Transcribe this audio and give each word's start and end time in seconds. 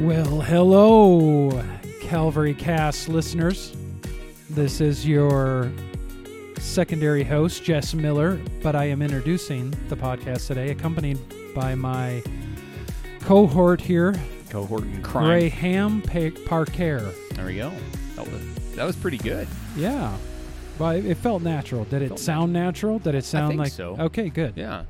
Well, 0.00 0.40
hello, 0.40 1.62
Calvary 2.00 2.54
Cast 2.54 3.08
listeners. 3.08 3.76
This 4.48 4.80
is 4.80 5.06
your 5.06 5.70
secondary 6.58 7.22
host, 7.22 7.62
Jess 7.64 7.92
Miller, 7.94 8.40
but 8.62 8.74
I 8.74 8.84
am 8.86 9.02
introducing 9.02 9.70
the 9.88 9.96
podcast 9.96 10.46
today, 10.46 10.70
accompanied 10.70 11.18
by 11.54 11.74
my 11.74 12.22
cohort 13.20 13.80
here, 13.80 14.14
Cohort 14.48 14.84
and 14.84 15.04
crime. 15.04 15.26
Graham 15.50 16.02
pa- 16.02 16.30
Parker. 16.46 17.12
There 17.34 17.46
we 17.46 17.56
go. 17.56 17.70
That 18.16 18.26
was 18.26 18.74
that 18.74 18.84
was 18.84 18.96
pretty 18.96 19.18
good. 19.18 19.46
Yeah. 19.76 20.16
Well, 20.78 20.92
it 20.92 21.04
it 21.04 21.16
felt 21.18 21.42
natural. 21.42 21.84
Did 21.84 22.02
it 22.02 22.08
Felt 22.08 22.20
sound 22.20 22.52
natural? 22.54 22.98
Did 22.98 23.14
it 23.14 23.24
sound 23.24 23.50
think 23.50 23.58
like 23.60 23.72
so. 23.72 23.96
Okay, 23.98 24.30
good. 24.30 24.54
Yeah. 24.56 24.84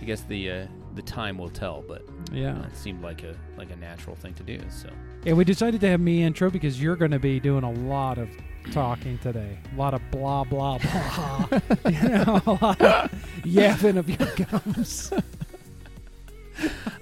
I 0.00 0.04
guess 0.04 0.22
the 0.22 0.50
uh, 0.50 0.66
the 0.96 1.02
time 1.02 1.38
will 1.38 1.48
tell, 1.50 1.84
but 1.86 2.02
Yeah. 2.32 2.58
uh, 2.58 2.66
it 2.66 2.76
seemed 2.76 3.02
like 3.02 3.22
a 3.22 3.34
like 3.56 3.70
a 3.70 3.76
natural 3.76 4.16
thing 4.16 4.34
to 4.34 4.42
do. 4.42 4.60
So 4.68 4.88
And 5.24 5.36
we 5.36 5.44
decided 5.44 5.80
to 5.82 5.88
have 5.88 6.00
me 6.00 6.22
intro 6.22 6.50
because 6.50 6.80
you're 6.82 6.96
going 6.96 7.10
to 7.12 7.18
be 7.18 7.38
doing 7.40 7.62
a 7.64 7.70
lot 7.72 8.18
of 8.18 8.28
talking 8.72 9.16
today. 9.18 9.58
A 9.72 9.76
lot 9.78 9.94
of 9.94 10.02
blah, 10.10 10.42
blah, 10.44 10.78
blah. 10.78 11.46
you 11.88 12.08
know, 12.08 12.40
a 12.46 12.58
lot 12.60 12.80
of 12.82 13.12
yapping 13.44 13.96
of 13.96 14.08
your 14.08 14.28
gums. 14.46 15.12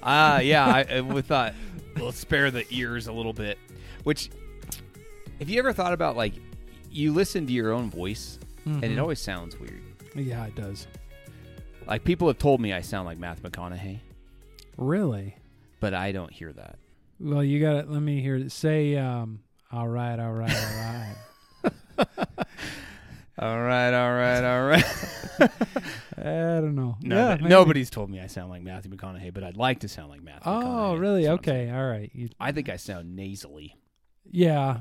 ah 0.03 0.39
yeah, 0.41 0.67
I, 0.67 0.97
I 0.97 1.01
we 1.01 1.23
thought 1.23 1.55
we'll 1.97 2.13
spare 2.13 2.51
the 2.51 2.65
ears 2.71 3.07
a 3.07 3.13
little 3.13 3.33
bit. 3.33 3.59
Which, 4.05 4.31
have 5.39 5.49
you 5.49 5.59
ever 5.59 5.73
thought 5.73 5.93
about 5.93 6.17
like 6.17 6.35
you 6.91 7.13
listen 7.13 7.47
to 7.47 7.53
your 7.53 7.73
own 7.73 7.91
voice 7.91 8.39
and 8.67 8.85
it 8.85 8.91
Mhm. 8.93 9.01
always 9.01 9.21
sounds 9.21 9.59
weird. 9.59 9.83
Yeah, 10.15 10.45
it 10.47 10.55
does. 10.55 10.87
Like 11.87 12.05
people 12.05 12.29
have 12.29 12.39
told 12.39 12.61
me 12.61 12.73
I 12.73 12.81
sound 12.81 13.07
like 13.07 13.19
Matthew 13.19 13.51
McConaughey, 13.51 13.99
Really? 14.77 15.37
but 15.81 15.93
I 15.95 16.13
don't 16.13 16.33
hear 16.33 16.53
that. 16.55 16.79
Well, 17.21 17.45
you 17.45 17.61
got 17.61 17.83
to 17.85 17.91
let 17.93 18.01
me 18.01 18.21
hear 18.23 18.37
it. 18.37 18.51
Say, 18.53 18.97
um, 18.97 19.41
all 19.71 19.87
right, 19.89 20.19
all 20.19 20.33
right, 20.33 20.55
all 20.57 21.67
right. 21.67 22.07
All 23.37 23.61
right, 23.61 23.93
all 23.93 24.13
right, 24.13 24.45
all 24.45 24.65
right. 24.65 24.85
I 26.19 26.61
don't 26.61 26.77
know. 26.77 26.97
No, 27.03 27.17
yeah, 27.31 27.35
maybe. 27.35 27.49
nobody's 27.49 27.91
told 27.91 28.09
me 28.09 28.21
I 28.21 28.29
sound 28.29 28.49
like 28.49 28.63
Matthew 28.63 28.93
McConaughey, 28.93 29.35
but 29.35 29.43
I'd 29.43 29.57
like 29.57 29.81
to 29.81 29.89
sound 29.89 30.11
like 30.11 30.23
Matthew 30.23 30.53
McConaughey. 30.53 30.63
Oh, 30.65 30.95
really? 30.95 31.27
Okay. 31.29 31.69
All 31.69 31.85
right. 31.85 32.11
You, 32.15 32.29
I 32.39 32.53
think 32.53 32.69
I 32.69 32.77
sound 32.77 33.17
nasally. 33.17 33.77
yeah. 34.31 34.81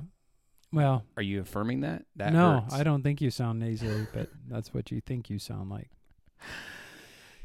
Well, 0.72 1.04
Are 1.18 1.24
you 1.24 1.42
affirming 1.42 1.82
that? 1.82 2.06
That 2.16 2.32
no, 2.34 2.62
hurts. 2.62 2.74
I 2.76 2.84
don't 2.84 3.02
think 3.04 3.22
you 3.22 3.30
sound 3.32 3.60
nasally, 3.60 4.08
but 4.14 4.30
that's 4.48 4.74
what 4.74 4.92
you 4.92 5.02
think 5.02 5.30
you 5.32 5.40
sound 5.40 5.70
like. 5.72 5.90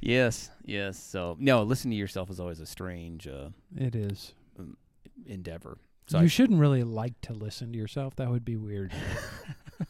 Yes, 0.00 0.50
yes. 0.64 0.98
So 0.98 1.36
no, 1.40 1.62
listening 1.62 1.92
to 1.92 1.96
yourself 1.98 2.30
is 2.30 2.38
always 2.40 2.60
a 2.60 2.66
strange 2.66 3.26
uh, 3.26 3.48
It 3.76 3.94
is. 3.96 4.32
endeavor. 5.26 5.78
So 6.06 6.18
you 6.18 6.24
I- 6.24 6.28
shouldn't 6.28 6.60
really 6.60 6.84
like 6.84 7.20
to 7.22 7.32
listen 7.32 7.72
to 7.72 7.78
yourself. 7.78 8.16
That 8.16 8.30
would 8.30 8.44
be 8.44 8.56
weird. 8.56 8.92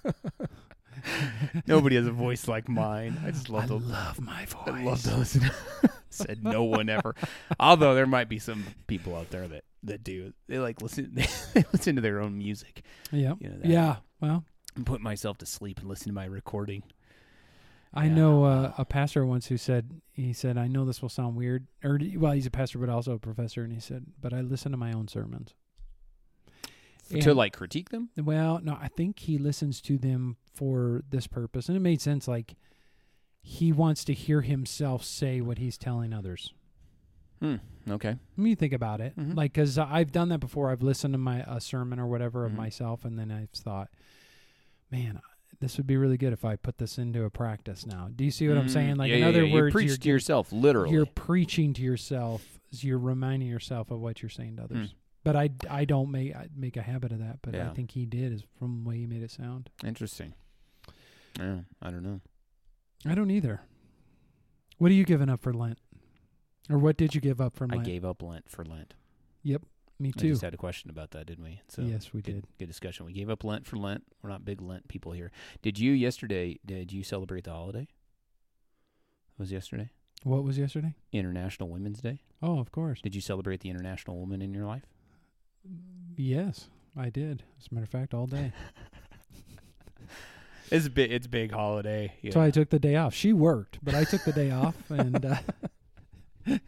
nobody 1.66 1.96
has 1.96 2.06
a 2.06 2.12
voice 2.12 2.48
like 2.48 2.68
mine. 2.68 3.16
I 3.24 3.30
just 3.30 3.48
love 3.48 3.64
I 3.64 3.66
to. 3.68 3.74
love 3.76 4.20
my 4.20 4.44
voice. 4.46 4.62
I 4.66 4.82
love 4.82 5.02
to 5.02 5.16
listen. 5.16 5.50
Said 6.10 6.42
no 6.42 6.64
one 6.64 6.88
ever. 6.88 7.14
Although 7.60 7.94
there 7.94 8.06
might 8.06 8.28
be 8.28 8.38
some 8.38 8.64
people 8.86 9.14
out 9.14 9.30
there 9.30 9.46
that 9.48 9.64
that 9.84 10.02
do. 10.02 10.32
They 10.48 10.58
like 10.58 10.82
listen. 10.82 11.12
They 11.54 11.64
listen 11.72 11.96
to 11.96 12.02
their 12.02 12.20
own 12.20 12.36
music. 12.38 12.82
Yeah. 13.12 13.34
You 13.40 13.48
know, 13.50 13.56
Yeah. 13.64 13.96
Well, 14.20 14.44
And 14.74 14.84
put 14.84 15.00
myself 15.00 15.38
to 15.38 15.46
sleep 15.46 15.78
and 15.78 15.88
listen 15.88 16.08
to 16.08 16.14
my 16.14 16.24
recording. 16.24 16.82
I 17.94 18.06
Yeah. 18.06 18.14
know 18.14 18.44
uh, 18.44 18.72
a 18.78 18.84
pastor 18.84 19.24
once 19.24 19.46
who 19.46 19.56
said 19.56 20.00
he 20.12 20.32
said 20.32 20.58
I 20.58 20.66
know 20.68 20.84
this 20.84 21.00
will 21.00 21.08
sound 21.08 21.36
weird, 21.36 21.66
or 21.82 21.98
well, 22.16 22.32
he's 22.32 22.46
a 22.46 22.50
pastor 22.50 22.78
but 22.78 22.88
also 22.88 23.12
a 23.14 23.18
professor, 23.18 23.62
and 23.64 23.72
he 23.72 23.80
said, 23.80 24.06
but 24.20 24.32
I 24.32 24.40
listen 24.42 24.72
to 24.72 24.78
my 24.78 24.92
own 24.92 25.08
sermons. 25.08 25.54
to 27.10 27.32
like 27.34 27.54
critique 27.54 27.88
them. 27.88 28.10
Well, 28.16 28.60
no, 28.62 28.76
I 28.80 28.88
think 28.88 29.20
he 29.20 29.38
listens 29.38 29.80
to 29.82 29.96
them 29.96 30.36
for 30.52 31.02
this 31.08 31.26
purpose, 31.26 31.68
and 31.68 31.76
it 31.76 31.80
made 31.80 32.02
sense. 32.02 32.28
Like 32.28 32.54
he 33.40 33.72
wants 33.72 34.04
to 34.04 34.12
hear 34.12 34.42
himself 34.42 35.02
say 35.04 35.40
what 35.40 35.56
he's 35.58 35.78
telling 35.78 36.12
others. 36.12 36.52
Hmm. 37.40 37.56
Okay. 37.88 38.16
When 38.34 38.48
you 38.48 38.56
think 38.56 38.72
about 38.74 39.00
it, 39.00 39.16
Mhm. 39.16 39.34
like 39.36 39.52
because 39.54 39.78
I've 39.78 40.12
done 40.12 40.28
that 40.28 40.40
before. 40.40 40.70
I've 40.70 40.82
listened 40.82 41.14
to 41.14 41.18
my 41.18 41.40
a 41.46 41.60
sermon 41.60 41.98
or 41.98 42.06
whatever 42.06 42.44
of 42.44 42.52
Mhm. 42.52 42.56
myself, 42.56 43.04
and 43.06 43.18
then 43.18 43.30
I've 43.30 43.50
thought, 43.50 43.88
man, 44.90 45.20
this 45.60 45.76
would 45.76 45.86
be 45.86 45.96
really 45.96 46.16
good 46.16 46.32
if 46.32 46.44
I 46.44 46.56
put 46.56 46.78
this 46.78 46.98
into 46.98 47.24
a 47.24 47.30
practice 47.30 47.84
now. 47.86 48.08
Do 48.14 48.24
you 48.24 48.30
see 48.30 48.48
what 48.48 48.56
I'm 48.58 48.66
Mm, 48.66 48.70
saying? 48.70 48.96
Like 48.96 49.08
yeah, 49.10 49.16
in 49.16 49.22
yeah, 49.22 49.28
other 49.28 49.44
yeah. 49.44 49.54
words, 49.54 49.66
you 49.66 49.72
preach 49.72 49.88
you're, 49.88 49.96
to 49.96 50.08
yourself, 50.08 50.52
literally. 50.52 50.92
you're 50.92 51.06
preaching 51.06 51.72
to 51.74 51.82
yourself. 51.82 52.44
You're 52.70 52.98
reminding 52.98 53.48
yourself 53.48 53.90
of 53.90 54.00
what 54.00 54.22
you're 54.22 54.28
saying 54.28 54.56
to 54.56 54.64
others. 54.64 54.90
Hmm. 54.90 54.96
But 55.24 55.36
I, 55.36 55.50
I 55.68 55.84
don't 55.84 56.10
make 56.10 56.34
I 56.34 56.48
make 56.56 56.76
a 56.76 56.82
habit 56.82 57.12
of 57.12 57.18
that. 57.18 57.38
But 57.42 57.54
I 57.54 57.68
think 57.70 57.90
he 57.90 58.06
did 58.06 58.32
is 58.32 58.42
from 58.58 58.82
the 58.84 58.88
way 58.88 58.98
he 58.98 59.06
made 59.06 59.22
it 59.22 59.30
sound. 59.30 59.68
Interesting. 59.84 60.34
Yeah, 61.38 61.60
I 61.82 61.90
don't 61.90 62.02
know. 62.02 62.20
I 63.06 63.14
don't 63.14 63.30
either. 63.30 63.60
What 64.78 64.90
are 64.90 64.94
you 64.94 65.04
giving 65.04 65.28
up 65.28 65.40
for 65.40 65.52
Lent? 65.52 65.78
Or 66.70 66.78
what 66.78 66.96
did 66.96 67.14
you 67.14 67.20
give 67.20 67.40
up 67.40 67.56
for 67.56 67.66
I 67.70 67.78
gave 67.78 68.04
up 68.04 68.22
Lent 68.22 68.48
for 68.48 68.64
Lent. 68.64 68.94
Me 70.00 70.12
too. 70.12 70.28
just 70.28 70.42
had 70.42 70.54
a 70.54 70.58
question 70.58 70.90
about 70.90 71.10
that, 71.10 71.26
didn't 71.26 71.42
we? 71.44 71.60
So 71.68 71.82
yes, 71.82 72.12
we 72.12 72.22
good, 72.22 72.34
did. 72.34 72.46
Good 72.58 72.66
discussion. 72.68 73.04
We 73.04 73.12
gave 73.12 73.28
up 73.28 73.42
Lent 73.42 73.66
for 73.66 73.76
Lent. 73.76 74.04
We're 74.22 74.30
not 74.30 74.44
big 74.44 74.62
Lent 74.62 74.86
people 74.88 75.12
here. 75.12 75.32
Did 75.60 75.78
you 75.78 75.92
yesterday? 75.92 76.58
Did 76.64 76.92
you 76.92 77.02
celebrate 77.02 77.44
the 77.44 77.52
holiday? 77.52 77.88
Was 79.38 79.52
yesterday 79.52 79.90
What 80.24 80.42
was 80.44 80.58
yesterday? 80.58 80.94
International 81.12 81.68
Women's 81.68 82.00
Day? 82.00 82.22
Oh, 82.42 82.58
of 82.58 82.72
course. 82.72 83.00
Did 83.00 83.14
you 83.14 83.20
celebrate 83.20 83.60
the 83.60 83.70
international 83.70 84.18
woman 84.18 84.42
in 84.42 84.52
your 84.52 84.66
life? 84.66 84.84
Yes, 86.16 86.68
I 86.96 87.10
did. 87.10 87.44
As 87.60 87.68
a 87.70 87.74
matter 87.74 87.84
of 87.84 87.90
fact, 87.90 88.14
all 88.14 88.26
day. 88.26 88.52
It's 90.70 90.86
a 90.86 90.90
big. 90.90 91.10
It's 91.10 91.24
a 91.26 91.30
big 91.30 91.50
holiday. 91.50 92.12
Yeah. 92.20 92.32
So 92.32 92.42
I 92.42 92.50
took 92.50 92.68
the 92.68 92.78
day 92.78 92.96
off. 92.96 93.14
She 93.14 93.32
worked, 93.32 93.78
but 93.82 93.94
I 93.94 94.04
took 94.04 94.24
the 94.24 94.32
day 94.32 94.50
off 94.50 94.76
and 94.90 95.24
uh, 95.24 95.36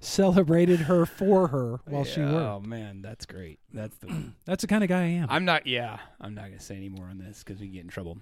celebrated 0.00 0.80
her 0.80 1.06
for 1.06 1.48
her 1.48 1.80
while 1.86 2.04
she 2.04 2.20
Yeah, 2.20 2.32
worked. 2.32 2.46
Oh 2.46 2.60
man, 2.68 3.02
that's 3.02 3.26
great. 3.26 3.58
That's 3.72 3.96
the. 3.98 4.32
That's 4.44 4.60
the 4.62 4.66
kind 4.68 4.82
of 4.84 4.88
guy 4.88 5.02
I 5.02 5.06
am. 5.06 5.26
I'm 5.30 5.44
not. 5.44 5.66
Yeah, 5.66 5.98
I'm 6.20 6.34
not 6.34 6.44
gonna 6.46 6.60
say 6.60 6.76
any 6.76 6.88
more 6.88 7.06
on 7.06 7.18
this 7.18 7.42
because 7.44 7.60
we 7.60 7.68
get 7.68 7.82
in 7.82 7.88
trouble. 7.88 8.18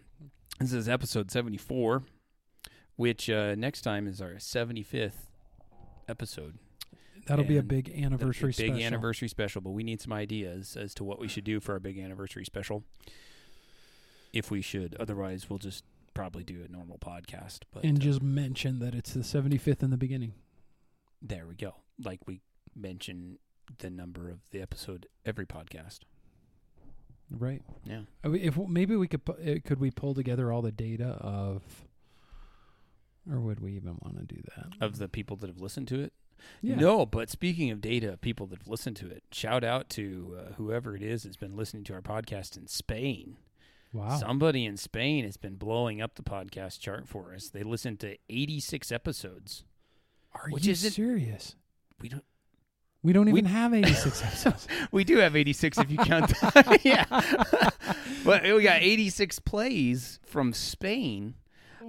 This 0.61 0.73
is 0.73 0.89
episode 0.89 1.31
74, 1.31 2.03
which 2.97 3.29
uh, 3.29 3.55
next 3.57 3.83
time 3.83 4.07
is 4.07 4.21
our 4.21 4.35
75th 4.35 5.13
episode. 6.09 6.59
That'll 7.27 7.45
be 7.45 7.57
a 7.57 7.63
big 7.63 7.87
That'll 7.87 8.03
a 8.03 8.07
anniversary 8.07 8.49
big 8.49 8.55
special. 8.71 8.83
anniversary 8.84 9.29
special. 9.29 9.61
But 9.61 9.71
we 9.71 9.83
need 9.84 10.01
some 10.01 10.13
ideas 10.13 10.77
as 10.77 10.93
to 10.95 11.05
what 11.05 11.19
we 11.21 11.29
should 11.29 11.45
do 11.45 11.61
for 11.61 11.73
our 11.73 11.81
big 11.81 11.99
anniversary 11.99 12.45
special. 12.45 12.84
If 14.33 14.51
we 14.51 14.61
should, 14.63 14.97
otherwise 14.99 15.49
we'll 15.51 15.59
just 15.59 15.84
probably 16.15 16.43
do 16.45 16.63
a 16.67 16.71
normal 16.73 16.99
podcast. 16.99 17.61
But 17.73 17.84
and 17.84 17.99
uh, 17.99 18.01
just 18.01 18.23
mention 18.23 18.79
that 18.81 18.95
it's 18.95 19.13
the 19.15 19.21
75th 19.21 19.83
in 19.83 19.91
the 19.91 19.97
beginning. 19.97 20.33
There 21.22 21.47
we 21.47 21.55
go. 21.55 21.75
Like 22.03 22.21
we 22.27 22.41
mention 22.75 23.38
the 23.78 23.91
number 23.91 24.28
of 24.31 24.41
the 24.50 24.60
episode 24.60 25.06
every 25.25 25.47
podcast. 25.47 26.00
Right. 27.31 27.62
Yeah. 27.84 28.03
Uh, 28.25 28.31
we- 28.31 28.41
If 28.43 28.59
maybe 28.59 28.97
we 28.97 29.09
could 29.09 29.25
pu- 29.25 29.33
uh, 29.33 29.59
could 29.65 29.81
we 29.81 29.91
pull 29.91 30.15
together 30.15 30.53
all 30.53 30.62
the 30.62 30.72
data 30.72 31.16
of 31.21 31.62
or 33.31 33.41
would 33.41 33.60
we 33.60 33.72
even 33.75 33.99
want 34.03 34.19
to 34.19 34.34
do 34.34 34.43
that? 34.56 34.66
Of 34.81 34.99
the 34.99 35.09
people 35.09 35.37
that 35.37 35.47
have 35.47 35.60
listened 35.60 35.87
to 35.88 36.00
it. 36.00 36.12
yeah. 36.60 36.75
No, 36.75 37.06
but 37.06 37.31
speaking 37.31 37.71
of 37.71 37.81
data, 37.81 38.19
people 38.21 38.47
that 38.49 38.59
have 38.59 38.69
listened 38.69 38.97
to 38.97 39.09
it, 39.09 39.22
shout 39.31 39.62
out 39.62 39.89
to 39.91 40.37
uh, 40.39 40.53
whoever 40.54 40.97
it 40.97 41.03
is 41.03 41.22
that's 41.22 41.37
been 41.37 41.56
listening 41.56 41.84
to 41.84 41.94
our 41.94 42.03
podcast 42.03 42.56
in 42.56 42.66
Spain. 42.66 43.37
Wow. 43.93 44.16
Somebody 44.19 44.65
in 44.66 44.77
Spain 44.77 45.25
has 45.25 45.37
been 45.37 45.54
blowing 45.54 46.00
up 46.03 46.16
the 46.16 46.22
podcast 46.22 46.81
chart 46.81 47.06
for 47.09 47.33
us. 47.34 47.49
They 47.49 47.62
listened 47.62 48.00
to 48.00 48.16
86 48.28 48.91
episods. 48.91 49.65
Are 50.34 50.49
which 50.51 50.67
you 50.67 50.73
isn't- 50.73 50.91
serious? 50.93 51.57
We 52.01 52.09
don't. 52.09 52.25
We 53.05 53.13
don't 53.13 53.27
We- 53.33 53.41
even 53.41 53.51
have 53.51 53.75
86 53.75 54.23
episodes. 54.23 54.69
We 54.93 55.03
do 55.05 55.17
have 55.19 55.34
86 55.34 55.79
if 55.79 55.91
you 55.91 55.99
count. 55.99 56.33
yeah, 56.84 57.05
but 58.25 58.43
we 58.45 58.63
got 58.63 58.81
86 58.83 59.39
plays 59.41 60.21
from 60.25 60.53
Spain. 60.53 61.34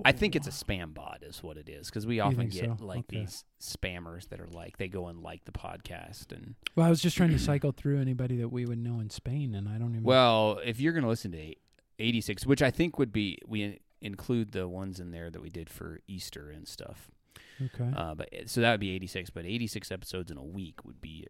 I 0.03 0.11
think 0.11 0.35
it's 0.35 0.47
a 0.47 0.51
spam 0.51 0.91
bot, 0.95 1.19
is 1.21 1.43
what 1.43 1.55
it 1.55 1.69
is, 1.69 1.87
because 1.87 2.07
we 2.07 2.19
often 2.19 2.49
get 2.49 2.65
so? 2.79 2.83
like 2.83 3.01
Okay. 3.09 3.19
these 3.19 3.43
spammers 3.61 4.27
that 4.29 4.39
are 4.39 4.47
like 4.47 4.77
they 4.77 4.87
go 4.87 5.05
and 5.07 5.21
like 5.21 5.45
the 5.45 5.51
podcast 5.51 6.31
and 6.31 6.55
Well, 6.75 6.87
I 6.87 6.89
was 6.89 6.99
just 6.99 7.15
trying 7.15 7.29
to 7.29 7.37
cycle 7.51 7.71
through 7.71 7.99
anybody 8.01 8.37
that 8.37 8.49
we 8.49 8.65
would 8.65 8.79
know 8.79 8.99
in 8.99 9.11
Spain, 9.11 9.53
and 9.53 9.69
I 9.69 9.77
don't 9.77 9.91
even. 9.91 10.03
Well, 10.03 10.59
if 10.65 10.79
you're 10.79 10.93
going 10.93 11.03
to 11.03 11.09
listen 11.09 11.31
to 11.33 11.53
86, 11.99 12.47
which 12.47 12.63
I 12.63 12.71
think 12.71 12.97
would 12.97 13.13
be, 13.13 13.37
we 13.47 13.81
include 14.01 14.51
the 14.51 14.67
ones 14.67 14.99
in 14.99 15.11
there 15.11 15.29
that 15.29 15.41
we 15.43 15.51
did 15.51 15.69
for 15.69 15.99
Easter 16.07 16.49
and 16.49 16.67
stuff. 16.67 17.11
Okay. 17.61 17.91
Uh, 17.95 18.15
but 18.15 18.29
so 18.45 18.61
that 18.61 18.71
would 18.71 18.79
be 18.79 18.91
86, 18.91 19.29
but 19.29 19.45
86 19.45 19.91
episodes 19.91 20.31
in 20.31 20.37
a 20.37 20.43
week 20.43 20.83
would 20.85 21.01
be 21.01 21.27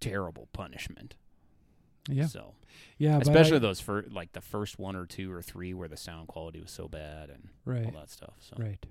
terrible 0.00 0.48
punishment. 0.52 1.16
yeah. 2.10 2.26
So, 2.26 2.54
Yeah. 2.96 3.18
especially 3.18 3.56
I- 3.56 3.60
those 3.60 3.80
for 3.80 4.04
like 4.10 4.32
the 4.32 4.40
first 4.40 4.78
one 4.78 4.96
or 4.96 5.04
two 5.04 5.30
or 5.30 5.42
three 5.42 5.74
where 5.74 5.88
the 5.88 5.96
sound 5.96 6.28
quality 6.28 6.60
was 6.60 6.70
so 6.70 6.88
bad 6.88 7.28
and 7.28 7.48
all 7.66 7.72
Right. 7.74 7.92
that 7.92 8.08
stuff. 8.10 8.34
So 8.40 8.56
Right. 8.58 8.84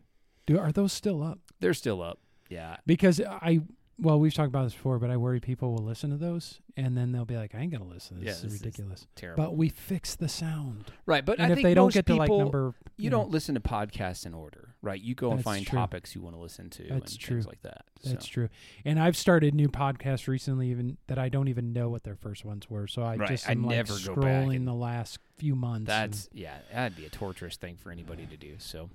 Do 0.45 0.59
are 0.59 0.71
those 0.71 0.93
still 0.93 1.23
up? 1.23 1.39
they're 1.59 1.73
still 1.73 2.01
up. 2.03 2.19
Yeah. 2.49 2.77
Because 2.85 3.19
I 3.21 3.61
well, 3.99 4.19
we've 4.19 4.33
talked 4.33 4.49
about 4.49 4.63
this 4.65 4.73
before, 4.73 4.99
but 4.99 5.09
I 5.09 5.17
worry 5.17 5.39
people 5.39 5.71
will 5.73 5.83
listen 5.83 6.09
to 6.11 6.17
those 6.17 6.59
and 6.75 6.95
then 6.95 7.11
they'll 7.11 7.25
be 7.25 7.35
like, 7.37 7.55
I 7.55 7.59
ain't 7.59 7.71
gonna 7.71 7.83
listen. 7.87 8.17
This 8.19 8.25
Yeah, 8.25 8.31
is 8.33 8.41
this 8.43 8.53
is 8.53 8.61
ridiculous. 8.61 9.07
Terrible. 9.15 9.43
But 9.43 9.55
we 9.57 9.69
fix 9.69 10.15
the 10.15 10.29
sound, 10.29 10.91
right, 11.05 11.25
but 11.25 11.39
and 11.39 11.47
I 11.47 11.49
if 11.49 11.55
think 11.55 11.65
they 11.65 11.73
don't 11.73 11.87
most 11.87 11.93
get 11.95 12.05
to 12.07 12.15
like 12.15 12.27
people- 12.27 12.39
number, 12.39 12.73
you 12.97 13.09
know, 13.09 13.17
don't 13.21 13.31
listen 13.31 13.55
to 13.55 13.61
podcasts 13.61 14.25
in 14.25 14.33
order, 14.33 14.75
right? 14.81 15.01
You 15.01 15.15
go 15.15 15.31
and 15.31 15.43
find 15.43 15.65
true. 15.65 15.77
topics 15.79 16.13
you 16.15 16.21
want 16.21 16.35
to 16.35 16.39
listen 16.41 16.69
to 16.71 16.83
That's 16.89 17.13
and 17.13 17.19
true. 17.19 17.35
things 17.37 17.47
like 17.47 17.61
that. 17.63 17.85
That's 18.03 18.27
true. 18.27 18.49
And 18.85 18.99
I've 18.99 19.17
started 19.17 19.55
new 19.55 19.67
podcasts 19.67 20.27
recently, 20.27 20.69
even 20.69 20.97
that 21.07 21.17
I 21.17 21.29
don't 21.29 21.47
even 21.47 21.73
know 21.73 21.89
what 21.89 22.03
their 22.03 22.15
first 22.15 22.45
ones 22.45 22.69
were. 22.69 22.87
So 22.87 23.01
I 23.01 23.15
Right. 23.15 23.27
just 23.29 23.49
I 23.49 23.53
am 23.53 23.63
like 23.63 23.75
never 23.75 23.93
go 24.05 24.15
back 24.15 24.23
scrolling 24.45 24.65
the 24.65 24.73
last 24.75 25.17
few 25.37 25.55
months. 25.55 25.87
That's 25.87 26.29
yeah, 26.33 26.59
that'd 26.71 26.95
be 26.97 27.05
a 27.05 27.09
torturous 27.09 27.57
thing 27.57 27.75
for 27.77 27.91
anybody 27.91 28.27
to 28.27 28.37
do. 28.37 28.55
So, 28.59 28.89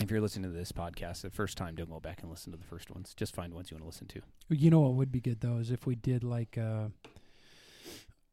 if 0.00 0.10
you're 0.10 0.20
listening 0.20 0.50
to 0.50 0.56
this 0.56 0.72
podcast 0.72 1.22
the 1.22 1.30
first 1.30 1.56
time, 1.58 1.74
don't 1.74 1.90
go 1.90 2.00
back 2.00 2.22
and 2.22 2.30
listen 2.30 2.52
to 2.52 2.58
the 2.58 2.64
first 2.64 2.90
ones. 2.90 3.12
Just 3.14 3.34
find 3.34 3.52
ones 3.54 3.70
you 3.70 3.76
want 3.76 3.82
to 3.84 3.86
listen 3.88 4.06
to. 4.08 4.20
You 4.48 4.70
know 4.70 4.80
what 4.80 4.94
would 4.94 5.12
be 5.12 5.20
good 5.20 5.40
though 5.40 5.58
is 5.58 5.70
if 5.70 5.86
we 5.86 5.94
did 5.94 6.24
like 6.24 6.56
uh 6.58 6.88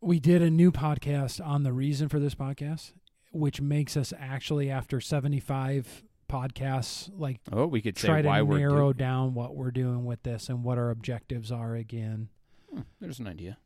we 0.01 0.19
did 0.19 0.41
a 0.41 0.49
new 0.49 0.71
podcast 0.71 1.45
on 1.45 1.63
the 1.63 1.73
reason 1.73 2.07
for 2.07 2.19
this 2.19 2.35
podcast, 2.35 2.93
which 3.31 3.59
makes 3.61 3.97
us 3.97 4.13
actually 4.17 4.69
after 4.69 5.01
seventy 5.01 5.39
five 5.39 6.03
podcasts 6.29 7.09
like 7.17 7.39
Oh, 7.51 7.65
we 7.67 7.81
could 7.81 7.97
say 7.97 8.07
try 8.07 8.21
to 8.21 8.27
narrow 8.45 8.91
doing. 8.93 8.97
down 8.97 9.33
what 9.33 9.55
we're 9.55 9.71
doing 9.71 10.05
with 10.05 10.23
this 10.23 10.49
and 10.49 10.63
what 10.63 10.77
our 10.77 10.89
objectives 10.89 11.51
are 11.51 11.75
again. 11.75 12.29
Hmm, 12.71 12.81
there's 12.99 13.19
an 13.19 13.27
idea. 13.27 13.57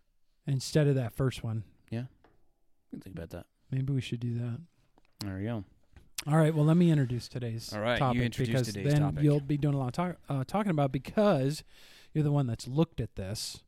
Instead 0.48 0.88
of 0.88 0.96
that 0.96 1.14
first 1.14 1.44
one. 1.44 1.64
Yeah. 1.90 2.04
Think 3.02 3.16
about 3.16 3.30
that. 3.32 3.46
Maybe 3.72 3.94
we 3.94 4.02
should 4.02 4.20
do 4.20 4.36
that. 4.40 4.60
There 5.22 5.38
we 5.38 5.44
go. 5.46 5.64
All 6.28 6.38
right. 6.38 6.54
Well, 6.54 6.66
let 6.66 6.78
me 6.78 6.92
introduce 6.92 7.28
today's 7.28 7.74
All 7.74 7.82
right, 7.82 7.94
you 7.94 8.00
topic 8.00 8.22
introduce 8.22 8.48
because 8.54 8.68
today's 8.68 8.92
then 8.94 9.02
topic. 9.02 9.24
you'll 9.24 9.40
be 9.40 9.58
doing 9.58 9.74
a 9.74 9.78
lot 9.80 9.88
of 9.88 9.94
talk, 9.94 10.18
uh, 10.30 10.44
talking 10.46 10.70
about 10.70 10.92
because 10.92 11.64
you're 12.14 12.24
the 12.24 12.32
one 12.32 12.46
that's 12.46 12.68
looked 12.68 13.02
at 13.02 13.16
this 13.16 13.64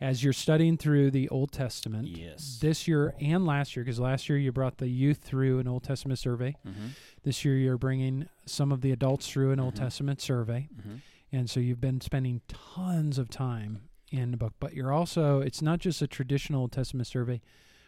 as 0.00 0.22
you're 0.24 0.32
studying 0.32 0.76
through 0.76 1.10
the 1.12 1.28
Old 1.28 1.52
Testament 1.52 2.08
Yes. 2.08 2.58
this 2.60 2.88
year 2.88 3.14
and 3.20 3.46
last 3.46 3.76
year. 3.76 3.84
Because 3.84 4.00
last 4.00 4.28
year 4.28 4.36
you 4.36 4.50
brought 4.50 4.78
the 4.78 4.88
youth 4.88 5.18
through 5.18 5.60
an 5.60 5.68
Old 5.68 5.84
Testament 5.84 6.18
survey. 6.18 6.56
Mm-hmm. 6.66 6.86
This 7.22 7.44
year 7.44 7.56
you're 7.56 7.78
bringing 7.78 8.28
some 8.46 8.72
of 8.72 8.80
the 8.80 8.90
adults 8.90 9.28
through 9.30 9.52
an 9.52 9.60
Old 9.60 9.74
Mhm. 9.74 9.78
Testament 9.78 10.20
survey, 10.20 10.68
Mm-hmm. 10.76 10.96
and 11.32 11.48
so 11.48 11.60
you've 11.60 11.80
been 11.80 12.00
spending 12.00 12.40
tons 12.48 13.16
of 13.16 13.30
time 13.30 13.88
in 14.10 14.32
the 14.32 14.36
book. 14.36 14.54
But 14.58 14.74
you're 14.74 14.92
also 14.92 15.40
it's 15.40 15.62
not 15.62 15.78
just 15.78 16.02
a 16.02 16.06
traditional 16.08 16.62
Old 16.62 16.72
Testament 16.72 17.06
survey, 17.06 17.40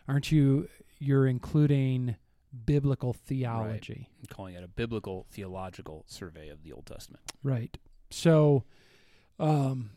aren't 0.07 0.31
you? 0.31 0.69
You're 1.01 1.27
including 1.27 2.15
biblical 2.65 3.13
theology. 3.13 4.09
I'm 4.21 4.27
calling 4.35 4.55
it 4.55 4.65
a 4.65 4.69
biblical 4.69 5.27
theological 5.31 6.05
survey 6.07 6.49
of 6.49 6.63
the 6.63 6.73
Old 6.73 6.87
Testament. 6.87 7.23
Right. 7.43 7.77
So, 8.11 8.65
um, 9.39 9.91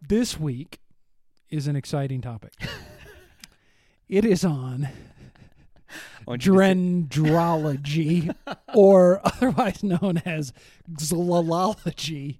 this 0.00 0.38
week 0.38 0.80
is 1.48 1.66
an 1.66 1.76
exciting 1.76 2.20
topic. 2.20 2.52
it 4.08 4.24
is 4.24 4.44
on 4.44 4.88
I 6.20 6.22
want 6.26 6.46
you 6.46 6.52
to 6.52 6.58
say- 6.58 6.74
dendrology, 6.74 8.34
or 8.74 9.20
otherwise 9.24 9.82
known 9.82 10.18
as 10.24 10.52
xylology, 10.92 12.38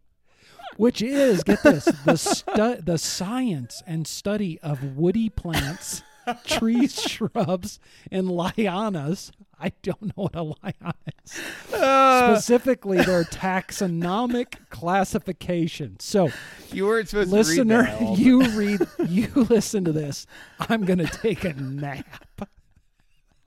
which 0.76 1.02
is 1.02 1.42
get 1.42 1.62
this 1.62 1.84
the 2.04 2.16
stu- 2.16 2.82
the 2.82 2.98
science 2.98 3.82
and 3.86 4.06
study 4.06 4.58
of 4.60 4.96
woody 4.96 5.28
plants, 5.28 6.02
trees, 6.46 7.00
shrubs, 7.00 7.78
and 8.10 8.28
lianas. 8.28 9.30
I 9.58 9.72
don't 9.82 10.02
know 10.02 10.12
what 10.24 10.34
a 10.34 10.42
liana 10.42 10.94
is 11.24 11.74
Uh, 11.74 12.34
specifically 12.34 12.98
their 12.98 13.24
taxonomic 13.24 14.54
classification. 14.70 15.98
So, 16.00 16.30
you 16.72 16.86
weren't 16.86 17.08
supposed 17.08 17.30
listener, 17.30 17.86
to 17.86 18.04
read 18.04 18.18
you 18.18 18.42
read, 18.50 18.80
you 19.08 19.28
listen 19.34 19.84
to 19.84 19.92
this. 19.92 20.26
I'm 20.58 20.84
gonna 20.84 21.06
take 21.06 21.44
a 21.44 21.52
nap. 21.54 22.48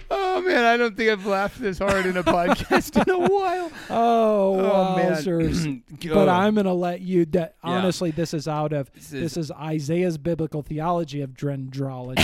Oh 0.09 0.41
man, 0.41 0.63
I 0.63 0.77
don't 0.77 0.95
think 0.95 1.09
I've 1.09 1.25
laughed 1.25 1.59
this 1.59 1.79
hard 1.79 2.05
in 2.05 2.15
a 2.17 2.23
podcast 2.37 2.95
in 3.01 3.13
a 3.13 3.19
while. 3.27 3.71
Oh, 3.89 4.59
Oh 4.59 4.95
man. 4.95 5.83
But 6.13 6.29
I'm 6.29 6.55
gonna 6.55 6.73
let 6.73 7.01
you. 7.01 7.25
That 7.25 7.55
Yeah. 7.63 7.71
honestly, 7.71 8.11
this 8.11 8.33
is 8.33 8.47
out 8.47 8.71
of 8.73 8.91
This 8.93 9.09
this 9.09 9.31
is 9.37 9.45
is 9.45 9.51
Isaiah's 9.51 10.17
biblical 10.17 10.61
theology 10.61 11.21
of 11.21 11.31
dendrology. 11.31 12.17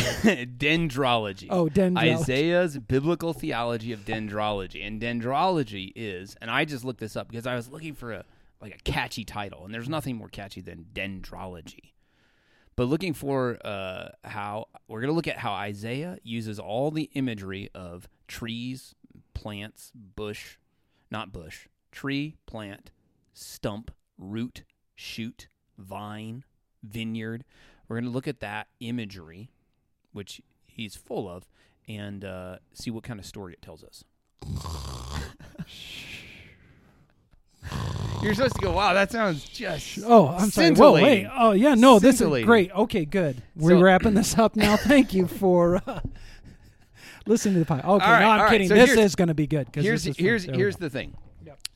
dendrology. 0.58 1.48
oh, 1.50 1.68
dendrology. 1.68 2.20
Isaiah's 2.20 2.78
biblical 2.78 3.34
theology 3.34 3.92
of 3.92 4.06
dendrology, 4.06 4.86
and 4.86 5.02
dendrology 5.02 5.92
is, 5.96 6.36
and 6.42 6.50
I 6.52 6.66
just 6.66 6.84
looked 6.86 7.00
this 7.00 7.16
up 7.16 7.30
because 7.30 7.48
I 7.48 7.56
was 7.56 7.70
looking 7.70 7.94
for 7.96 8.14
a 8.14 8.26
like 8.62 8.76
a 8.76 8.80
catchy 8.90 9.26
title, 9.26 9.66
and 9.66 9.74
there's 9.74 9.90
nothing 9.90 10.16
more 10.16 10.30
catchy 10.30 10.62
than 10.62 10.86
dendrology. 10.94 11.92
But 12.75 12.86
looking 12.86 13.14
for 13.14 13.60
uh, 13.64 14.10
how 14.24 14.68
we're 14.88 15.02
going 15.02 15.10
to 15.12 15.16
look 15.16 15.28
at 15.28 15.38
how 15.38 15.52
Isaiah 15.54 16.18
uses 16.24 16.60
all 16.60 16.92
the 16.92 17.10
imagery 17.14 17.70
of 17.75 18.08
trees, 18.28 18.96
plants, 19.34 19.92
bush, 19.94 20.58
not 21.12 21.31
bush, 21.31 21.68
tree, 21.92 22.36
plant, 22.46 22.92
stump, 23.34 23.92
root, 24.18 24.64
shoot, 24.96 25.48
vine, 25.78 26.44
vineyard. 26.81 27.44
We're 27.88 27.98
going 27.98 28.06
to 28.06 28.12
look 28.12 28.28
at 28.28 28.40
that 28.40 28.68
imagery, 28.80 29.52
which 30.12 30.42
he's 30.66 30.96
full 30.96 31.30
of, 31.30 31.48
and 31.88 32.25
uh, 32.25 32.58
see 32.74 32.90
what 32.90 33.04
kind 33.04 33.20
of 33.20 33.25
story 33.25 33.54
it 33.54 33.62
tells 33.62 33.84
us. 33.84 34.04
You're 38.24 38.34
supposed 38.34 38.56
to 38.56 38.62
go, 38.62 38.72
wow, 38.72 38.94
that 38.94 39.12
sounds 39.12 39.44
just. 39.46 40.00
Oh, 40.06 40.30
I'm 40.30 40.50
sorry. 40.50 40.72
Whoa, 40.72 40.94
wait. 40.94 41.28
Oh, 41.36 41.52
yeah. 41.52 41.75
No, 41.75 42.00
this 42.00 42.14
is 42.14 42.18
Scintillating. 42.20 42.46
great. 42.48 42.72
Okay, 42.72 43.06
good. 43.06 43.42
We're 43.56 43.72
So- 43.78 43.81
wrapping 43.81 44.14
this 44.14 44.38
up 44.38 44.56
now. 44.56 44.78
Thank 44.78 45.14
you 45.14 45.28
for 45.28 45.81
uh, 45.88 46.00
listening 47.25 47.56
to 47.56 47.60
the 47.62 47.66
podcast. 47.66 47.86
Okay, 47.86 48.06
right, 48.12 48.20
no, 48.22 48.30
I'm 48.30 48.42
right. 48.42 48.52
kidding. 48.52 48.68
So 48.68 48.75
this 48.75 48.90
here's- 48.94 49.06
is 49.12 49.16
going 49.16 49.28
to 49.30 49.34
be 49.34 49.48
good. 49.48 49.72
'cause 49.72 49.84
here's 49.84 50.04
this 50.04 50.12
is 50.12 50.18
fun. 50.18 50.25
here's 50.25 50.46
There 50.46 50.54
we 50.54 50.58
here's 50.60 50.75
go. 50.75 50.86
the 50.86 50.90
thing. 50.90 51.16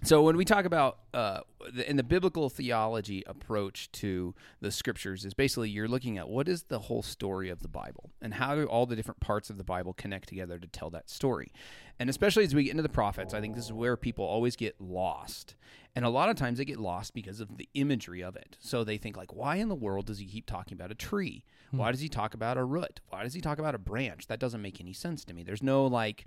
So 0.03 0.21
when 0.21 0.37
we 0.37 0.45
talk 0.45 0.65
about 0.65 0.99
uh, 1.11 1.39
the, 1.73 1.89
in 1.89 1.97
the 1.97 2.03
biblical 2.03 2.49
theology 2.51 3.23
approach 3.25 3.91
to 3.93 4.35
the 4.61 4.71
scriptures 4.71 5.25
is 5.25 5.33
basically 5.33 5.71
you're 5.71 5.87
looking 5.87 6.19
at 6.19 6.29
what 6.29 6.47
is 6.47 6.63
the 6.63 6.77
whole 6.77 7.01
story 7.01 7.49
of 7.49 7.63
the 7.63 7.67
Bible 7.67 8.11
and 8.21 8.35
how 8.35 8.53
do 8.53 8.65
all 8.65 8.85
the 8.85 8.95
different 8.95 9.19
parts 9.21 9.49
of 9.49 9.57
the 9.57 9.63
Bible 9.63 9.93
connect 9.93 10.29
together 10.29 10.59
to 10.59 10.67
tell 10.67 10.91
that 10.91 11.09
story. 11.09 11.51
And 11.99 12.11
especially 12.11 12.43
as 12.43 12.53
we 12.53 12.65
get 12.65 12.71
into 12.71 12.83
the 12.83 12.89
prophets, 12.89 13.33
I 13.33 13.41
think 13.41 13.55
this 13.55 13.65
is 13.65 13.73
where 13.73 13.97
people 13.97 14.23
always 14.23 14.55
get 14.55 14.79
lost. 14.79 15.55
And 15.97 16.05
a 16.05 16.09
lot 16.09 16.29
of 16.29 16.35
times 16.35 16.59
they 16.59 16.65
get 16.65 16.79
lost 16.79 17.13
because 17.15 17.39
of 17.39 17.57
the 17.57 17.67
imagery 17.73 18.21
of 18.23 18.35
it. 18.35 18.55
So 18.59 18.83
they 18.83 18.97
think 18.97 19.17
like, 19.17 19.33
why 19.33 19.55
in 19.55 19.67
the 19.67 19.75
world 19.75 20.05
does 20.05 20.19
he 20.19 20.25
keep 20.25 20.45
talking 20.45 20.77
about 20.77 20.91
a 20.91 20.95
tree? 20.95 21.43
Why 21.71 21.91
does 21.91 22.01
he 22.01 22.07
talk 22.07 22.35
about 22.35 22.55
a 22.55 22.63
root? 22.63 22.99
Why 23.09 23.23
does 23.23 23.33
he 23.33 23.41
talk 23.41 23.57
about 23.57 23.73
a 23.73 23.79
branch? 23.79 24.27
That 24.27 24.39
doesn't 24.39 24.61
make 24.61 24.79
any 24.79 24.93
sense 24.93 25.25
to 25.25 25.33
me. 25.33 25.41
There's 25.43 25.63
no 25.63 25.87
like 25.87 26.25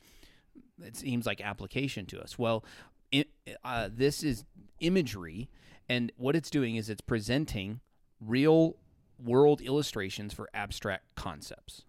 it 0.83 0.97
seems 0.97 1.25
like 1.25 1.41
application 1.41 2.05
to 2.07 2.21
us. 2.21 2.39
Well, 2.39 2.65
it, 3.13 3.29
uh, 3.65 3.89
this 3.93 4.23
is 4.23 4.45
imagery, 4.81 5.49
and 5.89 6.13
what 6.17 6.35
it's 6.37 6.51
doing 6.51 6.77
is 6.77 6.91
it's 6.91 7.01
presenting 7.01 7.81
real 8.21 8.77
world 9.23 9.61
illustrations 9.61 10.33
for 10.33 10.49
abstract 10.53 11.05
concepts, 11.15 11.85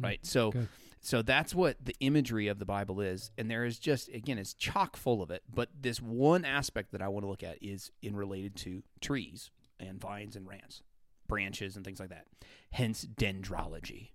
right? 0.00 0.24
So, 0.24 0.52
good. 0.52 0.68
So 1.00 1.22
that's 1.22 1.54
what 1.54 1.76
the 1.84 1.94
imagery 2.00 2.48
of 2.48 2.58
the 2.58 2.64
Bible 2.64 3.00
is, 3.00 3.30
and 3.38 3.50
there 3.50 3.64
is 3.64 3.78
just 3.78 4.08
again, 4.08 4.38
it's 4.38 4.54
chock 4.54 4.96
full 4.96 5.22
of 5.22 5.30
it. 5.30 5.42
But 5.52 5.68
this 5.80 6.00
one 6.00 6.44
aspect 6.44 6.92
that 6.92 7.02
I 7.02 7.08
want 7.08 7.24
to 7.24 7.28
look 7.28 7.42
at 7.42 7.62
is 7.62 7.90
in 8.02 8.16
related 8.16 8.56
to 8.56 8.82
trees 9.00 9.50
and 9.78 10.00
vines 10.00 10.36
and 10.36 10.46
rants, 10.46 10.82
branches 11.26 11.76
and 11.76 11.84
things 11.84 12.00
like 12.00 12.10
that. 12.10 12.26
Hence, 12.72 13.06
dendrology, 13.16 14.10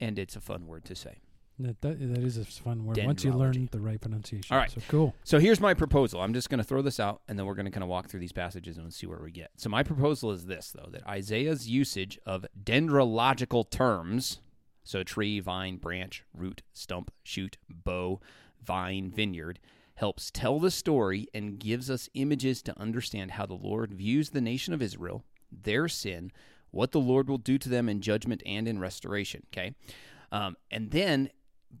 and 0.00 0.18
it's 0.18 0.36
a 0.36 0.40
fun 0.40 0.66
word 0.66 0.84
to 0.86 0.94
say. 0.94 1.20
That, 1.58 1.80
that, 1.80 1.98
that 1.98 2.22
is 2.22 2.36
a 2.36 2.44
fun 2.44 2.84
word. 2.84 2.98
Once 3.02 3.24
you 3.24 3.32
learn 3.32 3.70
the 3.72 3.80
right 3.80 3.98
pronunciation. 3.98 4.54
All 4.54 4.60
right. 4.60 4.70
So 4.70 4.82
cool. 4.88 5.14
So 5.24 5.38
here's 5.38 5.58
my 5.58 5.72
proposal. 5.72 6.20
I'm 6.20 6.34
just 6.34 6.50
going 6.50 6.58
to 6.58 6.64
throw 6.64 6.82
this 6.82 7.00
out, 7.00 7.22
and 7.28 7.38
then 7.38 7.46
we're 7.46 7.54
going 7.54 7.64
to 7.64 7.70
kind 7.70 7.82
of 7.82 7.88
walk 7.88 8.08
through 8.08 8.20
these 8.20 8.32
passages 8.32 8.76
and 8.76 8.92
see 8.92 9.06
where 9.06 9.20
we 9.22 9.30
get. 9.30 9.52
So 9.56 9.70
my 9.70 9.82
proposal 9.82 10.32
is 10.32 10.44
this, 10.44 10.74
though, 10.76 10.90
that 10.92 11.06
Isaiah's 11.06 11.66
usage 11.66 12.18
of 12.26 12.44
dendrological 12.62 13.70
terms, 13.70 14.40
so 14.86 15.02
tree, 15.02 15.40
vine, 15.40 15.76
branch, 15.76 16.24
root, 16.32 16.62
stump, 16.72 17.10
shoot, 17.24 17.58
bough, 17.68 18.20
vine, 18.64 19.10
vineyard, 19.10 19.58
helps 19.96 20.30
tell 20.30 20.60
the 20.60 20.70
story 20.70 21.26
and 21.34 21.58
gives 21.58 21.90
us 21.90 22.08
images 22.14 22.62
to 22.62 22.78
understand 22.78 23.32
how 23.32 23.46
the 23.46 23.54
Lord 23.54 23.92
views 23.92 24.30
the 24.30 24.40
nation 24.40 24.72
of 24.72 24.80
Israel, 24.80 25.24
their 25.50 25.88
sin, 25.88 26.30
what 26.70 26.92
the 26.92 27.00
Lord 27.00 27.28
will 27.28 27.38
do 27.38 27.58
to 27.58 27.68
them 27.68 27.88
in 27.88 28.00
judgment 28.00 28.42
and 28.46 28.68
in 28.68 28.78
restoration. 28.78 29.42
Okay, 29.52 29.74
um, 30.30 30.56
and 30.70 30.92
then 30.92 31.30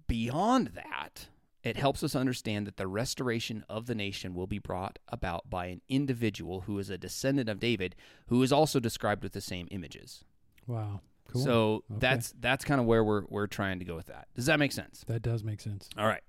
beyond 0.08 0.72
that, 0.74 1.28
it 1.62 1.76
helps 1.76 2.02
us 2.02 2.16
understand 2.16 2.66
that 2.66 2.76
the 2.76 2.88
restoration 2.88 3.64
of 3.68 3.86
the 3.86 3.94
nation 3.94 4.34
will 4.34 4.46
be 4.48 4.58
brought 4.58 4.98
about 5.08 5.48
by 5.48 5.66
an 5.66 5.80
individual 5.88 6.62
who 6.62 6.76
is 6.80 6.90
a 6.90 6.98
descendant 6.98 7.48
of 7.48 7.60
David, 7.60 7.94
who 8.26 8.42
is 8.42 8.52
also 8.52 8.80
described 8.80 9.22
with 9.22 9.32
the 9.32 9.40
same 9.40 9.68
images. 9.70 10.24
Wow. 10.66 11.02
Cool. 11.28 11.44
So 11.44 11.74
Okay. 11.90 11.98
that's 12.00 12.34
that's 12.40 12.64
kind 12.64 12.80
of 12.80 12.86
where 12.86 13.02
we're 13.04 13.24
we're 13.28 13.46
trying 13.46 13.78
to 13.78 13.84
go 13.84 13.96
with 13.96 14.06
that. 14.06 14.28
Does 14.34 14.46
that 14.46 14.58
make 14.58 14.72
sense? 14.72 15.04
that 15.06 15.22
does 15.22 15.42
make 15.44 15.60
sense. 15.60 15.88
All 15.98 16.06
right. 16.06 16.22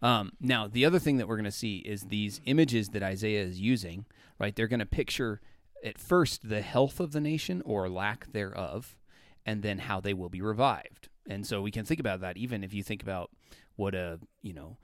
Um, 0.00 0.32
now, 0.40 0.68
the 0.68 0.84
other 0.84 0.98
thing 1.00 1.16
that 1.16 1.26
we're 1.26 1.36
going 1.36 1.44
to 1.44 1.50
see 1.50 1.78
is 1.78 2.02
these 2.02 2.40
images 2.44 2.90
that 2.90 3.02
Isaiah 3.02 3.42
is 3.42 3.60
using, 3.60 4.04
right? 4.38 4.54
They're 4.54 4.68
going 4.68 4.78
to 4.80 4.86
picture 4.86 5.40
at 5.84 5.98
first 5.98 6.48
the 6.48 6.62
health 6.62 7.00
of 7.00 7.10
the 7.12 7.20
nation 7.20 7.62
or 7.64 7.88
lack 7.88 8.32
thereof, 8.32 8.96
and 9.44 9.62
then 9.62 9.78
how 9.80 10.00
they 10.00 10.14
will 10.14 10.28
be 10.28 10.40
revived. 10.40 11.08
And 11.28 11.44
so 11.46 11.60
we 11.62 11.70
can 11.72 11.84
think 11.84 11.98
about 12.00 12.20
that 12.20 12.36
even 12.36 12.62
if 12.62 12.72
you 12.72 12.82
think 12.84 13.02
about 13.02 13.30
what 13.76 13.94
a, 13.94 14.20
you 14.40 14.52
know, 14.52 14.78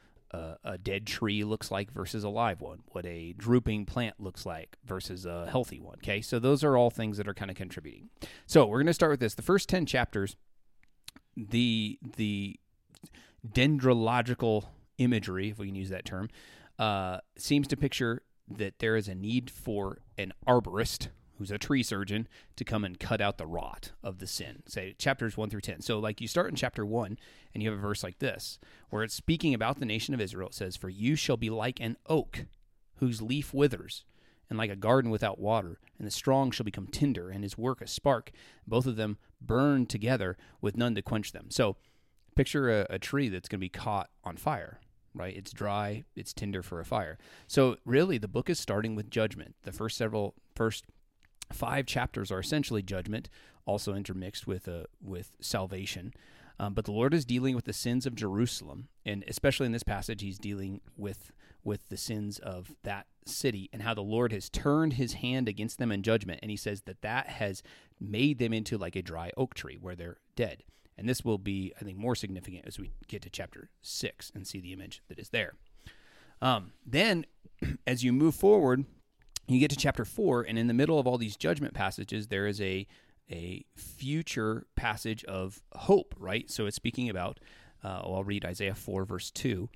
a, 0.64 0.78
dead 0.78 1.06
tree 1.06 1.44
looks 1.44 1.70
like 1.70 1.90
versus 1.92 2.24
a 2.24 2.28
live 2.28 2.60
one, 2.60 2.80
what 2.88 3.06
a 3.06 3.34
drooping 3.36 3.86
plant 3.86 4.16
looks 4.18 4.44
like 4.44 4.76
versus 4.84 5.26
a 5.26 5.46
healthy 5.46 5.80
one. 5.80 5.96
Okay, 5.96 6.20
so 6.20 6.38
those 6.38 6.64
are 6.64 6.76
all 6.76 6.90
things 6.90 7.16
that 7.18 7.28
are 7.28 7.34
kind 7.34 7.50
of 7.50 7.56
contributing. 7.56 8.10
So 8.46 8.66
we're 8.66 8.78
going 8.78 8.86
to 8.86 8.94
start 8.94 9.10
with 9.10 9.20
this. 9.20 9.34
The 9.34 9.42
first 9.42 9.68
10 9.68 9.86
chapters, 9.86 10.36
the, 11.36 11.98
the 12.16 12.58
dendrological 13.46 14.66
imagery, 14.98 15.50
if 15.50 15.58
we 15.58 15.66
can 15.66 15.74
use 15.74 15.90
that 15.90 16.04
term, 16.04 16.28
uh, 16.78 17.18
seems 17.36 17.68
to 17.68 17.76
picture 17.76 18.22
that 18.48 18.78
there 18.78 18.96
is 18.96 19.08
a 19.08 19.14
need 19.14 19.50
for 19.50 19.98
an 20.18 20.32
arborist 20.46 21.08
who's 21.38 21.50
a 21.50 21.58
tree 21.58 21.82
surgeon 21.82 22.28
to 22.56 22.64
come 22.64 22.84
and 22.84 23.00
cut 23.00 23.20
out 23.20 23.38
the 23.38 23.46
rot 23.46 23.92
of 24.02 24.18
the 24.18 24.26
sin. 24.26 24.62
Say 24.66 24.94
chapters 24.98 25.36
1 25.36 25.50
through 25.50 25.60
10. 25.60 25.80
So 25.80 25.98
like 25.98 26.20
you 26.20 26.28
start 26.28 26.50
in 26.50 26.56
chapter 26.56 26.84
1 26.86 27.18
and 27.52 27.62
you 27.62 27.70
have 27.70 27.78
a 27.78 27.82
verse 27.82 28.02
like 28.02 28.18
this 28.18 28.58
where 28.90 29.02
it's 29.02 29.14
speaking 29.14 29.54
about 29.54 29.78
the 29.78 29.86
nation 29.86 30.14
of 30.14 30.20
Israel. 30.20 30.48
It 30.48 30.54
says, 30.54 30.76
"For 30.76 30.88
you 30.88 31.16
shall 31.16 31.36
be 31.36 31.50
like 31.50 31.80
an 31.80 31.96
oak 32.06 32.46
whose 32.96 33.22
leaf 33.22 33.52
withers." 33.52 34.04
And 34.50 34.58
like 34.58 34.70
a 34.70 34.76
garden 34.76 35.10
without 35.10 35.40
water, 35.40 35.80
and 35.98 36.06
the 36.06 36.10
strong 36.10 36.50
shall 36.50 36.64
become 36.64 36.86
tinder, 36.86 37.30
and 37.30 37.42
his 37.42 37.56
work 37.56 37.80
a 37.80 37.86
spark. 37.86 38.30
Both 38.66 38.84
of 38.84 38.96
them 38.96 39.16
burn 39.40 39.86
together 39.86 40.36
with 40.60 40.76
none 40.76 40.94
to 40.96 41.02
quench 41.02 41.32
them. 41.32 41.50
So, 41.50 41.78
picture 42.36 42.68
a, 42.70 42.86
a 42.90 42.98
tree 42.98 43.30
that's 43.30 43.48
going 43.48 43.58
to 43.58 43.64
be 43.64 43.70
caught 43.70 44.10
on 44.22 44.36
fire 44.36 44.80
right? 45.14 45.36
It's 45.36 45.52
dry, 45.52 46.04
it's 46.16 46.32
tinder 46.32 46.62
for 46.62 46.80
a 46.80 46.84
fire. 46.84 47.18
So 47.46 47.76
really 47.84 48.18
the 48.18 48.28
book 48.28 48.50
is 48.50 48.58
starting 48.58 48.94
with 48.96 49.10
judgment. 49.10 49.54
The 49.62 49.72
first 49.72 49.96
several 49.96 50.34
first 50.54 50.84
five 51.54 51.86
chapters 51.86 52.30
are 52.30 52.40
essentially 52.40 52.82
judgment, 52.82 53.28
also 53.66 53.94
intermixed 53.94 54.46
with 54.46 54.68
uh, 54.68 54.84
with 55.02 55.32
salvation. 55.40 56.12
Um, 56.58 56.74
but 56.74 56.84
the 56.84 56.92
Lord 56.92 57.14
is 57.14 57.24
dealing 57.24 57.56
with 57.56 57.64
the 57.64 57.72
sins 57.72 58.06
of 58.06 58.14
Jerusalem, 58.14 58.88
and 59.04 59.24
especially 59.26 59.66
in 59.66 59.72
this 59.72 59.82
passage, 59.82 60.22
He's 60.22 60.38
dealing 60.38 60.80
with 60.96 61.32
with 61.64 61.88
the 61.88 61.96
sins 61.96 62.38
of 62.38 62.72
that 62.82 63.06
city 63.24 63.70
and 63.72 63.82
how 63.82 63.94
the 63.94 64.02
Lord 64.02 64.32
has 64.32 64.50
turned 64.50 64.94
His 64.94 65.14
hand 65.14 65.48
against 65.48 65.78
them 65.78 65.90
in 65.90 66.02
judgment. 66.02 66.40
And 66.42 66.50
He 66.50 66.56
says 66.56 66.82
that 66.82 67.02
that 67.02 67.28
has 67.28 67.62
made 67.98 68.38
them 68.38 68.52
into 68.52 68.78
like 68.78 68.96
a 68.96 69.02
dry 69.02 69.30
oak 69.36 69.54
tree 69.54 69.78
where 69.80 69.96
they're 69.96 70.18
dead. 70.36 70.62
And 70.96 71.08
this 71.08 71.24
will 71.24 71.38
be, 71.38 71.72
I 71.80 71.84
think, 71.84 71.98
more 71.98 72.14
significant 72.14 72.66
as 72.66 72.78
we 72.78 72.92
get 73.08 73.22
to 73.22 73.30
chapter 73.30 73.68
six 73.82 74.30
and 74.32 74.46
see 74.46 74.60
the 74.60 74.72
image 74.72 75.02
that 75.08 75.18
is 75.18 75.30
there. 75.30 75.54
Um, 76.40 76.72
then, 76.86 77.26
as 77.86 78.04
you 78.04 78.12
move 78.12 78.36
forward, 78.36 78.84
you 79.48 79.60
get 79.60 79.70
to 79.70 79.76
chapter 79.76 80.04
four, 80.04 80.42
and 80.42 80.58
in 80.58 80.66
the 80.66 80.74
middle 80.74 80.98
of 80.98 81.06
all 81.06 81.18
these 81.18 81.36
judgment 81.36 81.74
passages, 81.74 82.28
there 82.28 82.46
is 82.46 82.60
a 82.60 82.86
a 83.30 83.64
future 83.74 84.66
passage 84.76 85.24
of 85.24 85.62
hope, 85.72 86.14
right? 86.18 86.50
So 86.50 86.66
it's 86.66 86.76
speaking 86.76 87.08
about. 87.08 87.40
Uh, 87.82 88.00
I'll 88.02 88.24
read 88.24 88.44
Isaiah 88.44 88.74
four 88.74 89.04
verse 89.04 89.30
two. 89.30 89.68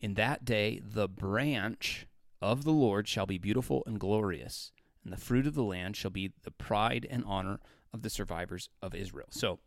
In 0.00 0.14
that 0.14 0.44
day, 0.44 0.80
the 0.84 1.08
branch 1.08 2.06
of 2.42 2.64
the 2.64 2.72
Lord 2.72 3.08
shall 3.08 3.26
be 3.26 3.38
beautiful 3.38 3.82
and 3.86 3.98
glorious, 3.98 4.72
and 5.02 5.12
the 5.12 5.16
fruit 5.16 5.46
of 5.46 5.54
the 5.54 5.64
land 5.64 5.96
shall 5.96 6.10
be 6.10 6.32
the 6.42 6.50
pride 6.50 7.06
and 7.10 7.24
honor 7.26 7.60
of 7.92 8.02
the 8.02 8.10
survivors 8.10 8.68
of 8.82 8.94
Israel. 8.94 9.28
So, 9.30 9.58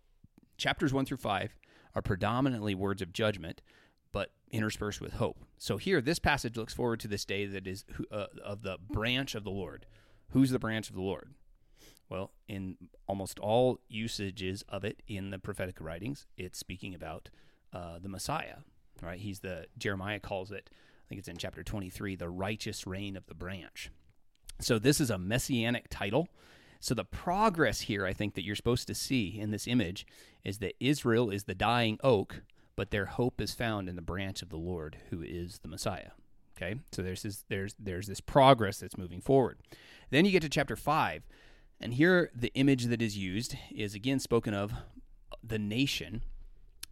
chapters 0.57 0.93
one 0.93 1.05
through 1.05 1.17
five 1.17 1.55
are 1.95 2.01
predominantly 2.01 2.75
words 2.75 3.01
of 3.01 3.11
judgment, 3.11 3.61
interspersed 4.51 5.01
with 5.01 5.13
hope. 5.13 5.45
So 5.57 5.77
here, 5.77 6.01
this 6.01 6.19
passage 6.19 6.57
looks 6.57 6.73
forward 6.73 6.99
to 7.01 7.07
this 7.07 7.25
day 7.25 7.45
that 7.45 7.67
is 7.67 7.85
uh, 8.11 8.25
of 8.43 8.63
the 8.63 8.77
branch 8.89 9.35
of 9.35 9.43
the 9.43 9.49
Lord. 9.49 9.85
Who's 10.31 10.51
the 10.51 10.59
branch 10.59 10.89
of 10.89 10.95
the 10.95 11.01
Lord? 11.01 11.33
Well, 12.09 12.31
in 12.47 12.77
almost 13.07 13.39
all 13.39 13.79
usages 13.87 14.63
of 14.67 14.83
it 14.83 15.03
in 15.07 15.29
the 15.29 15.39
prophetic 15.39 15.79
writings, 15.79 16.25
it's 16.37 16.57
speaking 16.57 16.95
about 16.95 17.29
uh, 17.71 17.99
the 17.99 18.09
Messiah. 18.09 18.57
Right? 19.01 19.19
He's 19.19 19.39
the 19.39 19.67
Jeremiah 19.77 20.19
calls 20.19 20.51
it. 20.51 20.69
I 20.71 21.05
think 21.07 21.19
it's 21.19 21.27
in 21.27 21.37
chapter 21.37 21.63
23, 21.63 22.15
the 22.15 22.29
righteous 22.29 22.85
reign 22.85 23.15
of 23.15 23.25
the 23.27 23.33
branch. 23.33 23.91
So 24.59 24.77
this 24.77 24.99
is 24.99 25.09
a 25.09 25.17
messianic 25.17 25.87
title. 25.89 26.27
So 26.79 26.93
the 26.93 27.05
progress 27.05 27.81
here, 27.81 28.05
I 28.05 28.13
think, 28.13 28.35
that 28.35 28.43
you're 28.43 28.55
supposed 28.55 28.87
to 28.87 28.95
see 28.95 29.39
in 29.39 29.51
this 29.51 29.67
image 29.67 30.05
is 30.43 30.59
that 30.59 30.75
Israel 30.79 31.29
is 31.29 31.45
the 31.45 31.55
dying 31.55 31.97
oak 32.03 32.41
but 32.79 32.91
their 32.91 33.07
hope 33.07 33.41
is 33.41 33.53
found 33.53 33.89
in 33.89 33.97
the 33.97 34.01
branch 34.01 34.41
of 34.41 34.47
the 34.47 34.55
Lord 34.55 34.95
who 35.09 35.21
is 35.21 35.59
the 35.59 35.67
Messiah. 35.67 36.11
Okay? 36.55 36.79
So 36.93 37.01
there's 37.01 37.23
this 37.23 37.43
there's 37.49 37.75
there's 37.77 38.07
this 38.07 38.21
progress 38.21 38.79
that's 38.79 38.97
moving 38.97 39.19
forward. 39.19 39.57
Then 40.11 40.23
you 40.23 40.31
get 40.31 40.43
to 40.43 40.49
chapter 40.49 40.77
5, 40.77 41.23
and 41.81 41.95
here 41.95 42.31
the 42.33 42.53
image 42.55 42.85
that 42.85 43.01
is 43.01 43.17
used 43.17 43.57
is 43.69 43.95
again 43.95 44.17
spoken 44.17 44.53
of 44.53 44.71
the 45.43 45.59
nation 45.59 46.21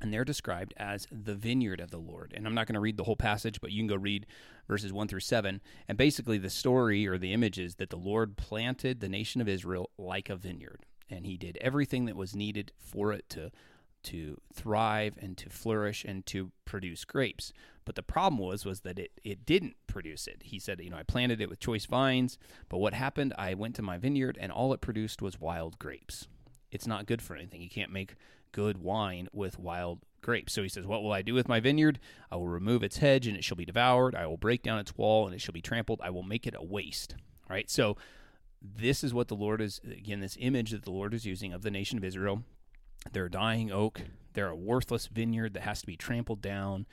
and 0.02 0.14
they're 0.14 0.26
described 0.26 0.74
as 0.76 1.08
the 1.10 1.36
vineyard 1.36 1.80
of 1.80 1.92
the 1.92 2.00
Lord. 2.00 2.34
And 2.36 2.46
I'm 2.46 2.54
not 2.54 2.68
going 2.68 2.74
to 2.74 2.82
read 2.82 2.98
the 2.98 3.06
whole 3.06 3.16
passage, 3.16 3.62
but 3.62 3.72
you 3.72 3.80
can 3.80 3.88
go 3.88 3.96
read 3.96 4.26
verses 4.68 4.92
1 4.92 5.08
through 5.08 5.22
7. 5.22 5.62
And 5.88 5.98
basically, 5.98 6.38
the 6.38 6.50
story 6.50 7.08
or 7.08 7.18
the 7.18 7.32
image 7.32 7.58
is 7.58 7.76
that 7.76 7.92
the 7.92 7.96
Lord 7.96 8.36
planted 8.36 9.00
the 9.00 9.08
nation 9.08 9.40
of 9.40 9.48
Israel 9.48 9.90
like 9.98 10.30
a 10.30 10.36
vineyard, 10.36 10.86
and 11.10 11.26
he 11.26 11.38
did 11.38 11.58
everything 11.62 12.04
that 12.08 12.18
was 12.18 12.36
needed 12.36 12.74
for 12.78 13.14
it 13.14 13.30
to 13.30 13.52
to 14.04 14.40
thrive 14.54 15.18
and 15.20 15.38
to 15.38 15.50
flourish 15.50 16.06
and 16.06 16.26
to 16.28 16.52
produce 16.66 17.06
grapes. 17.06 17.52
But 17.86 17.96
the 17.96 18.04
problem 18.04 18.40
was 18.40 18.66
was 18.66 18.82
that 18.82 19.00
it 19.00 19.12
it 19.24 19.46
didn't 19.46 19.76
produce 19.88 20.28
it. 20.28 20.44
He 20.44 20.60
said, 20.60 20.82
you 20.82 20.90
know, 20.90 20.98
I 20.98 21.04
planted 21.04 21.42
it 21.42 21.50
with 21.50 21.60
choice 21.60 21.86
vines, 21.86 22.38
but 22.70 22.78
what 22.78 22.94
happened? 22.94 23.34
I 23.38 23.54
went 23.54 23.76
to 23.76 23.82
my 23.82 23.98
vineyard 23.98 24.38
and 24.40 24.52
all 24.52 24.74
it 24.74 24.82
produced 24.82 25.22
was 25.22 25.40
wild 25.40 25.80
grapes. 25.80 26.28
It's 26.72 26.88
not 26.88 27.06
good 27.06 27.22
for 27.22 27.36
anything. 27.36 27.62
You 27.62 27.70
can't 27.70 27.92
make 27.92 28.16
good 28.52 28.80
wine 28.80 29.28
with 29.32 29.60
wild 29.60 30.00
grapes. 30.22 30.54
So 30.54 30.64
he 30.64 30.70
says, 30.70 30.86
What 30.86 31.04
will 31.04 31.12
I 31.12 31.22
do 31.22 31.34
with 31.34 31.48
my 31.48 31.60
vineyard? 31.60 32.00
I 32.32 32.36
will 32.36 32.48
remove 32.48 32.84
its 32.84 32.98
hedge 32.98 33.28
and 33.28 33.38
it 33.38 33.44
shall 33.44 33.58
be 33.58 33.66
devoured. 33.66 34.16
I 34.16 34.28
will 34.28 34.38
break 34.38 34.64
down 34.64 34.80
its 34.80 34.98
wall 34.98 35.26
and 35.26 35.34
it 35.34 35.42
shall 35.42 35.54
be 35.54 35.62
trampled. 35.62 36.02
I 36.04 36.10
will 36.10 36.24
make 36.24 36.46
it 36.46 36.56
a 36.58 36.64
waste. 36.64 37.16
Right? 37.50 37.70
So 37.70 37.98
this 38.62 39.04
is 39.04 39.14
what 39.14 39.28
the 39.28 39.36
Lord 39.36 39.62
is 39.62 39.80
again, 39.90 40.20
this 40.20 40.38
image 40.40 40.72
that 40.72 40.84
the 40.84 40.92
Lord 40.92 41.14
is 41.14 41.26
using 41.26 41.54
of 41.54 41.62
the 41.62 41.72
nation 41.72 41.98
of 41.98 42.04
Israel 42.04 42.44
they're 43.12 43.26
a 43.26 43.32
dying 43.32 43.72
oak. 43.72 44.02
They're 44.34 44.50
a 44.50 44.56
worthless 44.56 45.08
vineyard 45.08 45.54
that 45.54 45.64
has 45.64 45.82
to 45.82 45.88
be 45.88 45.96
trampled 45.96 46.42
down 46.42 46.86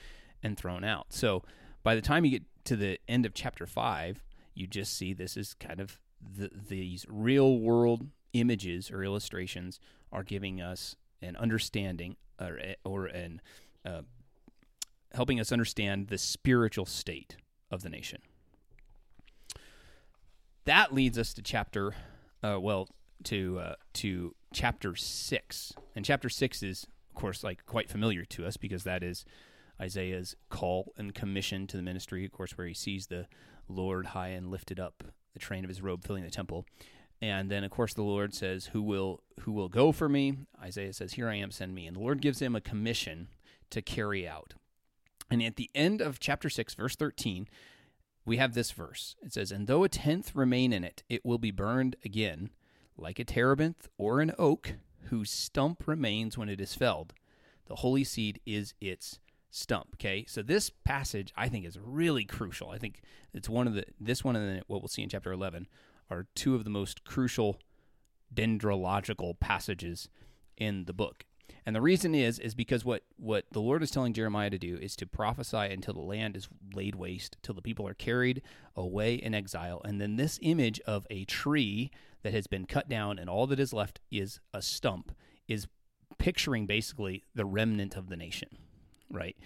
and 0.42 0.56
thrown 0.56 0.84
out. 0.84 1.06
So 1.10 1.42
by 1.82 1.94
the 1.94 2.02
time 2.02 2.24
you 2.24 2.30
get 2.30 2.44
to 2.64 2.76
the 2.76 2.98
end 3.08 3.26
of 3.26 3.34
chapter 3.34 3.66
5, 3.66 4.22
you 4.54 4.66
just 4.66 4.96
see 4.96 5.12
this 5.12 5.36
is 5.36 5.54
kind 5.54 5.80
of 5.80 5.98
the, 6.20 6.50
these 6.68 7.04
real 7.08 7.58
world 7.58 8.08
images 8.32 8.90
or 8.90 9.04
illustrations 9.04 9.78
are 10.12 10.22
giving 10.22 10.60
us 10.60 10.96
an 11.20 11.36
understanding 11.36 12.16
or, 12.40 12.58
or 12.84 13.06
an 13.06 13.40
uh, 13.84 14.02
helping 15.12 15.38
us 15.38 15.52
understand 15.52 16.08
the 16.08 16.18
spiritual 16.18 16.86
state 16.86 17.36
of 17.70 17.82
the 17.82 17.88
nation. 17.88 18.20
That 20.64 20.94
leads 20.94 21.18
us 21.18 21.34
to 21.34 21.42
chapter, 21.42 21.94
uh, 22.42 22.58
well, 22.60 22.88
to 23.24 23.58
uh, 23.58 23.74
to 23.94 24.34
chapter 24.54 24.94
six, 24.94 25.74
and 25.94 26.04
chapter 26.04 26.30
six 26.30 26.62
is, 26.62 26.86
of 27.10 27.20
course, 27.20 27.44
like 27.44 27.66
quite 27.66 27.90
familiar 27.90 28.24
to 28.24 28.46
us 28.46 28.56
because 28.56 28.84
that 28.84 29.02
is 29.02 29.26
Isaiah's 29.80 30.36
call 30.48 30.92
and 30.96 31.14
commission 31.14 31.66
to 31.66 31.76
the 31.76 31.82
ministry. 31.82 32.24
Of 32.24 32.32
course, 32.32 32.56
where 32.56 32.66
he 32.66 32.72
sees 32.72 33.08
the 33.08 33.26
Lord 33.68 34.06
high 34.06 34.28
and 34.28 34.50
lifted 34.50 34.78
up, 34.80 35.04
the 35.32 35.40
train 35.40 35.64
of 35.64 35.68
his 35.68 35.82
robe 35.82 36.04
filling 36.04 36.22
the 36.22 36.30
temple, 36.30 36.64
and 37.20 37.50
then 37.50 37.64
of 37.64 37.70
course 37.70 37.92
the 37.92 38.02
Lord 38.02 38.32
says, 38.32 38.66
"Who 38.66 38.80
will 38.80 39.22
who 39.40 39.52
will 39.52 39.68
go 39.68 39.92
for 39.92 40.08
me?" 40.08 40.38
Isaiah 40.62 40.92
says, 40.92 41.14
"Here 41.14 41.28
I 41.28 41.34
am, 41.34 41.50
send 41.50 41.74
me." 41.74 41.86
And 41.86 41.96
the 41.96 42.00
Lord 42.00 42.22
gives 42.22 42.40
him 42.40 42.54
a 42.54 42.60
commission 42.60 43.28
to 43.70 43.82
carry 43.82 44.26
out. 44.26 44.54
And 45.28 45.42
at 45.42 45.56
the 45.56 45.70
end 45.74 46.00
of 46.00 46.20
chapter 46.20 46.48
six, 46.48 46.74
verse 46.74 46.96
thirteen. 46.96 47.48
We 48.26 48.38
have 48.38 48.54
this 48.54 48.70
verse. 48.70 49.16
It 49.22 49.34
says, 49.34 49.52
And 49.52 49.66
though 49.66 49.84
a 49.84 49.88
tenth 49.90 50.34
remain 50.34 50.72
in 50.72 50.82
it, 50.82 51.02
it 51.10 51.26
will 51.26 51.36
be 51.36 51.50
burned 51.50 51.96
again 52.06 52.48
like 52.96 53.18
a 53.18 53.24
terebinth 53.24 53.88
or 53.98 54.20
an 54.20 54.32
oak, 54.38 54.74
whose 55.08 55.30
stump 55.30 55.86
remains 55.86 56.38
when 56.38 56.48
it 56.48 56.60
is 56.60 56.74
felled. 56.74 57.14
The 57.66 57.76
holy 57.76 58.04
seed 58.04 58.40
is 58.46 58.74
its 58.80 59.20
stump. 59.50 59.90
Okay, 59.94 60.24
so 60.26 60.42
this 60.42 60.70
passage 60.70 61.32
I 61.36 61.48
think 61.48 61.64
is 61.64 61.78
really 61.78 62.24
crucial. 62.24 62.70
I 62.70 62.78
think 62.78 63.02
it's 63.32 63.48
one 63.48 63.66
of 63.66 63.74
the 63.74 63.84
this 64.00 64.24
one 64.24 64.36
and 64.36 64.62
what 64.66 64.80
we'll 64.80 64.88
see 64.88 65.02
in 65.02 65.08
chapter 65.08 65.32
eleven 65.32 65.66
are 66.10 66.26
two 66.34 66.54
of 66.54 66.64
the 66.64 66.70
most 66.70 67.04
crucial 67.04 67.58
dendrological 68.34 69.38
passages 69.38 70.08
in 70.56 70.84
the 70.86 70.92
book. 70.92 71.24
And 71.66 71.74
the 71.74 71.80
reason 71.80 72.14
is 72.14 72.38
is 72.38 72.54
because 72.54 72.84
what 72.84 73.04
what 73.16 73.46
the 73.52 73.60
Lord 73.60 73.82
is 73.82 73.90
telling 73.90 74.12
Jeremiah 74.12 74.50
to 74.50 74.58
do 74.58 74.76
is 74.76 74.96
to 74.96 75.06
prophesy 75.06 75.56
until 75.56 75.94
the 75.94 76.00
land 76.00 76.36
is 76.36 76.48
laid 76.74 76.94
waste, 76.94 77.38
till 77.42 77.54
the 77.54 77.62
people 77.62 77.88
are 77.88 77.94
carried 77.94 78.42
away 78.76 79.14
in 79.14 79.34
exile. 79.34 79.80
And 79.84 80.00
then 80.00 80.16
this 80.16 80.38
image 80.42 80.80
of 80.80 81.06
a 81.08 81.24
tree 81.24 81.90
that 82.22 82.34
has 82.34 82.46
been 82.46 82.66
cut 82.66 82.88
down 82.88 83.18
and 83.18 83.30
all 83.30 83.46
that 83.46 83.60
is 83.60 83.72
left 83.72 84.00
is 84.10 84.40
a 84.52 84.60
stump 84.60 85.12
is 85.48 85.66
picturing 86.18 86.66
basically 86.66 87.24
the 87.34 87.44
remnant 87.44 87.96
of 87.96 88.08
the 88.08 88.16
nation, 88.16 88.48
right? 89.10 89.36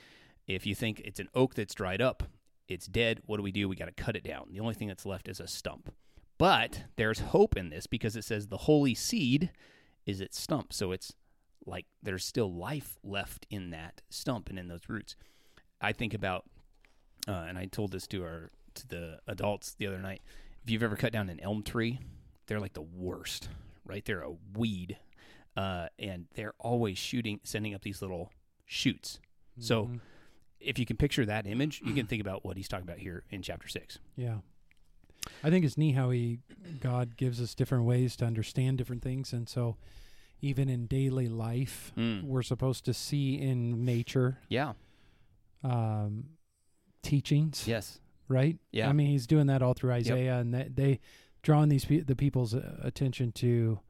If 0.46 0.66
you 0.66 0.74
think 0.74 1.00
it's 1.04 1.20
an 1.20 1.28
oak 1.34 1.54
that's 1.54 1.74
dried 1.74 2.00
up, 2.00 2.22
it's 2.68 2.86
dead, 2.86 3.20
what 3.26 3.36
do 3.36 3.42
we 3.42 3.52
do? 3.52 3.68
We 3.68 3.76
got 3.76 3.86
to 3.86 3.92
cut 3.92 4.16
it 4.16 4.24
down. 4.24 4.48
The 4.50 4.60
only 4.60 4.74
thing 4.74 4.88
that's 4.88 5.06
left 5.06 5.28
is 5.28 5.40
a 5.40 5.46
stump. 5.46 5.92
But 6.38 6.84
there's 6.96 7.18
hope 7.18 7.56
in 7.56 7.70
this 7.70 7.86
because 7.86 8.14
it 8.14 8.24
says 8.24 8.46
the 8.46 8.58
holy 8.58 8.94
seed 8.94 9.50
is 10.06 10.20
its 10.20 10.40
stump. 10.40 10.72
So 10.72 10.92
it's 10.92 11.12
like 11.68 11.86
there's 12.02 12.24
still 12.24 12.52
life 12.52 12.98
left 13.04 13.46
in 13.50 13.70
that 13.70 14.00
stump 14.10 14.48
and 14.48 14.58
in 14.58 14.68
those 14.68 14.88
roots. 14.88 15.14
I 15.80 15.92
think 15.92 16.14
about, 16.14 16.44
uh, 17.28 17.44
and 17.48 17.58
I 17.58 17.66
told 17.66 17.92
this 17.92 18.06
to 18.08 18.22
our 18.24 18.50
to 18.74 18.88
the 18.88 19.18
adults 19.26 19.74
the 19.74 19.86
other 19.86 19.98
night. 19.98 20.22
If 20.64 20.70
you've 20.70 20.82
ever 20.82 20.96
cut 20.96 21.12
down 21.12 21.28
an 21.28 21.40
elm 21.40 21.62
tree, 21.62 21.98
they're 22.46 22.60
like 22.60 22.74
the 22.74 22.82
worst, 22.82 23.48
right? 23.84 24.04
They're 24.04 24.22
a 24.22 24.32
weed, 24.56 24.98
uh, 25.56 25.88
and 25.98 26.26
they're 26.34 26.54
always 26.58 26.96
shooting, 26.98 27.40
sending 27.44 27.74
up 27.74 27.82
these 27.82 28.00
little 28.02 28.30
shoots. 28.66 29.18
So 29.58 29.86
Mhm. 29.86 30.00
if 30.60 30.78
you 30.78 30.86
can 30.86 30.96
picture 30.96 31.26
that 31.26 31.46
image, 31.46 31.80
you 31.84 31.92
can 31.94 32.06
think 32.10 32.20
about 32.20 32.44
what 32.44 32.56
he's 32.56 32.68
talking 32.68 32.86
about 32.86 32.98
here 32.98 33.24
in 33.30 33.42
chapter 33.42 33.68
six. 33.68 33.98
yeah. 34.16 34.38
I 35.42 35.50
think 35.50 35.64
it's 35.64 35.76
neat 35.76 35.92
how 35.92 36.10
he 36.10 36.38
God 36.80 37.16
gives 37.16 37.40
us 37.40 37.54
different 37.54 37.84
ways 37.84 38.16
to 38.16 38.24
understand 38.24 38.78
different 38.78 39.02
things, 39.02 39.32
and 39.32 39.48
so 39.48 39.76
even 40.40 40.68
in 40.68 40.86
daily 40.86 41.28
life, 41.28 41.92
Mm. 41.96 42.22
we're 42.24 42.42
supposed 42.42 42.84
to 42.84 42.94
see 42.94 43.34
in 43.38 43.84
nature 43.84 44.38
Yeah. 44.48 44.74
um, 45.64 46.24
teachings, 47.02 47.66
Yes. 47.66 48.00
right? 48.28 48.58
Yeah. 48.72 48.88
I 48.88 48.92
mean, 48.92 49.08
he's 49.08 49.26
doing 49.26 49.46
that 49.48 49.62
all 49.62 49.74
through 49.74 49.92
Isaiah, 49.92 50.38
and 50.38 50.54
they, 50.54 50.68
they 50.72 51.00
drawing 51.42 51.68
these 51.68 51.84
pe- 51.84 52.00
the 52.00 52.16
people's 52.16 52.54
uh, 52.54 52.78
attention 52.82 53.32
to 53.32 53.80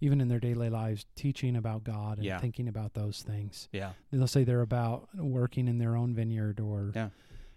even 0.00 0.20
in 0.20 0.26
their 0.26 0.40
daily 0.40 0.68
lives, 0.68 1.06
teaching 1.14 1.54
about 1.54 1.84
God 1.84 2.18
and 2.18 2.26
Yeah. 2.26 2.40
thinking 2.40 2.66
about 2.66 2.94
those 2.94 3.22
things. 3.22 3.68
Yeah. 3.72 3.92
They'll 4.10 4.26
say 4.26 4.42
they're 4.42 4.60
about 4.60 5.08
working 5.14 5.68
in 5.68 5.78
their 5.78 5.94
own 5.96 6.12
vineyard 6.12 6.58
or 6.58 6.90
Yeah. 6.94 7.10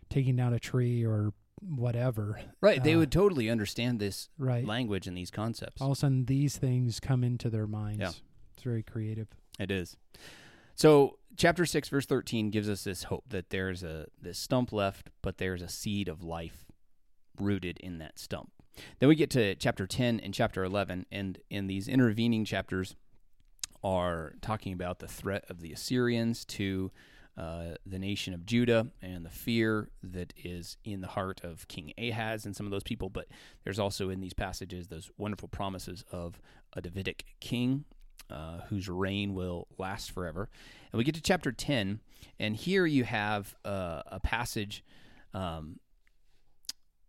taking 0.09 0.35
down 0.35 0.53
a 0.53 0.59
tree 0.59 1.03
or 1.03 1.33
whatever, 1.61 2.39
Right. 2.61 2.83
they 2.83 2.93
Uh, 2.93 2.99
would 2.99 3.11
totally 3.11 3.49
understand 3.49 3.99
this 3.99 4.29
right? 4.37 4.63
language 4.63 5.07
and 5.07 5.17
these 5.17 5.31
concepts. 5.31 5.81
All 5.81 5.87
of 5.93 5.97
a 5.97 5.99
sudden, 5.99 6.25
these 6.25 6.57
things 6.57 6.99
come 6.99 7.23
into 7.23 7.49
their 7.49 7.65
minds. 7.65 7.99
Yeah. 8.01 8.11
Very 8.65 8.81
creative. 8.81 9.27
It 9.59 9.69
is. 9.69 9.95
So 10.73 11.19
chapter 11.37 11.67
six, 11.67 11.87
verse 11.87 12.07
thirteen 12.07 12.49
gives 12.49 12.67
us 12.67 12.83
this 12.83 13.03
hope 13.03 13.23
that 13.29 13.51
there's 13.51 13.83
a 13.83 14.07
this 14.19 14.39
stump 14.39 14.73
left, 14.73 15.11
but 15.21 15.37
there's 15.37 15.61
a 15.61 15.69
seed 15.69 16.09
of 16.09 16.23
life 16.23 16.65
rooted 17.39 17.77
in 17.77 17.99
that 17.99 18.17
stump. 18.17 18.51
Then 18.99 19.07
we 19.07 19.15
get 19.15 19.29
to 19.29 19.53
chapter 19.53 19.85
ten 19.85 20.19
and 20.19 20.33
chapter 20.33 20.63
eleven, 20.63 21.05
and 21.11 21.37
in 21.51 21.67
these 21.67 21.87
intervening 21.87 22.43
chapters 22.43 22.95
are 23.83 24.33
talking 24.41 24.73
about 24.73 24.97
the 24.97 25.07
threat 25.07 25.45
of 25.47 25.61
the 25.61 25.71
Assyrians 25.71 26.43
to 26.45 26.91
uh, 27.37 27.75
the 27.85 27.99
nation 27.99 28.33
of 28.33 28.47
Judah 28.47 28.87
and 28.99 29.23
the 29.23 29.29
fear 29.29 29.89
that 30.01 30.33
is 30.43 30.77
in 30.83 31.01
the 31.01 31.07
heart 31.07 31.39
of 31.43 31.67
King 31.67 31.93
Ahaz 31.99 32.45
and 32.45 32.55
some 32.55 32.65
of 32.65 32.71
those 32.71 32.81
people. 32.81 33.09
But 33.09 33.27
there's 33.63 33.77
also 33.77 34.09
in 34.09 34.21
these 34.21 34.33
passages 34.33 34.87
those 34.87 35.11
wonderful 35.19 35.49
promises 35.49 36.03
of 36.11 36.41
a 36.73 36.81
Davidic 36.81 37.25
king 37.39 37.85
uh, 38.29 38.59
whose 38.69 38.89
reign 38.89 39.33
will 39.33 39.67
last 39.77 40.11
forever. 40.11 40.49
And 40.91 40.97
we 40.97 41.03
get 41.03 41.15
to 41.15 41.21
chapter 41.21 41.51
10, 41.51 41.99
and 42.39 42.55
here 42.55 42.85
you 42.85 43.03
have 43.03 43.55
uh, 43.65 44.01
a 44.07 44.19
passage. 44.19 44.83
Um, 45.33 45.79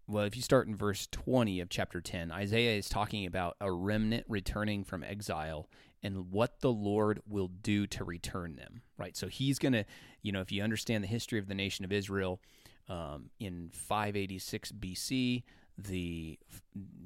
well, 0.08 0.25
if 0.25 0.37
you 0.37 0.42
start 0.42 0.68
in 0.68 0.76
verse 0.76 1.08
20 1.11 1.61
of 1.61 1.68
chapter 1.68 2.00
10, 2.00 2.30
Isaiah 2.30 2.76
is 2.76 2.88
talking 2.88 3.26
about 3.26 3.56
a 3.61 3.73
remnant 3.73 4.25
returning 4.28 4.85
from 4.85 5.02
exile 5.02 5.68
and 6.02 6.30
what 6.30 6.61
the 6.61 6.70
Lord 6.70 7.20
will 7.28 7.49
do 7.49 7.87
to 7.88 8.04
return 8.04 8.56
them, 8.56 8.82
right? 8.96 9.16
So 9.16 9.26
he's 9.26 9.58
going 9.58 9.73
to, 9.73 9.85
you 10.23 10.30
know, 10.30 10.40
if 10.40 10.52
you 10.52 10.62
understand 10.62 11.02
the 11.02 11.08
history 11.08 11.38
of 11.38 11.49
the 11.49 11.54
nation 11.54 11.85
of 11.85 11.92
Israel, 11.92 12.40
um, 12.88 13.30
in 13.40 13.70
586 13.73 14.73
BC, 14.73 15.42
the 15.76 16.38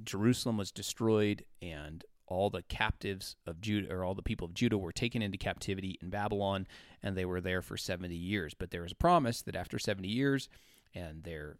Jerusalem 0.05 0.57
was 0.57 0.71
destroyed 0.71 1.45
and 1.63 2.05
all 2.31 2.49
the 2.49 2.63
captives 2.63 3.37
of 3.47 3.61
Judah 3.61 3.93
or 3.93 4.05
all 4.05 4.15
the 4.15 4.23
people 4.23 4.47
of 4.47 4.55
Judah 4.55 4.79
were 4.79 4.93
taken 4.93 5.21
into 5.21 5.37
captivity 5.37 5.99
in 6.01 6.09
Babylon 6.09 6.67
and 7.03 7.17
they 7.17 7.25
were 7.25 7.41
there 7.41 7.61
for 7.61 7.77
70 7.77 8.15
years. 8.15 8.55
But 8.55 8.71
there 8.71 8.83
was 8.83 8.93
a 8.93 8.97
promise 8.97 9.43
that 9.43 9.57
after 9.57 9.79
70 9.79 10.09
years 10.09 10.49
and 10.95 11.25
their 11.25 11.57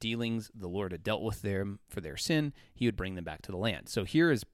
dealings, 0.00 0.50
the 0.54 0.68
Lord 0.68 0.92
had 0.92 1.02
dealt 1.02 1.22
with 1.22 1.42
them 1.42 1.80
for 1.88 2.00
their 2.00 2.16
sin, 2.16 2.52
he 2.74 2.86
would 2.86 2.96
bring 2.96 3.14
them 3.14 3.24
back 3.24 3.42
to 3.42 3.52
the 3.52 3.58
land. 3.58 3.88
So 3.88 4.04
here 4.04 4.30
is 4.30 4.44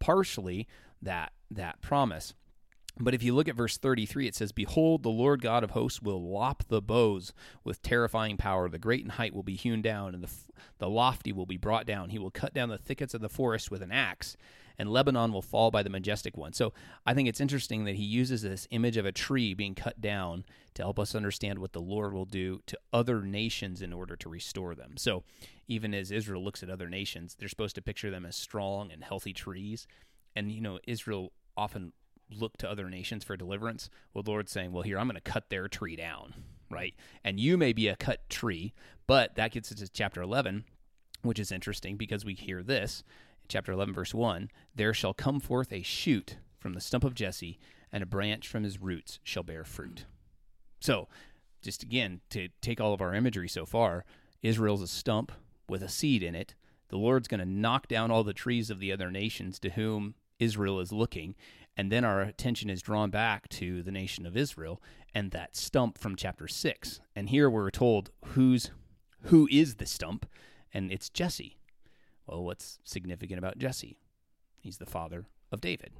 partially 0.00 0.66
that 1.02 1.32
that 1.50 1.80
promise. 1.80 2.34
But 2.98 3.12
if 3.12 3.22
you 3.22 3.34
look 3.34 3.48
at 3.48 3.56
verse 3.56 3.76
33, 3.76 4.26
it 4.26 4.34
says, 4.34 4.52
Behold, 4.52 5.02
the 5.02 5.10
Lord 5.10 5.42
God 5.42 5.62
of 5.62 5.72
hosts 5.72 6.00
will 6.00 6.30
lop 6.30 6.64
the 6.68 6.80
boughs 6.80 7.34
with 7.62 7.82
terrifying 7.82 8.38
power. 8.38 8.70
The 8.70 8.78
great 8.78 9.02
and 9.02 9.12
height 9.12 9.34
will 9.34 9.42
be 9.42 9.54
hewn 9.54 9.82
down, 9.82 10.14
and 10.14 10.24
the, 10.24 10.30
the 10.78 10.88
lofty 10.88 11.30
will 11.30 11.44
be 11.44 11.58
brought 11.58 11.84
down. 11.84 12.08
He 12.08 12.18
will 12.18 12.30
cut 12.30 12.54
down 12.54 12.70
the 12.70 12.78
thickets 12.78 13.12
of 13.12 13.20
the 13.20 13.28
forest 13.28 13.70
with 13.70 13.82
an 13.82 13.92
axe, 13.92 14.36
and 14.78 14.90
Lebanon 14.90 15.32
will 15.32 15.42
fall 15.42 15.70
by 15.70 15.82
the 15.82 15.90
majestic 15.90 16.36
one. 16.36 16.52
So 16.52 16.72
I 17.06 17.14
think 17.14 17.28
it's 17.28 17.40
interesting 17.40 17.84
that 17.84 17.94
he 17.94 18.04
uses 18.04 18.42
this 18.42 18.68
image 18.70 18.96
of 18.96 19.06
a 19.06 19.12
tree 19.12 19.54
being 19.54 19.74
cut 19.74 20.00
down 20.00 20.44
to 20.74 20.82
help 20.82 20.98
us 20.98 21.14
understand 21.14 21.58
what 21.58 21.72
the 21.72 21.80
Lord 21.80 22.12
will 22.12 22.24
do 22.24 22.60
to 22.66 22.78
other 22.92 23.22
nations 23.22 23.82
in 23.82 23.92
order 23.92 24.16
to 24.16 24.28
restore 24.28 24.74
them. 24.74 24.96
So 24.96 25.24
even 25.68 25.94
as 25.94 26.10
Israel 26.10 26.44
looks 26.44 26.62
at 26.62 26.70
other 26.70 26.88
nations, 26.88 27.36
they're 27.38 27.48
supposed 27.48 27.74
to 27.76 27.82
picture 27.82 28.10
them 28.10 28.26
as 28.26 28.36
strong 28.36 28.92
and 28.92 29.02
healthy 29.02 29.32
trees. 29.32 29.86
And, 30.34 30.52
you 30.52 30.60
know, 30.60 30.78
Israel 30.86 31.32
often 31.56 31.92
look 32.30 32.56
to 32.58 32.70
other 32.70 32.90
nations 32.90 33.24
for 33.24 33.36
deliverance. 33.36 33.88
Well, 34.12 34.22
the 34.22 34.30
Lord's 34.30 34.52
saying, 34.52 34.72
well, 34.72 34.82
here, 34.82 34.98
I'm 34.98 35.08
going 35.08 35.14
to 35.14 35.20
cut 35.20 35.48
their 35.48 35.68
tree 35.68 35.96
down, 35.96 36.34
right? 36.70 36.94
And 37.24 37.40
you 37.40 37.56
may 37.56 37.72
be 37.72 37.88
a 37.88 37.96
cut 37.96 38.28
tree, 38.28 38.74
but 39.06 39.34
that 39.36 39.52
gets 39.52 39.72
us 39.72 39.78
to 39.78 39.88
chapter 39.88 40.22
11, 40.22 40.64
which 41.22 41.38
is 41.38 41.52
interesting 41.52 41.96
because 41.96 42.24
we 42.24 42.34
hear 42.34 42.62
this. 42.62 43.02
Chapter 43.48 43.72
11, 43.72 43.94
verse 43.94 44.14
1 44.14 44.50
There 44.74 44.94
shall 44.94 45.14
come 45.14 45.40
forth 45.40 45.72
a 45.72 45.82
shoot 45.82 46.38
from 46.58 46.74
the 46.74 46.80
stump 46.80 47.04
of 47.04 47.14
Jesse, 47.14 47.58
and 47.92 48.02
a 48.02 48.06
branch 48.06 48.48
from 48.48 48.64
his 48.64 48.80
roots 48.80 49.18
shall 49.22 49.42
bear 49.42 49.64
fruit. 49.64 50.06
So, 50.80 51.08
just 51.62 51.82
again, 51.82 52.20
to 52.30 52.48
take 52.60 52.80
all 52.80 52.92
of 52.92 53.00
our 53.00 53.14
imagery 53.14 53.48
so 53.48 53.66
far, 53.66 54.04
Israel's 54.42 54.82
a 54.82 54.86
stump 54.86 55.32
with 55.68 55.82
a 55.82 55.88
seed 55.88 56.22
in 56.22 56.34
it. 56.34 56.54
The 56.88 56.98
Lord's 56.98 57.28
going 57.28 57.40
to 57.40 57.46
knock 57.46 57.88
down 57.88 58.10
all 58.10 58.22
the 58.22 58.32
trees 58.32 58.70
of 58.70 58.78
the 58.78 58.92
other 58.92 59.10
nations 59.10 59.58
to 59.60 59.70
whom 59.70 60.14
Israel 60.38 60.80
is 60.80 60.92
looking, 60.92 61.34
and 61.76 61.90
then 61.90 62.04
our 62.04 62.22
attention 62.22 62.70
is 62.70 62.82
drawn 62.82 63.10
back 63.10 63.48
to 63.50 63.82
the 63.82 63.90
nation 63.90 64.26
of 64.26 64.36
Israel 64.36 64.82
and 65.14 65.30
that 65.30 65.56
stump 65.56 65.98
from 65.98 66.16
chapter 66.16 66.46
6. 66.46 67.00
And 67.14 67.30
here 67.30 67.48
we're 67.48 67.70
told 67.70 68.10
who's 68.24 68.70
who 69.22 69.48
is 69.50 69.76
the 69.76 69.86
stump, 69.86 70.26
and 70.72 70.92
it's 70.92 71.08
Jesse. 71.08 71.58
Well, 72.26 72.44
what's 72.44 72.78
significant 72.84 73.38
about 73.38 73.58
Jesse? 73.58 73.98
He's 74.60 74.78
the 74.78 74.86
father 74.86 75.26
of 75.52 75.60
David, 75.60 75.92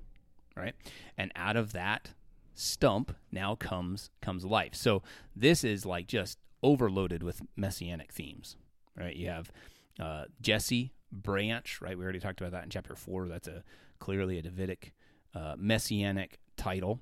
right? 0.57 0.75
And 1.17 1.33
out 1.37 1.57
of 1.57 1.73
that 1.73 2.11
stump 2.55 3.15
now 3.31 3.55
comes 3.55 4.11
comes 4.21 4.45
life. 4.45 4.75
So 4.75 5.03
this 5.35 5.63
is 5.63 5.87
like 5.87 6.09
just 6.09 6.39
overloaded 6.63 7.23
with 7.23 7.43
messianic 7.55 8.13
themes, 8.13 8.57
right? 8.97 9.15
You 9.15 9.29
have 9.29 9.53
uh, 10.01 10.25
Jesse 10.41 10.93
branch, 11.13 11.81
right? 11.81 11.97
We 11.97 12.03
already 12.03 12.19
talked 12.19 12.41
about 12.41 12.53
that 12.53 12.65
in 12.65 12.71
chapter 12.71 12.97
four. 12.97 13.29
That's 13.29 13.49
a 13.49 13.63
clearly 13.99 14.39
a 14.39 14.43
Davidic 14.43 14.93
uh, 15.35 15.55
messianic 15.57 16.39
title, 16.57 16.99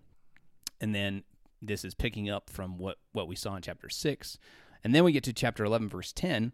and 0.81 0.95
then 0.95 1.23
this 1.63 1.85
is 1.85 1.95
picking 1.95 2.29
up 2.29 2.51
from 2.51 2.77
what 2.77 2.99
what 3.13 3.29
we 3.29 3.37
saw 3.37 3.57
in 3.57 3.63
chapter 3.63 3.89
six, 3.89 4.39
and 4.83 4.95
then 4.95 5.05
we 5.05 5.13
get 5.13 5.25
to 5.25 5.33
chapter 5.33 5.65
eleven, 5.65 5.89
verse 5.89 6.13
ten, 6.13 6.53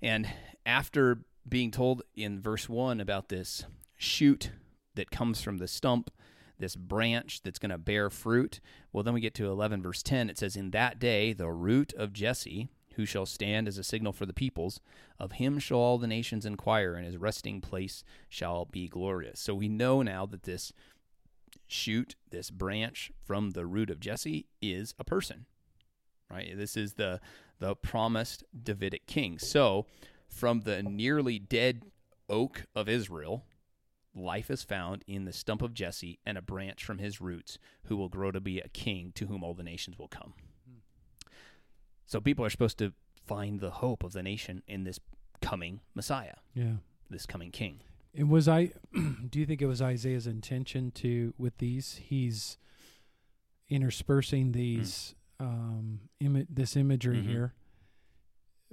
and 0.00 0.28
after 0.66 1.24
being 1.48 1.70
told 1.70 2.02
in 2.14 2.40
verse 2.40 2.68
one 2.68 3.00
about 3.00 3.28
this 3.28 3.64
shoot 3.96 4.50
that 4.94 5.10
comes 5.10 5.40
from 5.40 5.58
the 5.58 5.68
stump 5.68 6.10
this 6.62 6.76
branch 6.76 7.42
that's 7.42 7.58
going 7.58 7.70
to 7.70 7.78
bear 7.78 8.08
fruit. 8.08 8.60
Well, 8.92 9.02
then 9.02 9.14
we 9.14 9.20
get 9.20 9.34
to 9.34 9.50
11, 9.50 9.82
verse 9.82 10.02
10. 10.02 10.30
It 10.30 10.38
says, 10.38 10.56
In 10.56 10.70
that 10.70 10.98
day, 10.98 11.32
the 11.32 11.50
root 11.50 11.92
of 11.94 12.12
Jesse, 12.12 12.68
who 12.94 13.04
shall 13.04 13.26
stand 13.26 13.68
as 13.68 13.78
a 13.78 13.84
signal 13.84 14.12
for 14.12 14.26
the 14.26 14.32
peoples, 14.32 14.80
of 15.18 15.32
him 15.32 15.58
shall 15.58 15.78
all 15.78 15.98
the 15.98 16.06
nations 16.06 16.46
inquire, 16.46 16.94
and 16.94 17.04
his 17.04 17.16
resting 17.16 17.60
place 17.60 18.04
shall 18.28 18.64
be 18.64 18.88
glorious. 18.88 19.40
So 19.40 19.54
we 19.54 19.68
know 19.68 20.02
now 20.02 20.24
that 20.26 20.44
this 20.44 20.72
shoot, 21.66 22.14
this 22.30 22.50
branch 22.50 23.10
from 23.24 23.50
the 23.50 23.66
root 23.66 23.90
of 23.90 24.00
Jesse, 24.00 24.46
is 24.60 24.94
a 24.98 25.04
person. 25.04 25.46
Right? 26.30 26.56
This 26.56 26.76
is 26.76 26.94
the 26.94 27.20
the 27.58 27.76
promised 27.76 28.42
Davidic 28.60 29.06
king. 29.06 29.38
So, 29.38 29.86
from 30.32 30.60
the 30.60 30.82
nearly 30.82 31.38
dead 31.38 31.82
oak 32.28 32.64
of 32.74 32.88
Israel, 32.88 33.44
life 34.14 34.50
is 34.50 34.62
found 34.62 35.04
in 35.06 35.24
the 35.24 35.32
stump 35.32 35.62
of 35.62 35.74
Jesse 35.74 36.18
and 36.24 36.36
a 36.38 36.42
branch 36.42 36.84
from 36.84 36.98
his 36.98 37.20
roots, 37.20 37.58
who 37.84 37.96
will 37.96 38.08
grow 38.08 38.30
to 38.30 38.40
be 38.40 38.58
a 38.58 38.68
king 38.68 39.12
to 39.14 39.26
whom 39.26 39.44
all 39.44 39.54
the 39.54 39.62
nations 39.62 39.98
will 39.98 40.08
come. 40.08 40.34
So 42.06 42.20
people 42.20 42.44
are 42.44 42.50
supposed 42.50 42.78
to 42.78 42.92
find 43.26 43.60
the 43.60 43.70
hope 43.70 44.02
of 44.02 44.12
the 44.12 44.22
nation 44.22 44.62
in 44.66 44.84
this 44.84 44.98
coming 45.40 45.80
Messiah, 45.94 46.34
Yeah. 46.54 46.76
this 47.10 47.26
coming 47.26 47.50
king. 47.50 47.80
And 48.14 48.28
was 48.28 48.48
I? 48.48 48.72
do 49.30 49.38
you 49.38 49.46
think 49.46 49.62
it 49.62 49.66
was 49.66 49.80
Isaiah's 49.80 50.26
intention 50.26 50.90
to 50.92 51.32
with 51.38 51.56
these? 51.58 51.94
He's 51.96 52.58
interspersing 53.68 54.52
these 54.52 55.14
um, 55.40 56.00
Im- 56.20 56.46
this 56.48 56.76
imagery 56.76 57.18
Mhm. 57.18 57.26
here 57.26 57.54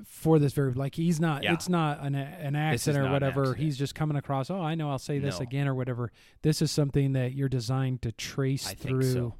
for 0.05 0.39
this 0.39 0.53
very 0.53 0.73
like 0.73 0.95
he's 0.95 1.19
not 1.19 1.43
Yeah. 1.43 1.53
it's 1.53 1.69
not 1.69 2.01
an 2.01 2.15
an 2.15 2.55
accident 2.55 3.05
or 3.07 3.11
whatever 3.11 3.41
accident. 3.41 3.63
he's 3.63 3.77
just 3.77 3.95
coming 3.95 4.17
across 4.17 4.49
oh 4.49 4.61
i 4.61 4.75
know 4.75 4.89
i'll 4.89 4.99
say 4.99 5.19
this 5.19 5.39
No. 5.39 5.43
again 5.43 5.67
or 5.67 5.75
whatever 5.75 6.11
this 6.41 6.61
is 6.61 6.71
something 6.71 7.13
that 7.13 7.33
you're 7.33 7.49
designed 7.49 8.01
to 8.03 8.11
trace 8.11 8.67
I 8.69 8.73
through 8.75 9.13
so. 9.13 9.33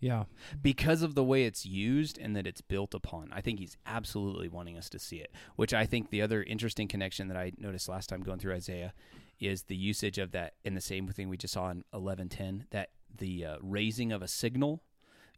yeah 0.00 0.24
because 0.62 1.02
of 1.02 1.14
the 1.14 1.24
way 1.24 1.44
it's 1.44 1.64
used 1.66 2.18
and 2.18 2.34
that 2.36 2.46
it's 2.46 2.60
built 2.60 2.94
upon. 2.94 3.30
I 3.32 3.40
think 3.40 3.58
he's 3.58 3.76
absolutely 3.86 4.48
wanting 4.48 4.76
us 4.78 4.88
to 4.90 4.98
see 4.98 5.16
it. 5.16 5.32
Which 5.56 5.74
I 5.74 5.86
think 5.86 6.10
the 6.10 6.22
other 6.22 6.42
interesting 6.42 6.86
connection 6.88 7.28
that 7.28 7.36
I 7.36 7.52
noticed 7.58 7.88
last 7.88 8.08
time 8.08 8.22
going 8.22 8.38
through 8.38 8.54
Isaiah 8.54 8.92
is 9.40 9.64
the 9.64 9.76
usage 9.76 10.18
of 10.18 10.32
that 10.32 10.54
in 10.64 10.74
the 10.74 10.80
same 10.80 11.08
thing 11.08 11.28
we 11.28 11.36
just 11.36 11.54
saw 11.54 11.70
in 11.70 11.84
eleven 11.92 12.28
ten. 12.28 12.66
That 12.70 12.90
the 13.16 13.44
uh, 13.44 13.56
raising 13.60 14.12
of 14.12 14.22
a 14.22 14.28
signal. 14.28 14.82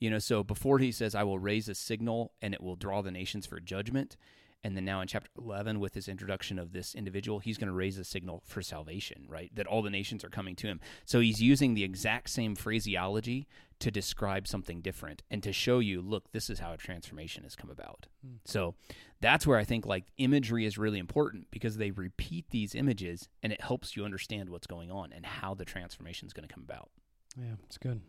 You 0.01 0.11
know, 0.11 0.19
so 0.19 0.43
before 0.43 0.79
he 0.79 0.93
says, 0.93 1.15
"I 1.15 1.23
will 1.23 1.39
raise 1.39 1.69
a 1.69 1.75
signal 1.75 2.33
and 2.41 2.55
it 2.55 2.63
will 2.63 2.77
draw 2.77 3.03
the 3.03 3.11
nations 3.11 3.47
for 3.47 3.61
judgment," 3.61 4.17
and 4.65 4.77
then 4.77 4.85
now 4.85 5.01
in 5.01 5.09
chapter 5.09 5.31
eleven, 5.39 5.79
with 5.79 5.95
his 5.95 6.09
introduction 6.09 6.59
of 6.59 6.73
this 6.73 6.95
individual, 6.95 7.39
he's 7.39 7.59
going 7.59 7.69
to 7.69 7.75
raise 7.75 7.99
a 7.99 8.05
signal 8.05 8.43
for 8.47 8.63
salvation, 8.63 9.27
right? 9.29 9.55
That 9.55 9.67
all 9.67 9.83
the 9.83 9.91
nations 9.91 10.25
are 10.25 10.31
coming 10.31 10.57
to 10.57 10.67
him. 10.67 10.81
So 11.05 11.21
he's 11.21 11.43
using 11.43 11.75
the 11.75 11.85
exact 11.85 12.31
same 12.31 12.55
phraseology 12.55 13.47
to 13.81 13.91
describe 13.91 14.47
something 14.47 14.83
different 14.83 15.23
and 15.31 15.43
to 15.43 15.53
show 15.53 15.79
you, 15.79 16.03
look, 16.03 16.33
this 16.33 16.51
is 16.51 16.59
how 16.59 16.73
a 16.73 16.77
transformation 16.77 17.45
has 17.45 17.57
come 17.57 17.71
about. 17.71 18.07
Hmm. 18.23 18.37
So 18.45 18.75
that's 19.21 19.47
where 19.47 19.57
I 19.57 19.65
think 19.65 19.87
like 19.87 20.05
imagery 20.19 20.67
is 20.67 20.77
really 20.77 20.99
important 20.99 21.47
because 21.51 21.79
they 21.79 21.91
repeat 21.91 22.51
these 22.51 22.75
images 22.75 23.29
and 23.43 23.53
it 23.53 23.63
helps 23.63 23.97
you 23.97 24.05
understand 24.05 24.51
what's 24.51 24.67
going 24.67 24.91
on 24.91 25.13
and 25.15 25.25
how 25.25 25.55
the 25.55 25.65
transformation 25.65 26.27
is 26.27 26.35
going 26.35 26.47
to 26.47 26.55
come 26.55 26.65
about. 26.65 26.91
yeah 27.37 27.55
it's 27.65 27.79
good 27.79 28.01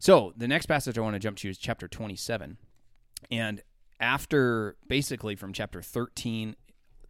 So 0.00 0.32
the 0.34 0.48
next 0.48 0.64
passage 0.64 0.96
I 0.96 1.02
want 1.02 1.14
to 1.14 1.20
jump 1.20 1.36
to 1.38 1.50
is 1.50 1.58
chapter 1.58 1.86
27. 1.86 2.56
And 3.30 3.62
after 4.00 4.76
basically 4.88 5.36
from 5.36 5.52
chapter 5.52 5.82
13 5.82 6.56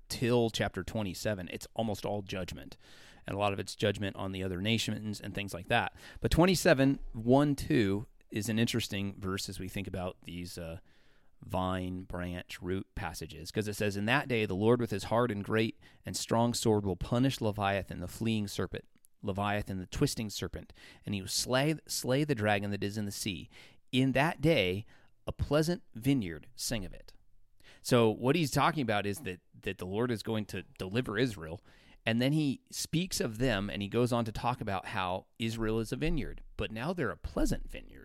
till 0.08 0.50
chapter 0.50 0.82
27, 0.82 1.48
it's 1.52 1.68
almost 1.76 2.04
all 2.04 2.20
judgment. 2.20 2.76
And 3.28 3.36
a 3.36 3.38
lot 3.38 3.52
of 3.52 3.60
it's 3.60 3.76
judgment 3.76 4.16
on 4.16 4.32
the 4.32 4.42
other 4.42 4.60
nations 4.60 5.20
and 5.20 5.32
things 5.32 5.54
like 5.54 5.68
that. 5.68 5.92
But 6.20 6.32
27, 6.32 6.98
1, 7.12 7.54
2 7.54 8.06
is 8.32 8.48
an 8.48 8.58
interesting 8.58 9.14
verse 9.20 9.48
as 9.48 9.60
we 9.60 9.68
think 9.68 9.86
about 9.86 10.16
these 10.24 10.58
uh, 10.58 10.78
vine, 11.46 12.02
branch, 12.02 12.58
root 12.60 12.88
passages. 12.96 13.52
Because 13.52 13.68
it 13.68 13.76
says, 13.76 13.96
In 13.96 14.06
that 14.06 14.26
day 14.26 14.46
the 14.46 14.54
Lord 14.54 14.80
with 14.80 14.90
his 14.90 15.04
hard 15.04 15.30
and 15.30 15.44
great 15.44 15.78
and 16.04 16.16
strong 16.16 16.54
sword 16.54 16.84
will 16.84 16.96
punish 16.96 17.40
Leviathan, 17.40 18.00
the 18.00 18.08
fleeing 18.08 18.48
serpent, 18.48 18.84
Leviathan, 19.22 19.78
the 19.78 19.86
twisting 19.86 20.30
serpent, 20.30 20.72
and 21.04 21.14
he 21.14 21.20
will 21.20 21.28
slay, 21.28 21.74
slay 21.86 22.24
the 22.24 22.34
dragon 22.34 22.70
that 22.70 22.84
is 22.84 22.96
in 22.96 23.04
the 23.04 23.12
sea. 23.12 23.48
In 23.92 24.12
that 24.12 24.40
day 24.40 24.86
a 25.26 25.32
pleasant 25.32 25.82
vineyard 25.94 26.46
sing 26.56 26.84
of 26.84 26.92
it. 26.92 27.12
So 27.82 28.10
what 28.10 28.36
he's 28.36 28.50
talking 28.50 28.82
about 28.82 29.06
is 29.06 29.20
that 29.20 29.40
that 29.62 29.78
the 29.78 29.86
Lord 29.86 30.10
is 30.10 30.22
going 30.22 30.46
to 30.46 30.64
deliver 30.78 31.18
Israel, 31.18 31.60
and 32.06 32.20
then 32.20 32.32
he 32.32 32.60
speaks 32.70 33.20
of 33.20 33.38
them, 33.38 33.68
and 33.68 33.82
he 33.82 33.88
goes 33.88 34.10
on 34.10 34.24
to 34.24 34.32
talk 34.32 34.60
about 34.60 34.86
how 34.86 35.26
Israel 35.38 35.80
is 35.80 35.92
a 35.92 35.96
vineyard, 35.96 36.40
but 36.56 36.72
now 36.72 36.94
they're 36.94 37.10
a 37.10 37.16
pleasant 37.16 37.70
vineyard. 37.70 37.99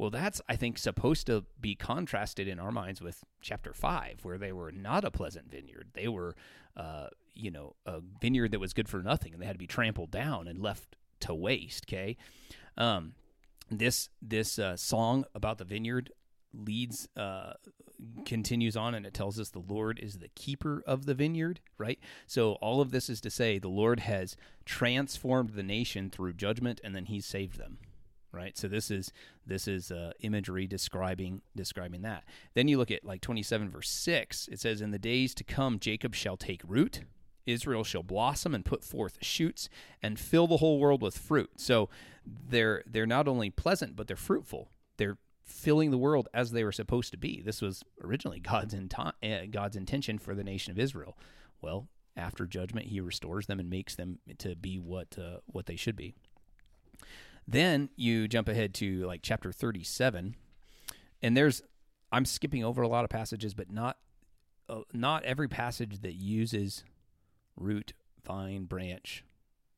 Well, 0.00 0.08
that's 0.08 0.40
I 0.48 0.56
think 0.56 0.78
supposed 0.78 1.26
to 1.26 1.44
be 1.60 1.74
contrasted 1.74 2.48
in 2.48 2.58
our 2.58 2.72
minds 2.72 3.02
with 3.02 3.22
chapter 3.42 3.74
five, 3.74 4.20
where 4.22 4.38
they 4.38 4.50
were 4.50 4.72
not 4.72 5.04
a 5.04 5.10
pleasant 5.10 5.50
vineyard; 5.50 5.88
they 5.92 6.08
were, 6.08 6.36
uh, 6.74 7.08
you 7.34 7.50
know, 7.50 7.74
a 7.84 8.00
vineyard 8.18 8.52
that 8.52 8.60
was 8.60 8.72
good 8.72 8.88
for 8.88 9.02
nothing, 9.02 9.34
and 9.34 9.42
they 9.42 9.46
had 9.46 9.56
to 9.56 9.58
be 9.58 9.66
trampled 9.66 10.10
down 10.10 10.48
and 10.48 10.58
left 10.58 10.96
to 11.20 11.34
waste. 11.34 11.84
Okay, 11.86 12.16
um, 12.78 13.12
this 13.70 14.08
this 14.22 14.58
uh, 14.58 14.74
song 14.74 15.26
about 15.34 15.58
the 15.58 15.66
vineyard 15.66 16.10
leads 16.54 17.06
uh, 17.18 17.52
continues 18.24 18.78
on 18.78 18.94
and 18.94 19.04
it 19.04 19.12
tells 19.12 19.38
us 19.38 19.50
the 19.50 19.60
lord 19.60 20.00
is 20.00 20.18
the 20.18 20.28
keeper 20.28 20.82
of 20.86 21.04
the 21.04 21.14
vineyard 21.14 21.60
right? 21.78 22.00
So 22.26 22.54
all 22.54 22.80
of 22.80 22.90
this 22.90 23.08
is 23.08 23.20
to 23.20 23.30
say 23.30 23.58
the 23.58 23.68
lord 23.68 24.00
has 24.00 24.34
transformed 24.64 25.50
the 25.50 25.62
nation 25.62 26.10
through 26.10 26.32
judgment 26.32 26.80
and 26.82 26.96
then 26.96 27.04
he's 27.04 27.26
saved 27.26 27.56
them 27.56 27.78
right 28.32 28.56
so 28.56 28.68
this 28.68 28.90
is 28.90 29.12
this 29.46 29.66
is 29.66 29.90
uh, 29.90 30.12
imagery 30.20 30.66
describing 30.66 31.42
describing 31.56 32.02
that 32.02 32.24
then 32.54 32.68
you 32.68 32.78
look 32.78 32.90
at 32.90 33.04
like 33.04 33.20
27 33.20 33.70
verse 33.70 33.88
6 33.90 34.48
it 34.50 34.60
says 34.60 34.80
in 34.80 34.90
the 34.90 34.98
days 34.98 35.34
to 35.34 35.44
come 35.44 35.78
jacob 35.78 36.14
shall 36.14 36.36
take 36.36 36.62
root 36.66 37.02
Israel 37.46 37.84
shall 37.84 38.02
blossom 38.02 38.54
and 38.54 38.64
put 38.64 38.84
forth 38.84 39.18
shoots 39.20 39.68
and 40.02 40.18
fill 40.18 40.46
the 40.46 40.58
whole 40.58 40.78
world 40.78 41.02
with 41.02 41.16
fruit. 41.16 41.50
So 41.56 41.88
they're 42.24 42.82
they're 42.86 43.06
not 43.06 43.28
only 43.28 43.50
pleasant 43.50 43.96
but 43.96 44.06
they're 44.06 44.16
fruitful. 44.16 44.70
They're 44.96 45.18
filling 45.42 45.90
the 45.90 45.98
world 45.98 46.28
as 46.32 46.52
they 46.52 46.64
were 46.64 46.72
supposed 46.72 47.10
to 47.10 47.16
be. 47.16 47.42
This 47.44 47.60
was 47.60 47.82
originally 48.02 48.40
God's 48.40 48.74
inti- 48.74 49.12
uh, 49.22 49.46
God's 49.50 49.76
intention 49.76 50.18
for 50.18 50.34
the 50.34 50.44
nation 50.44 50.70
of 50.70 50.78
Israel. 50.78 51.16
Well, 51.60 51.88
after 52.16 52.46
judgment, 52.46 52.86
He 52.86 53.00
restores 53.00 53.46
them 53.46 53.60
and 53.60 53.68
makes 53.68 53.94
them 53.96 54.18
to 54.38 54.54
be 54.54 54.78
what 54.78 55.18
uh, 55.18 55.38
what 55.46 55.66
they 55.66 55.76
should 55.76 55.96
be. 55.96 56.14
Then 57.46 57.90
you 57.96 58.28
jump 58.28 58.48
ahead 58.48 58.74
to 58.74 59.06
like 59.06 59.20
chapter 59.22 59.52
thirty-seven, 59.52 60.36
and 61.22 61.36
there's 61.36 61.62
I'm 62.12 62.24
skipping 62.24 62.64
over 62.64 62.82
a 62.82 62.88
lot 62.88 63.04
of 63.04 63.10
passages, 63.10 63.54
but 63.54 63.70
not 63.70 63.96
uh, 64.68 64.82
not 64.92 65.24
every 65.24 65.48
passage 65.48 66.00
that 66.02 66.14
uses 66.14 66.84
root, 67.56 67.92
vine, 68.24 68.64
branch 68.64 69.24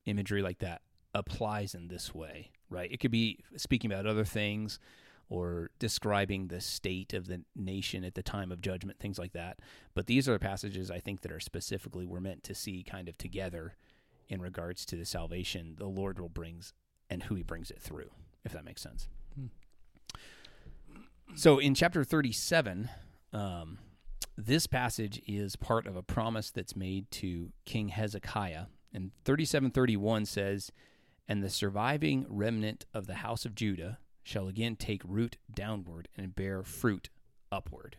imagery 0.04 0.42
like 0.42 0.58
that 0.58 0.82
applies 1.14 1.74
in 1.74 1.88
this 1.88 2.14
way, 2.14 2.50
right? 2.68 2.90
It 2.90 2.98
could 3.00 3.10
be 3.10 3.44
speaking 3.56 3.92
about 3.92 4.06
other 4.06 4.24
things 4.24 4.78
or 5.28 5.70
describing 5.78 6.48
the 6.48 6.60
state 6.60 7.14
of 7.14 7.26
the 7.26 7.42
nation 7.56 8.04
at 8.04 8.14
the 8.14 8.22
time 8.22 8.52
of 8.52 8.60
judgment, 8.60 8.98
things 8.98 9.18
like 9.18 9.32
that. 9.32 9.60
But 9.94 10.06
these 10.06 10.28
are 10.28 10.38
passages 10.38 10.90
I 10.90 11.00
think 11.00 11.22
that 11.22 11.32
are 11.32 11.40
specifically 11.40 12.04
we're 12.04 12.20
meant 12.20 12.42
to 12.44 12.54
see 12.54 12.82
kind 12.82 13.08
of 13.08 13.16
together 13.16 13.76
in 14.28 14.42
regards 14.42 14.84
to 14.86 14.96
the 14.96 15.06
salvation 15.06 15.76
the 15.78 15.86
Lord 15.86 16.18
will 16.18 16.28
brings 16.28 16.74
and 17.10 17.24
who 17.24 17.34
he 17.34 17.42
brings 17.42 17.70
it 17.70 17.80
through, 17.80 18.10
if 18.44 18.52
that 18.52 18.64
makes 18.64 18.82
sense. 18.82 19.08
Hmm. 19.34 19.46
So 21.34 21.58
in 21.58 21.74
chapter 21.74 22.04
37, 22.04 22.90
um, 23.32 23.78
this 24.36 24.66
passage 24.66 25.20
is 25.26 25.56
part 25.56 25.86
of 25.86 25.96
a 25.96 26.02
promise 26.02 26.50
that's 26.50 26.76
made 26.76 27.10
to 27.12 27.52
King 27.64 27.88
Hezekiah. 27.88 28.66
And 28.92 29.10
3731 29.24 30.26
says, 30.26 30.72
And 31.28 31.42
the 31.42 31.50
surviving 31.50 32.26
remnant 32.28 32.84
of 32.92 33.06
the 33.06 33.16
house 33.16 33.44
of 33.44 33.54
Judah 33.54 33.98
shall 34.22 34.48
again 34.48 34.76
take 34.76 35.02
root 35.04 35.36
downward 35.52 36.08
and 36.16 36.34
bear 36.34 36.62
fruit 36.62 37.10
upward. 37.50 37.96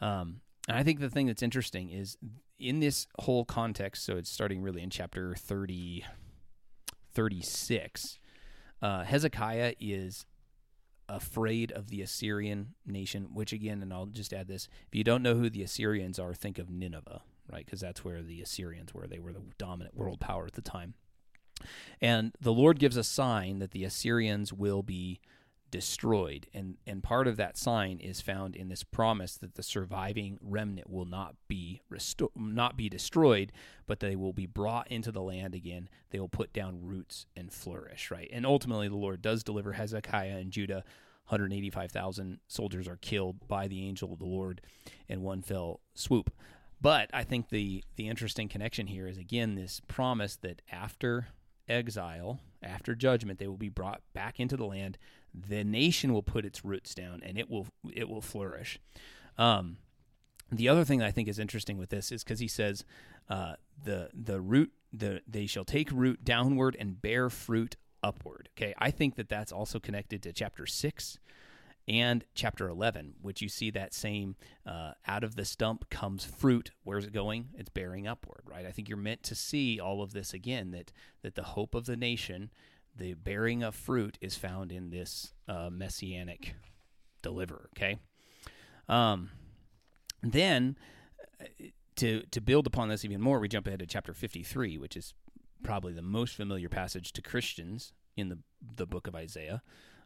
Um, 0.00 0.40
and 0.68 0.76
I 0.76 0.82
think 0.82 1.00
the 1.00 1.10
thing 1.10 1.26
that's 1.26 1.42
interesting 1.42 1.90
is 1.90 2.16
in 2.58 2.80
this 2.80 3.06
whole 3.20 3.44
context, 3.44 4.04
so 4.04 4.16
it's 4.16 4.30
starting 4.30 4.62
really 4.62 4.82
in 4.82 4.90
chapter 4.90 5.34
30, 5.34 6.04
36, 7.14 8.18
uh, 8.82 9.04
Hezekiah 9.04 9.74
is 9.80 10.26
afraid 11.08 11.70
of 11.72 11.88
the 11.88 12.02
Assyrian 12.02 12.74
nation, 12.86 13.28
which 13.32 13.52
again, 13.52 13.82
and 13.82 13.92
I'll 13.92 14.06
just 14.06 14.32
add 14.32 14.48
this 14.48 14.68
if 14.88 14.94
you 14.94 15.04
don't 15.04 15.22
know 15.22 15.34
who 15.34 15.50
the 15.50 15.62
Assyrians 15.62 16.18
are, 16.18 16.34
think 16.34 16.58
of 16.58 16.70
Nineveh, 16.70 17.22
right? 17.50 17.64
Because 17.64 17.80
that's 17.80 18.04
where 18.04 18.22
the 18.22 18.40
Assyrians 18.40 18.94
were. 18.94 19.06
They 19.06 19.18
were 19.18 19.32
the 19.32 19.42
dominant 19.58 19.96
world 19.96 20.20
power 20.20 20.46
at 20.46 20.54
the 20.54 20.62
time. 20.62 20.94
And 22.00 22.32
the 22.40 22.52
Lord 22.52 22.78
gives 22.78 22.96
a 22.96 23.04
sign 23.04 23.58
that 23.60 23.70
the 23.70 23.84
Assyrians 23.84 24.52
will 24.52 24.82
be 24.82 25.20
destroyed. 25.74 26.46
And, 26.54 26.76
and 26.86 27.02
part 27.02 27.26
of 27.26 27.36
that 27.36 27.58
sign 27.58 27.98
is 27.98 28.20
found 28.20 28.54
in 28.54 28.68
this 28.68 28.84
promise 28.84 29.34
that 29.38 29.56
the 29.56 29.62
surviving 29.64 30.38
remnant 30.40 30.88
will 30.88 31.04
not 31.04 31.34
be 31.48 31.82
resto- 31.92 32.30
not 32.36 32.76
be 32.76 32.88
destroyed, 32.88 33.50
but 33.84 33.98
they 33.98 34.14
will 34.14 34.32
be 34.32 34.46
brought 34.46 34.86
into 34.86 35.10
the 35.10 35.20
land 35.20 35.52
again. 35.52 35.88
They 36.10 36.20
will 36.20 36.28
put 36.28 36.52
down 36.52 36.86
roots 36.86 37.26
and 37.34 37.52
flourish, 37.52 38.12
right? 38.12 38.30
And 38.32 38.46
ultimately, 38.46 38.86
the 38.86 38.94
Lord 38.94 39.20
does 39.20 39.42
deliver 39.42 39.72
Hezekiah 39.72 40.36
and 40.36 40.52
Judah. 40.52 40.84
185,000 41.26 42.38
soldiers 42.46 42.86
are 42.86 42.98
killed 42.98 43.48
by 43.48 43.66
the 43.66 43.84
angel 43.84 44.12
of 44.12 44.20
the 44.20 44.26
Lord 44.26 44.60
in 45.08 45.22
one 45.22 45.42
fell 45.42 45.80
swoop. 45.96 46.32
But 46.80 47.10
I 47.12 47.24
think 47.24 47.48
the 47.48 47.82
the 47.96 48.08
interesting 48.08 48.48
connection 48.48 48.86
here 48.86 49.08
is 49.08 49.18
again 49.18 49.56
this 49.56 49.80
promise 49.88 50.36
that 50.36 50.62
after 50.70 51.30
exile, 51.68 52.38
after 52.62 52.94
judgment, 52.94 53.40
they 53.40 53.48
will 53.48 53.56
be 53.56 53.68
brought 53.68 54.02
back 54.12 54.38
into 54.38 54.56
the 54.56 54.66
land. 54.66 54.98
The 55.34 55.64
nation 55.64 56.12
will 56.12 56.22
put 56.22 56.44
its 56.44 56.64
roots 56.64 56.94
down, 56.94 57.22
and 57.24 57.38
it 57.38 57.50
will 57.50 57.66
it 57.92 58.08
will 58.08 58.20
flourish. 58.20 58.78
Um, 59.36 59.78
the 60.50 60.68
other 60.68 60.84
thing 60.84 61.02
I 61.02 61.10
think 61.10 61.28
is 61.28 61.38
interesting 61.38 61.78
with 61.78 61.90
this 61.90 62.12
is 62.12 62.22
because 62.22 62.38
he 62.38 62.48
says 62.48 62.84
uh, 63.28 63.54
the 63.82 64.10
the 64.14 64.40
root 64.40 64.72
the 64.92 65.22
they 65.26 65.46
shall 65.46 65.64
take 65.64 65.90
root 65.90 66.24
downward 66.24 66.76
and 66.78 67.00
bear 67.00 67.30
fruit 67.30 67.76
upward. 68.02 68.48
Okay, 68.56 68.74
I 68.78 68.90
think 68.90 69.16
that 69.16 69.28
that's 69.28 69.52
also 69.52 69.80
connected 69.80 70.22
to 70.22 70.32
chapter 70.32 70.66
six 70.66 71.18
and 71.86 72.24
chapter 72.34 72.68
11, 72.68 73.14
which 73.20 73.42
you 73.42 73.48
see 73.48 73.70
that 73.70 73.92
same 73.92 74.36
uh, 74.66 74.92
out 75.06 75.22
of 75.22 75.36
the 75.36 75.44
stump 75.44 75.90
comes 75.90 76.24
fruit. 76.24 76.70
Where's 76.82 77.04
it 77.04 77.12
going? 77.12 77.48
It's 77.58 77.68
bearing 77.68 78.06
upward, 78.06 78.42
right? 78.46 78.64
I 78.64 78.70
think 78.70 78.88
you're 78.88 78.96
meant 78.96 79.22
to 79.24 79.34
see 79.34 79.78
all 79.78 80.02
of 80.02 80.12
this 80.12 80.32
again 80.32 80.70
that 80.70 80.92
that 81.22 81.34
the 81.34 81.42
hope 81.42 81.74
of 81.74 81.86
the 81.86 81.96
nation, 81.96 82.50
the 82.96 83.14
bearing 83.14 83.62
of 83.62 83.74
fruit, 83.74 84.18
is 84.20 84.36
found 84.36 84.72
in 84.72 84.90
this 84.90 85.34
uh, 85.48 85.68
messianic 85.70 86.54
deliverer. 87.22 87.68
Okay. 87.76 87.98
Um, 88.88 89.30
then 90.22 90.76
uh, 91.40 91.44
to 91.96 92.22
to 92.30 92.40
build 92.40 92.66
upon 92.66 92.88
this 92.88 93.04
even 93.04 93.20
more, 93.20 93.38
we 93.38 93.48
jump 93.48 93.66
ahead 93.66 93.80
to 93.80 93.86
chapter 93.86 94.14
53, 94.14 94.78
which 94.78 94.96
is 94.96 95.14
probably 95.62 95.92
the 95.92 96.02
most 96.02 96.36
familiar 96.36 96.68
passage 96.68 97.12
to 97.12 97.22
Christians 97.22 97.92
in 98.16 98.28
the 98.28 98.38
the 98.76 98.86
book 98.86 99.06
of 99.06 99.14
Isaiah, 99.14 99.62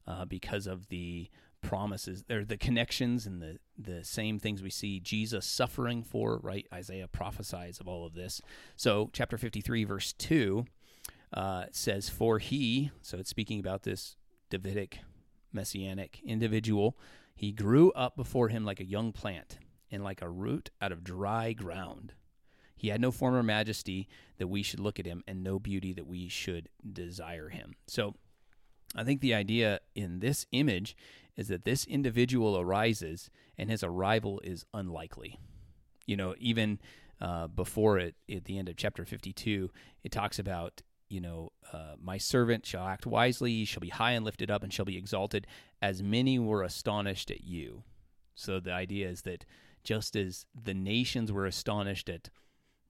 uh, 0.07 0.25
because 0.25 0.67
of 0.67 0.89
the 0.89 1.29
promises, 1.61 2.25
there 2.29 2.45
the 2.45 2.57
connections 2.57 3.27
and 3.27 3.43
the 3.43 3.59
the 3.77 4.05
same 4.05 4.39
things 4.39 4.63
we 4.63 4.71
see 4.71 5.01
Jesus 5.01 5.47
suffering 5.47 6.03
for. 6.03 6.39
Right, 6.39 6.67
Isaiah 6.73 7.09
prophesies 7.09 7.81
of 7.81 7.89
all 7.89 8.07
of 8.07 8.15
this. 8.15 8.41
So, 8.77 9.11
chapter 9.13 9.39
53, 9.39 9.85
verse 9.85 10.13
two, 10.13 10.67
uh, 11.33 11.67
says, 11.71 12.09
"For 12.09 12.39
he," 12.39 12.91
so 13.03 13.19
it's 13.19 13.31
speaking 13.31 13.61
about 13.61 13.83
this 13.83 14.17
Davidic 14.51 15.01
messianic 15.53 16.21
individual. 16.25 16.97
He 17.35 17.53
grew 17.53 17.93
up 17.93 18.17
before 18.17 18.49
him 18.49 18.65
like 18.65 18.81
a 18.81 18.85
young 18.85 19.13
plant 19.13 19.59
and 19.91 20.03
like 20.03 20.23
a 20.23 20.29
root 20.29 20.71
out 20.81 20.93
of 20.93 21.05
dry 21.05 21.53
ground. 21.53 22.15
He 22.77 22.89
had 22.89 23.01
no 23.01 23.11
form 23.11 23.35
or 23.35 23.43
majesty 23.43 24.09
that 24.39 24.47
we 24.47 24.63
should 24.63 24.81
look 24.81 25.01
at 25.01 25.07
him, 25.07 25.25
and 25.27 25.43
no 25.43 25.59
beauty 25.59 25.93
that 25.95 26.07
we 26.07 26.29
should 26.29 26.69
desire 26.91 27.49
him. 27.49 27.75
So, 27.87 28.15
I 28.95 29.05
think 29.05 29.21
the 29.21 29.35
idea 29.35 29.81
in 29.95 30.21
this 30.21 30.47
image 30.53 30.97
is 31.37 31.49
that 31.49 31.65
this 31.65 31.85
individual 31.87 32.59
arises, 32.59 33.31
and 33.57 33.69
his 33.69 33.83
arrival 33.83 34.41
is 34.45 34.65
unlikely. 34.73 35.39
You 36.07 36.17
know, 36.17 36.35
even 36.39 36.81
uh, 37.21 37.49
before 37.49 37.99
it, 37.99 38.15
at 38.33 38.45
the 38.45 38.59
end 38.59 38.69
of 38.69 38.77
chapter 38.77 39.05
52, 39.05 39.71
it 40.05 40.13
talks 40.13 40.39
about 40.39 40.83
you 41.09 41.21
know, 41.21 41.53
uh, 41.73 41.95
my 42.01 42.19
servant 42.19 42.67
shall 42.67 42.87
act 42.87 43.07
wisely, 43.07 43.65
shall 43.65 43.81
be 43.81 43.89
high 43.89 44.13
and 44.13 44.25
lifted 44.25 44.51
up, 44.51 44.63
and 44.63 44.73
shall 44.73 44.85
be 44.85 44.97
exalted, 44.97 45.47
as 45.81 46.03
many 46.03 46.39
were 46.39 46.63
astonished 46.63 47.31
at 47.31 47.45
you. 47.45 47.83
So 48.35 48.61
the 48.61 48.73
idea 48.73 49.09
is 49.09 49.23
that 49.23 49.45
just 49.85 50.17
as 50.17 50.47
the 50.55 50.75
nations 50.75 51.33
were 51.33 51.47
astonished 51.47 52.09
at, 52.09 52.31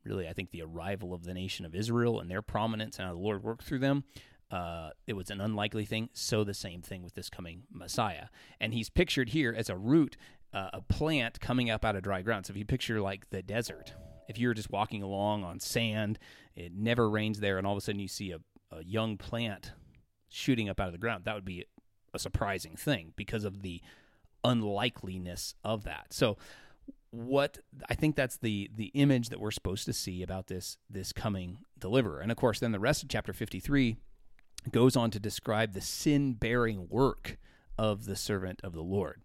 really, 0.05 0.29
I 0.29 0.33
think, 0.33 0.51
the 0.51 0.63
arrival 0.63 1.15
of 1.15 1.25
the 1.25 1.35
nation 1.35 1.65
of 1.65 1.75
Israel 1.75 2.21
and 2.21 2.31
their 2.31 2.43
prominence 2.43 2.99
and 2.99 3.07
how 3.07 3.15
the 3.15 3.21
Lord 3.21 3.43
worked 3.43 3.65
through 3.65 3.81
them, 3.81 4.05
uh, 4.51 4.91
it 5.07 5.13
was 5.13 5.31
an 5.31 5.41
unlikely 5.41 5.85
thing. 5.85 6.09
So 6.13 6.45
the 6.45 6.55
same 6.55 6.83
thing 6.83 7.03
with 7.03 7.15
this 7.15 7.31
coming 7.31 7.65
Messiah. 7.71 8.27
And 8.61 8.73
he's 8.73 8.91
pictured 8.91 9.31
here 9.31 9.55
as 9.57 9.69
a 9.69 9.77
root, 9.77 10.17
uh, 10.53 10.71
a 10.73 10.81
plant 10.81 11.41
coming 11.41 11.71
up 11.71 11.85
out 11.85 11.97
of 11.97 12.03
dry 12.03 12.23
ground. 12.23 12.47
So 12.47 12.53
if 12.53 12.57
you 12.57 12.65
picture 12.65 13.01
like 13.01 13.31
the 13.31 13.43
desert, 13.43 13.95
if 14.29 14.39
you're 14.39 14.55
just 14.55 14.71
walking 14.71 15.03
along 15.03 15.43
on 15.43 15.59
sand, 15.59 16.19
it 16.55 16.73
never 16.73 17.09
rains 17.09 17.41
there, 17.41 17.59
and 17.59 17.67
all 17.67 17.73
of 17.73 17.79
a 17.79 17.81
sudden 17.81 18.01
you 18.01 18.09
see 18.09 18.31
a, 18.31 18.39
a 18.71 18.85
young 18.85 19.17
plant 19.17 19.73
shooting 20.29 20.69
up 20.69 20.79
out 20.79 20.87
of 20.87 20.93
the 20.93 20.99
ground, 20.99 21.25
that 21.25 21.35
would 21.35 21.45
be 21.45 21.65
a 22.15 22.19
surprising 22.19 22.77
thing 22.77 23.13
because 23.17 23.45
of 23.45 23.63
the 23.63 23.81
unlikeliness 24.45 25.55
of 25.65 25.85
that. 25.85 26.07
So 26.11 26.37
what 27.11 27.59
I 27.89 27.95
think 27.95 28.17
that's 28.17 28.37
the 28.37 28.71
the 28.75 28.91
image 28.95 29.31
that 29.31 29.41
we're 29.41 29.51
supposed 29.51 29.87
to 29.87 29.93
see 29.93 30.23
about 30.23 30.47
this 30.49 30.77
this 30.91 31.13
coming 31.13 31.59
deliverer. 31.79 32.21
And 32.21 32.31
of 32.31 32.37
course 32.37 32.61
then 32.61 32.73
the 32.73 32.79
rest 32.79 33.03
of 33.03 33.09
chapter 33.09 33.33
53 33.33 33.97
goes 34.71 34.97
on 34.97 35.11
to 35.13 35.21
describe 35.21 35.73
the 35.73 35.81
sin-bearing 35.81 36.89
work 36.91 37.39
of 37.79 38.05
the 38.05 38.17
servant 38.17 38.61
of 38.63 38.73
the 38.73 38.83
Lord. 38.83 39.23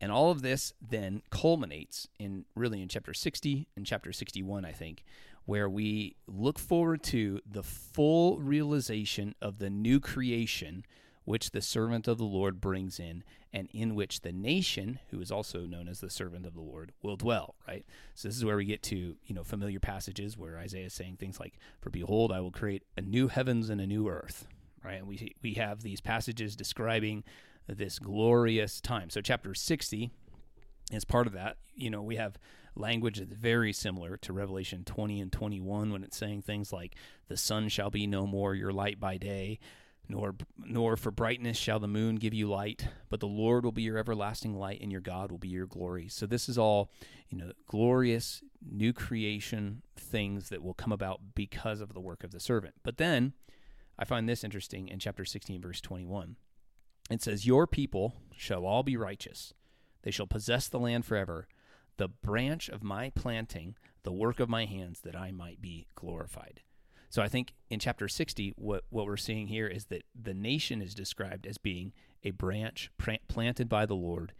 And 0.00 0.10
all 0.12 0.30
of 0.30 0.42
this 0.42 0.72
then 0.80 1.22
culminates 1.30 2.08
in 2.18 2.44
really 2.54 2.82
in 2.82 2.88
chapter 2.88 3.14
60 3.14 3.68
and 3.76 3.86
chapter 3.86 4.12
61, 4.12 4.64
I 4.64 4.72
think, 4.72 5.04
where 5.46 5.68
we 5.68 6.16
look 6.26 6.58
forward 6.58 7.02
to 7.04 7.40
the 7.50 7.62
full 7.62 8.38
realization 8.38 9.34
of 9.40 9.58
the 9.58 9.70
new 9.70 10.00
creation 10.00 10.84
which 11.24 11.50
the 11.50 11.62
servant 11.62 12.06
of 12.06 12.18
the 12.18 12.24
Lord 12.24 12.60
brings 12.60 13.00
in, 13.00 13.24
and 13.52 13.68
in 13.72 13.94
which 13.94 14.20
the 14.20 14.32
nation, 14.32 14.98
who 15.10 15.20
is 15.20 15.30
also 15.30 15.60
known 15.60 15.88
as 15.88 16.00
the 16.00 16.10
servant 16.10 16.44
of 16.44 16.54
the 16.54 16.60
Lord, 16.60 16.92
will 17.02 17.16
dwell, 17.16 17.54
right? 17.66 17.84
So 18.14 18.28
this 18.28 18.36
is 18.36 18.44
where 18.44 18.56
we 18.56 18.64
get 18.64 18.82
to, 18.84 19.16
you 19.24 19.34
know, 19.34 19.44
familiar 19.44 19.80
passages 19.80 20.36
where 20.36 20.58
Isaiah 20.58 20.86
is 20.86 20.92
saying 20.92 21.16
things 21.16 21.40
like, 21.40 21.58
For 21.80 21.90
behold, 21.90 22.32
I 22.32 22.40
will 22.40 22.50
create 22.50 22.82
a 22.96 23.00
new 23.00 23.28
heavens 23.28 23.70
and 23.70 23.80
a 23.80 23.86
new 23.86 24.08
earth, 24.08 24.46
right? 24.84 24.98
And 24.98 25.06
we 25.06 25.34
we 25.42 25.54
have 25.54 25.82
these 25.82 26.00
passages 26.00 26.56
describing 26.56 27.24
this 27.66 27.98
glorious 27.98 28.80
time. 28.80 29.10
So, 29.10 29.20
chapter 29.20 29.54
60 29.54 30.10
is 30.92 31.04
part 31.04 31.26
of 31.26 31.32
that. 31.32 31.56
You 31.74 31.90
know, 31.90 32.02
we 32.02 32.16
have 32.16 32.38
language 32.76 33.18
that's 33.18 33.32
very 33.32 33.72
similar 33.72 34.16
to 34.18 34.32
Revelation 34.32 34.84
20 34.84 35.20
and 35.20 35.32
21 35.32 35.92
when 35.92 36.04
it's 36.04 36.16
saying 36.16 36.42
things 36.42 36.72
like, 36.72 36.94
The 37.28 37.36
sun 37.36 37.68
shall 37.68 37.90
be 37.90 38.06
no 38.06 38.26
more 38.26 38.54
your 38.54 38.72
light 38.72 39.00
by 39.00 39.16
day, 39.16 39.58
nor 40.08 40.34
nor 40.58 40.96
for 40.96 41.10
brightness 41.10 41.56
shall 41.56 41.78
the 41.78 41.88
moon 41.88 42.16
give 42.16 42.34
you 42.34 42.48
light 42.48 42.88
but 43.08 43.20
the 43.20 43.26
lord 43.26 43.64
will 43.64 43.72
be 43.72 43.82
your 43.82 43.98
everlasting 43.98 44.54
light 44.54 44.80
and 44.80 44.92
your 44.92 45.00
god 45.00 45.30
will 45.30 45.38
be 45.38 45.48
your 45.48 45.66
glory 45.66 46.08
so 46.08 46.26
this 46.26 46.48
is 46.48 46.58
all 46.58 46.90
you 47.28 47.38
know 47.38 47.52
glorious 47.66 48.42
new 48.62 48.92
creation 48.92 49.82
things 49.96 50.48
that 50.48 50.62
will 50.62 50.74
come 50.74 50.92
about 50.92 51.20
because 51.34 51.80
of 51.80 51.94
the 51.94 52.00
work 52.00 52.22
of 52.22 52.32
the 52.32 52.40
servant 52.40 52.74
but 52.82 52.98
then 52.98 53.32
i 53.98 54.04
find 54.04 54.28
this 54.28 54.44
interesting 54.44 54.88
in 54.88 54.98
chapter 54.98 55.24
16 55.24 55.60
verse 55.62 55.80
21 55.80 56.36
it 57.10 57.22
says, 57.22 57.46
Your 57.46 57.66
people 57.66 58.14
shall 58.36 58.64
all 58.64 58.82
be 58.82 58.96
righteous. 58.96 59.52
They 60.02 60.10
shall 60.10 60.26
possess 60.26 60.68
the 60.68 60.78
land 60.78 61.04
forever, 61.04 61.48
the 61.96 62.08
branch 62.08 62.68
of 62.68 62.82
my 62.82 63.10
planting, 63.10 63.76
the 64.02 64.12
work 64.12 64.40
of 64.40 64.48
my 64.48 64.64
hands, 64.64 65.00
that 65.00 65.16
I 65.16 65.30
might 65.30 65.62
be 65.62 65.86
glorified. 65.94 66.60
So 67.08 67.22
I 67.22 67.28
think 67.28 67.54
in 67.70 67.78
chapter 67.78 68.08
60, 68.08 68.54
what, 68.56 68.84
what 68.90 69.06
we're 69.06 69.16
seeing 69.16 69.46
here 69.46 69.68
is 69.68 69.86
that 69.86 70.02
the 70.20 70.34
nation 70.34 70.82
is 70.82 70.94
described 70.94 71.46
as 71.46 71.58
being 71.58 71.92
a 72.24 72.32
branch 72.32 72.90
planted 73.28 73.68
by 73.68 73.86
the 73.86 73.94
Lord 73.94 74.32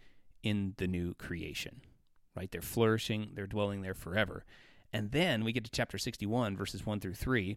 in 0.43 0.75
the 0.79 0.89
new 0.89 1.15
creation, 1.15 1.83
right? 2.37 2.51
They're 2.51 2.61
flourishing, 2.61 3.31
they're 3.35 3.47
dwelling 3.47 3.83
there 3.83 3.95
forever. 3.95 4.45
And 4.93 5.13
then 5.13 5.45
we 5.45 5.53
get 5.53 5.65
to 5.65 5.71
chapter 5.71 5.99
61, 5.99 6.57
verses 6.57 6.85
1 6.85 7.01
through 7.01 7.15
3, 7.15 7.57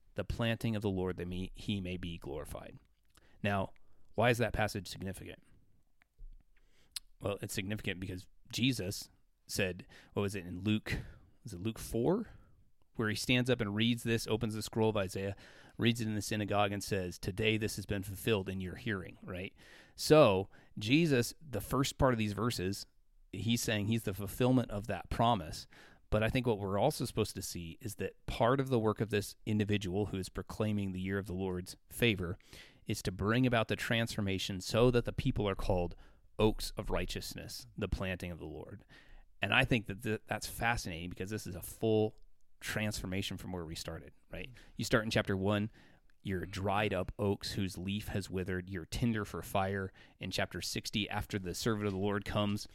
the 0.15 0.23
planting 0.23 0.75
of 0.75 0.81
the 0.81 0.89
Lord 0.89 1.17
that 1.17 1.27
he 1.55 1.81
may 1.81 1.97
be 1.97 2.17
glorified. 2.17 2.79
Now, 3.43 3.69
why 4.15 4.29
is 4.29 4.37
that 4.39 4.53
passage 4.53 4.87
significant? 4.87 5.39
Well, 7.21 7.37
it's 7.41 7.53
significant 7.53 7.99
because 7.99 8.25
Jesus 8.51 9.09
said, 9.47 9.85
what 10.13 10.23
was 10.23 10.35
it 10.35 10.45
in 10.45 10.61
Luke? 10.63 10.97
Was 11.43 11.53
it 11.53 11.63
Luke 11.63 11.79
4? 11.79 12.27
Where 12.95 13.09
he 13.09 13.15
stands 13.15 13.49
up 13.49 13.61
and 13.61 13.75
reads 13.75 14.03
this, 14.03 14.27
opens 14.27 14.53
the 14.53 14.61
scroll 14.61 14.89
of 14.89 14.97
Isaiah, 14.97 15.35
reads 15.77 16.01
it 16.01 16.07
in 16.07 16.15
the 16.15 16.21
synagogue, 16.21 16.71
and 16.71 16.83
says, 16.83 17.17
Today 17.17 17.57
this 17.57 17.77
has 17.77 17.85
been 17.85 18.03
fulfilled 18.03 18.49
in 18.49 18.61
your 18.61 18.75
hearing, 18.75 19.17
right? 19.23 19.53
So, 19.95 20.49
Jesus, 20.77 21.33
the 21.49 21.61
first 21.61 21.97
part 21.97 22.13
of 22.13 22.19
these 22.19 22.33
verses, 22.33 22.85
he's 23.31 23.61
saying 23.61 23.87
he's 23.87 24.03
the 24.03 24.13
fulfillment 24.13 24.69
of 24.71 24.87
that 24.87 25.09
promise. 25.09 25.67
But 26.11 26.21
I 26.21 26.29
think 26.29 26.45
what 26.45 26.59
we're 26.59 26.77
also 26.77 27.05
supposed 27.05 27.35
to 27.35 27.41
see 27.41 27.79
is 27.81 27.95
that 27.95 28.13
part 28.27 28.59
of 28.59 28.69
the 28.69 28.77
work 28.77 29.01
of 29.01 29.09
this 29.09 29.35
individual 29.45 30.07
who 30.07 30.17
is 30.17 30.29
proclaiming 30.29 30.91
the 30.91 30.99
year 30.99 31.17
of 31.17 31.25
the 31.25 31.33
Lord's 31.33 31.77
favor 31.89 32.37
is 32.85 33.01
to 33.03 33.11
bring 33.11 33.47
about 33.47 33.69
the 33.69 33.77
transformation 33.77 34.59
so 34.59 34.91
that 34.91 35.05
the 35.05 35.13
people 35.13 35.47
are 35.47 35.55
called 35.55 35.95
oaks 36.37 36.73
of 36.77 36.89
righteousness, 36.89 37.65
the 37.77 37.87
planting 37.87 38.29
of 38.29 38.39
the 38.39 38.45
Lord. 38.45 38.83
And 39.41 39.53
I 39.53 39.63
think 39.63 39.87
that 39.87 40.03
th- 40.03 40.21
that's 40.27 40.47
fascinating 40.47 41.09
because 41.09 41.29
this 41.29 41.47
is 41.47 41.55
a 41.55 41.61
full 41.61 42.13
transformation 42.59 43.37
from 43.37 43.53
where 43.53 43.65
we 43.65 43.75
started, 43.75 44.11
right? 44.31 44.49
You 44.75 44.83
start 44.83 45.05
in 45.05 45.11
chapter 45.11 45.37
1, 45.37 45.69
you're 46.23 46.45
dried 46.45 46.93
up 46.93 47.11
oaks 47.17 47.53
whose 47.53 47.77
leaf 47.77 48.09
has 48.09 48.29
withered, 48.29 48.69
you're 48.69 48.85
tinder 48.85 49.23
for 49.23 49.41
fire. 49.41 49.91
In 50.19 50.29
chapter 50.29 50.61
60, 50.61 51.09
after 51.09 51.39
the 51.39 51.55
servant 51.55 51.87
of 51.87 51.93
the 51.93 51.99
Lord 51.99 52.25
comes, 52.25 52.67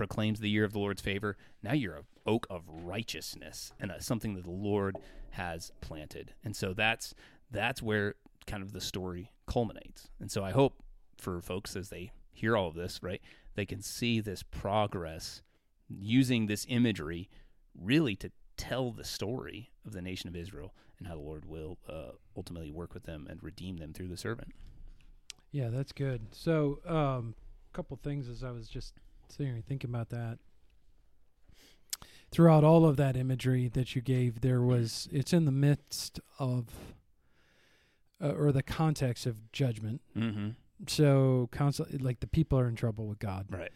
proclaims 0.00 0.40
the 0.40 0.48
year 0.48 0.64
of 0.64 0.72
the 0.72 0.78
Lord's 0.78 1.02
favor. 1.02 1.36
Now 1.62 1.74
you're 1.74 1.96
a 1.96 2.04
oak 2.24 2.46
of 2.48 2.62
righteousness 2.66 3.74
and 3.78 3.90
a, 3.90 4.00
something 4.00 4.32
that 4.32 4.44
the 4.44 4.50
Lord 4.50 4.96
has 5.32 5.72
planted. 5.82 6.32
And 6.42 6.56
so 6.56 6.72
that's 6.72 7.14
that's 7.50 7.82
where 7.82 8.14
kind 8.46 8.62
of 8.62 8.72
the 8.72 8.80
story 8.80 9.30
culminates. 9.46 10.08
And 10.18 10.30
so 10.30 10.42
I 10.42 10.52
hope 10.52 10.82
for 11.18 11.42
folks 11.42 11.76
as 11.76 11.90
they 11.90 12.12
hear 12.32 12.56
all 12.56 12.68
of 12.68 12.74
this, 12.74 13.02
right, 13.02 13.20
they 13.56 13.66
can 13.66 13.82
see 13.82 14.20
this 14.20 14.42
progress 14.42 15.42
using 15.86 16.46
this 16.46 16.64
imagery 16.70 17.28
really 17.78 18.16
to 18.16 18.30
tell 18.56 18.92
the 18.92 19.04
story 19.04 19.70
of 19.84 19.92
the 19.92 20.00
nation 20.00 20.28
of 20.28 20.34
Israel 20.34 20.72
and 20.98 21.08
how 21.08 21.14
the 21.14 21.20
Lord 21.20 21.44
will 21.44 21.76
uh, 21.86 22.12
ultimately 22.34 22.70
work 22.70 22.94
with 22.94 23.02
them 23.02 23.26
and 23.28 23.42
redeem 23.42 23.76
them 23.76 23.92
through 23.92 24.08
the 24.08 24.16
servant. 24.16 24.52
Yeah, 25.52 25.68
that's 25.68 25.92
good. 25.92 26.28
So, 26.32 26.78
um, 26.86 27.34
a 27.70 27.76
couple 27.76 27.98
things 28.02 28.30
as 28.30 28.42
I 28.42 28.50
was 28.50 28.66
just 28.66 28.94
So 29.36 29.42
you 29.42 29.62
think 29.66 29.84
about 29.84 30.10
that. 30.10 30.38
Throughout 32.32 32.62
all 32.62 32.84
of 32.84 32.96
that 32.96 33.16
imagery 33.16 33.68
that 33.68 33.94
you 33.96 34.02
gave, 34.02 34.40
there 34.40 34.62
was 34.62 35.08
it's 35.10 35.32
in 35.32 35.44
the 35.46 35.52
midst 35.52 36.20
of 36.38 36.66
uh, 38.22 38.28
or 38.32 38.52
the 38.52 38.62
context 38.62 39.26
of 39.26 39.50
judgment. 39.52 40.00
Mm-hmm. 40.16 40.50
So 40.86 41.48
constantly, 41.50 41.98
like 41.98 42.20
the 42.20 42.26
people 42.28 42.58
are 42.58 42.68
in 42.68 42.76
trouble 42.76 43.06
with 43.06 43.18
God, 43.18 43.46
Right. 43.50 43.72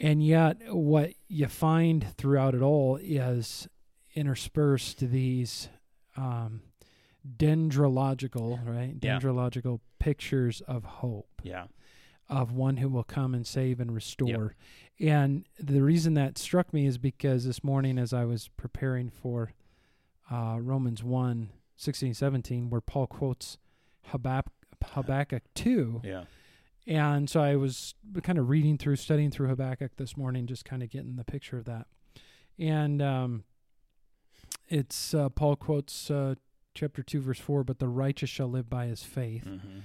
and 0.00 0.24
yet 0.24 0.56
what 0.74 1.12
you 1.28 1.46
find 1.46 2.04
throughout 2.16 2.54
it 2.54 2.60
all 2.62 2.96
is 3.00 3.68
interspersed 4.14 4.98
these 4.98 5.68
um, 6.16 6.62
dendrological, 7.36 8.66
right? 8.66 8.96
Yeah. 9.00 9.18
Dendrological 9.18 9.80
pictures 9.98 10.60
of 10.62 10.84
hope 10.84 11.28
Yeah. 11.44 11.66
Of 12.30 12.52
one 12.52 12.78
who 12.78 12.88
will 12.88 13.04
come 13.04 13.34
and 13.34 13.46
save 13.46 13.80
and 13.80 13.92
restore. 13.92 14.54
And 14.98 15.44
the 15.58 15.82
reason 15.82 16.14
that 16.14 16.38
struck 16.38 16.72
me 16.72 16.86
is 16.86 16.96
because 16.96 17.44
this 17.44 17.64
morning, 17.64 17.98
as 17.98 18.12
I 18.12 18.24
was 18.24 18.48
preparing 18.56 19.10
for 19.10 19.52
uh, 20.30 20.58
Romans 20.60 21.02
1 21.02 21.50
16, 21.76 22.14
17, 22.14 22.68
where 22.70 22.80
Paul 22.82 23.06
quotes 23.06 23.56
Habab- 24.12 24.48
Habakkuk 24.84 25.42
2. 25.54 26.02
Yeah. 26.04 26.24
And 26.86 27.28
so 27.30 27.40
I 27.40 27.56
was 27.56 27.94
kind 28.22 28.38
of 28.38 28.50
reading 28.50 28.76
through, 28.76 28.96
studying 28.96 29.30
through 29.30 29.48
Habakkuk 29.48 29.92
this 29.96 30.16
morning, 30.16 30.46
just 30.46 30.64
kind 30.64 30.82
of 30.82 30.90
getting 30.90 31.16
the 31.16 31.24
picture 31.24 31.56
of 31.56 31.64
that. 31.64 31.86
And 32.58 33.00
um, 33.00 33.44
it's 34.68 35.14
uh, 35.14 35.30
Paul 35.30 35.56
quotes 35.56 36.10
uh, 36.10 36.34
chapter 36.74 37.02
2, 37.02 37.20
verse 37.20 37.38
4 37.40 37.64
But 37.64 37.78
the 37.78 37.88
righteous 37.88 38.28
shall 38.30 38.48
live 38.50 38.68
by 38.68 38.86
his 38.86 39.02
faith 39.02 39.44
Mm-hmm. 39.46 39.78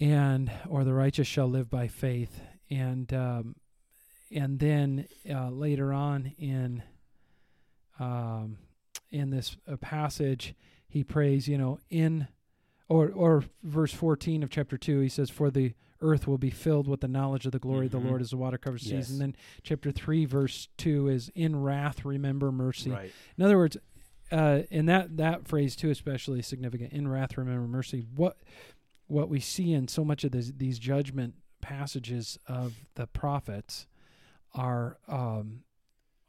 And 0.00 0.50
or 0.68 0.84
the 0.84 0.92
righteous 0.94 1.26
shall 1.26 1.48
live 1.48 1.70
by 1.70 1.88
faith 1.88 2.40
and 2.70 3.12
um, 3.14 3.56
and 4.34 4.58
then 4.58 5.06
uh, 5.30 5.48
later 5.50 5.92
on 5.92 6.32
in 6.38 6.82
um, 7.98 8.58
in 9.10 9.30
this 9.30 9.56
uh, 9.70 9.76
passage 9.76 10.54
he 10.88 11.02
prays 11.02 11.48
you 11.48 11.56
know 11.58 11.78
in 11.90 12.28
or 12.88 13.08
or 13.10 13.44
verse 13.62 13.92
14 13.92 14.42
of 14.42 14.50
chapter 14.50 14.76
2 14.76 15.00
he 15.00 15.08
says 15.08 15.30
for 15.30 15.50
the 15.50 15.72
earth 16.02 16.26
will 16.26 16.36
be 16.38 16.50
filled 16.50 16.86
with 16.86 17.00
the 17.00 17.08
knowledge 17.08 17.46
of 17.46 17.52
the 17.52 17.58
glory 17.58 17.86
of 17.86 17.92
Mhm. 17.92 18.02
the 18.02 18.08
lord 18.08 18.20
as 18.20 18.30
the 18.30 18.36
water 18.36 18.58
covers 18.58 18.82
the 18.82 18.90
Yes. 18.94 19.06
seas 19.06 19.12
and 19.12 19.20
then 19.20 19.36
chapter 19.62 19.90
3 19.90 20.24
verse 20.26 20.68
2 20.76 21.08
is 21.08 21.30
in 21.34 21.56
wrath 21.56 22.04
remember 22.04 22.52
mercy 22.52 22.90
Right. 22.90 23.12
in 23.38 23.44
other 23.44 23.56
words, 23.56 23.76
uh, 24.32 24.62
and 24.72 24.88
that 24.88 25.16
that 25.18 25.46
phrase 25.46 25.76
too, 25.76 25.88
especially 25.88 26.42
significant. 26.42 26.92
In 26.92 27.06
wrath, 27.06 27.38
remember 27.38 27.68
mercy. 27.68 28.04
What 28.16 28.36
what 29.06 29.28
we 29.28 29.40
see 29.40 29.72
in 29.72 29.88
so 29.88 30.04
much 30.04 30.24
of 30.24 30.32
this, 30.32 30.52
these 30.56 30.78
judgment 30.78 31.34
passages 31.60 32.38
of 32.46 32.74
the 32.94 33.06
prophets 33.06 33.86
are 34.54 34.98
um, 35.08 35.62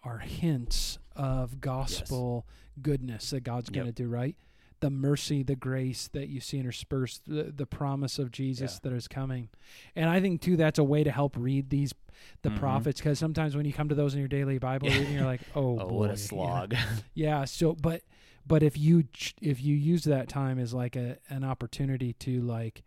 are 0.03 0.19
hints 0.19 0.99
of 1.15 1.59
gospel 1.59 2.45
goodness 2.81 3.29
that 3.31 3.41
God's 3.41 3.69
going 3.69 3.85
to 3.85 3.89
Yep. 3.89 3.95
do. 3.95 4.07
Right, 4.07 4.35
the 4.79 4.89
mercy, 4.89 5.43
the 5.43 5.55
grace 5.55 6.07
that 6.13 6.27
you 6.29 6.39
see 6.39 6.59
interspersed, 6.59 7.23
the, 7.25 7.51
the 7.55 7.65
promise 7.65 8.19
of 8.19 8.31
Jesus 8.31 8.73
Yeah. 8.83 8.89
that 8.89 8.95
is 8.95 9.07
coming, 9.07 9.49
and 9.95 10.09
I 10.09 10.19
think 10.21 10.41
too 10.41 10.55
that's 10.57 10.79
a 10.79 10.83
way 10.83 11.03
to 11.03 11.11
help 11.11 11.35
read 11.37 11.69
these 11.69 11.93
the 12.41 12.49
Mhm. 12.49 12.55
prophets 12.57 12.99
because 12.99 13.19
sometimes 13.19 13.55
when 13.55 13.65
you 13.65 13.73
come 13.73 13.89
to 13.89 13.95
those 13.95 14.13
in 14.15 14.19
your 14.19 14.27
daily 14.27 14.57
Bible 14.57 14.89
reading, 14.89 15.13
you're 15.13 15.23
like, 15.25 15.41
oh, 15.55 15.79
Oh, 15.79 15.87
boy, 15.87 15.95
what 15.97 16.09
a 16.11 16.17
slog. 16.17 16.75
Yeah. 17.13 17.45
So, 17.45 17.73
but 17.75 18.01
but 18.47 18.63
if 18.63 18.77
you 18.77 19.05
if 19.41 19.61
you 19.61 19.75
use 19.75 20.03
that 20.05 20.29
time 20.29 20.57
as 20.59 20.73
like 20.73 20.95
a 20.95 21.17
an 21.29 21.43
opportunity 21.43 22.13
to 22.13 22.41
like 22.41 22.83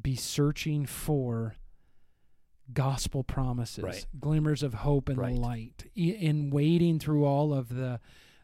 be 0.00 0.16
searching 0.16 0.86
for 0.86 1.54
gospel 2.72 3.22
promises, 3.22 3.84
Right. 3.84 4.06
glimmers 4.18 4.62
of 4.62 4.74
hope 4.74 5.08
and 5.08 5.18
Right. 5.18 5.34
light, 5.36 5.90
in 5.94 6.50
wading 6.50 6.98
through 6.98 7.24
all 7.24 7.52
of 7.52 7.68
the 7.68 8.00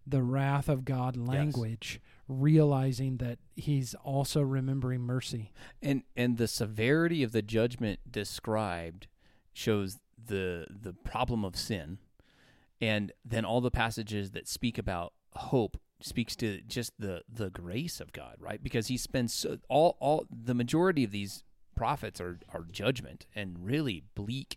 the 0.07 0.23
wrath 0.23 0.69
of 0.69 0.85
God 0.85 1.17
language, 1.17 2.01
realizing 2.27 3.19
that 3.19 3.39
He's 3.55 3.95
also 3.95 4.41
remembering 4.43 5.03
mercy. 5.03 5.53
and 5.83 6.03
and 6.17 6.37
the 6.37 6.49
severity 6.49 7.23
of 7.23 7.33
the 7.33 7.43
judgment 7.43 8.01
described 8.11 9.07
shows 9.53 9.99
the 10.23 10.67
the 10.71 10.93
problem 10.93 11.45
of 11.45 11.57
sin 11.57 11.99
and 12.81 13.13
then 13.25 13.45
all 13.45 13.61
the 13.61 13.71
passages 13.71 14.31
that 14.33 14.49
speak 14.49 14.79
about 14.79 15.13
hope 15.35 15.79
speaks 16.03 16.35
to 16.37 16.61
just 16.63 16.93
the 16.99 17.23
the 17.33 17.51
grace 17.51 18.01
of 18.01 18.13
God 18.13 18.37
right 18.39 18.63
because 18.63 18.87
he 18.89 18.97
spends 18.97 19.33
so, 19.35 19.59
all 19.69 19.97
all 20.01 20.27
the 20.31 20.55
majority 20.55 21.05
of 21.05 21.11
these 21.11 21.43
prophets 21.77 22.21
are 22.21 22.39
are 22.53 22.65
judgment 22.71 23.27
and 23.35 23.57
really 23.65 24.03
bleak 24.15 24.57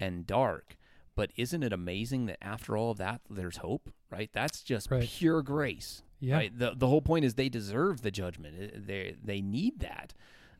and 0.00 0.26
dark 0.26 0.76
but 1.14 1.30
isn't 1.36 1.62
it 1.62 1.72
amazing 1.72 2.26
that 2.26 2.38
after 2.42 2.76
all 2.76 2.90
of 2.92 2.98
that 2.98 3.20
there's 3.28 3.58
hope 3.58 3.90
right 4.10 4.30
that's 4.32 4.62
just 4.62 4.90
Right. 4.90 5.08
pure 5.08 5.42
grace 5.42 6.02
Yeah. 6.20 6.36
Right? 6.36 6.58
The 6.58 6.72
the 6.76 6.86
whole 6.88 7.02
point 7.02 7.24
is 7.24 7.34
they 7.34 7.48
deserve 7.48 8.02
the 8.02 8.10
judgment. 8.10 8.86
They 8.86 9.14
they 9.22 9.40
need 9.40 9.80
that. 9.80 10.14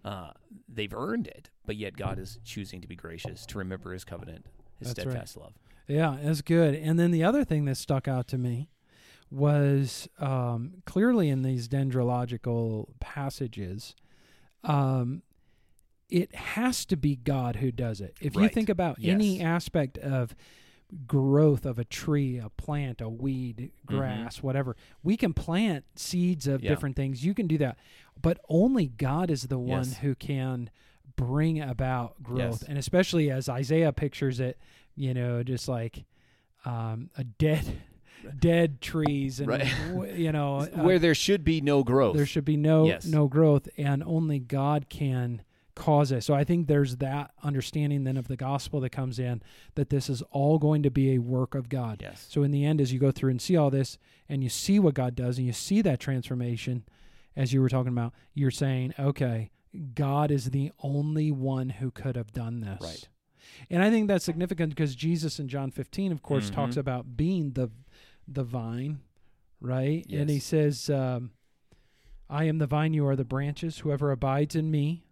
Uh, 0.04 0.30
they've 0.68 0.94
earned 0.94 1.26
it, 1.26 1.50
but 1.66 1.74
yet 1.76 1.96
God 1.96 2.18
is 2.20 2.38
choosing 2.44 2.80
to 2.80 2.86
be 2.86 2.94
gracious 2.94 3.44
to 3.46 3.58
remember 3.58 3.92
His 3.92 4.04
covenant, 4.04 4.46
His 4.78 4.88
That's 4.94 4.98
right. 5.04 5.10
steadfast 5.10 5.36
love. 5.36 5.54
Yeah, 5.88 6.16
that's 6.22 6.42
good. 6.42 6.74
And 6.76 6.96
then 6.98 7.10
the 7.10 7.24
other 7.24 7.44
thing 7.44 7.64
that 7.64 7.76
stuck 7.76 8.06
out 8.06 8.28
to 8.28 8.38
me 8.38 8.68
was 9.30 10.08
um, 10.18 10.74
clearly 10.86 11.28
in 11.28 11.42
these 11.42 11.68
dendrological 11.68 12.88
passages, 13.00 13.94
um, 14.64 15.22
it 16.10 16.34
has 16.34 16.84
to 16.86 16.96
be 16.96 17.16
God 17.16 17.56
who 17.56 17.70
does 17.70 18.00
it. 18.00 18.16
If 18.20 18.34
you 18.36 18.48
think 18.48 18.68
about 18.68 18.96
any 19.02 19.42
aspect 19.42 19.98
of 19.98 20.34
growth 21.06 21.66
of 21.66 21.78
a 21.78 21.84
tree, 21.84 22.38
a 22.38 22.48
plant, 22.48 23.02
a 23.02 23.08
weed, 23.10 23.72
grass, 23.84 24.42
whatever, 24.42 24.74
we 25.02 25.18
can 25.18 25.34
plant 25.34 25.84
seeds 25.96 26.46
of 26.46 26.58
Mm-hmm. 26.58 26.64
Yeah. 26.64 26.70
different 26.70 26.96
things. 26.96 27.22
You 27.24 27.34
can 27.34 27.46
do 27.46 27.58
that. 27.58 27.76
But 28.20 28.40
only 28.48 28.86
God 28.86 29.30
is 29.30 29.42
the 29.48 29.58
one 29.58 29.84
Yes. 29.84 29.98
who 29.98 30.14
can 30.14 30.70
bring 31.14 31.60
about 31.60 32.22
growth. 32.22 32.60
Yes. 32.60 32.62
And 32.62 32.78
especially 32.78 33.30
as 33.30 33.48
Isaiah 33.50 33.92
pictures 33.92 34.40
it, 34.40 34.56
you 34.96 35.12
know, 35.12 35.42
just 35.42 35.68
like 35.68 36.04
um, 36.64 37.10
a 37.18 37.24
dead, 37.24 37.64
dead 38.38 38.80
trees, 38.80 39.40
and 39.40 39.48
Right. 39.48 40.16
you 40.16 40.32
know, 40.32 40.56
uh, 40.72 40.82
Where 40.82 40.98
there 40.98 41.14
should 41.14 41.44
be 41.44 41.60
no 41.60 41.82
growth. 41.84 42.16
there 42.16 42.26
should 42.26 42.44
be 42.44 42.56
no 42.56 42.86
Yes. 42.86 43.06
no 43.06 43.28
growth, 43.28 43.68
and 43.76 44.02
only 44.04 44.38
God 44.38 44.88
can 44.88 45.42
cause 45.74 46.10
it. 46.10 46.22
So 46.24 46.34
I 46.34 46.42
think 46.42 46.66
there's 46.66 46.96
that 46.96 47.30
understanding 47.44 48.02
then 48.02 48.16
of 48.16 48.26
the 48.26 48.36
gospel 48.36 48.80
that 48.80 48.90
comes 48.90 49.20
in 49.20 49.40
that 49.76 49.90
this 49.90 50.10
is 50.10 50.22
all 50.32 50.58
going 50.58 50.82
to 50.82 50.90
be 50.90 51.12
a 51.14 51.18
work 51.18 51.54
of 51.54 51.68
God. 51.68 52.00
yes. 52.02 52.26
So 52.28 52.42
in 52.42 52.50
the 52.50 52.64
end, 52.64 52.80
as 52.80 52.92
you 52.92 52.98
go 52.98 53.12
through 53.12 53.30
and 53.30 53.40
see 53.40 53.56
all 53.56 53.70
this, 53.70 53.96
and 54.28 54.42
you 54.42 54.48
see 54.48 54.80
what 54.80 54.94
God 54.94 55.14
does, 55.14 55.38
and 55.38 55.46
you 55.46 55.52
see 55.52 55.80
that 55.82 56.00
transformation, 56.00 56.82
as 57.36 57.52
you 57.52 57.60
were 57.60 57.68
talking 57.68 57.92
about, 57.92 58.12
you're 58.34 58.50
saying, 58.50 58.92
okay, 58.98 59.50
God 59.94 60.32
is 60.32 60.50
the 60.50 60.72
only 60.82 61.30
one 61.30 61.68
who 61.70 61.92
could 61.92 62.16
have 62.16 62.32
done 62.32 62.58
this. 62.60 62.80
Right. 62.80 63.08
And 63.70 63.80
I 63.82 63.88
think 63.90 64.08
that's 64.08 64.24
significant 64.24 64.70
because 64.70 64.96
Jesus 64.96 65.38
in 65.38 65.46
John 65.46 65.70
15, 65.70 66.10
of 66.10 66.22
course, 66.22 66.50
talks 66.50 66.74
Mhm. 66.74 66.78
about 66.80 67.16
being 67.16 67.52
the 67.52 67.70
the 68.30 68.44
vine, 68.44 69.00
right? 69.60 70.04
And 70.10 70.28
he 70.30 70.38
says, 70.38 70.88
um, 70.90 71.30
"I 72.28 72.44
am 72.44 72.58
the 72.58 72.66
vine; 72.66 72.92
you 72.94 73.06
are 73.06 73.16
the 73.16 73.24
branches. 73.24 73.78
Whoever 73.78 74.10
abides 74.10 74.54
in 74.54 74.70
me, 74.70 75.04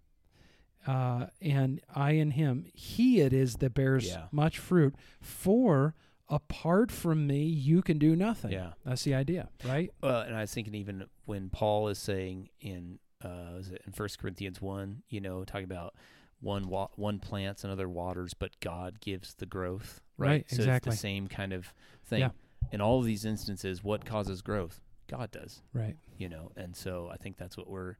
uh, 0.86 1.26
and 1.40 1.80
I 1.94 2.12
in 2.12 2.32
him, 2.32 2.66
he 2.74 3.20
it 3.20 3.32
is 3.32 3.56
that 3.56 3.74
bears 3.74 4.06
Yeah. 4.08 4.26
much 4.30 4.58
fruit. 4.58 4.94
For 5.20 5.94
apart 6.28 6.90
from 6.90 7.26
me, 7.26 7.44
you 7.44 7.82
can 7.82 7.98
do 7.98 8.14
nothing." 8.14 8.52
Yeah. 8.52 8.72
that's 8.84 9.02
the 9.04 9.14
idea, 9.14 9.48
right? 9.64 9.90
Well, 10.02 10.20
and 10.22 10.36
I 10.36 10.42
was 10.42 10.52
thinking 10.52 10.74
even 10.74 11.06
when 11.24 11.50
Paul 11.50 11.88
is 11.88 11.98
saying 11.98 12.50
in 12.60 12.98
uh, 13.24 13.54
was 13.56 13.70
it 13.70 13.82
in 13.86 13.92
First 13.92 14.18
Corinthians 14.18 14.60
one, 14.60 15.02
you 15.08 15.20
know, 15.20 15.42
talking 15.44 15.64
about 15.64 15.94
one 16.40 16.68
wa- 16.68 16.88
one 16.96 17.18
plants, 17.18 17.64
and 17.64 17.72
another 17.72 17.88
waters, 17.88 18.34
but 18.34 18.60
God 18.60 19.00
gives 19.00 19.34
the 19.34 19.46
growth. 19.46 20.02
Right. 20.18 20.28
Right, 20.28 20.50
So 20.50 20.56
exactly. 20.56 20.90
it's 20.90 20.98
the 20.98 21.00
same 21.00 21.26
kind 21.28 21.52
of 21.52 21.72
thing. 22.04 22.20
Yeah. 22.20 22.30
In 22.72 22.80
all 22.80 22.98
of 22.98 23.04
these 23.04 23.24
instances, 23.24 23.84
what 23.84 24.04
causes 24.04 24.42
growth? 24.42 24.80
God 25.08 25.30
does. 25.30 25.62
Right. 25.72 25.96
You 26.18 26.28
know, 26.28 26.50
and 26.56 26.74
so 26.74 27.08
I 27.12 27.16
think 27.16 27.36
that's 27.36 27.56
what 27.56 27.68
we're 27.68 27.96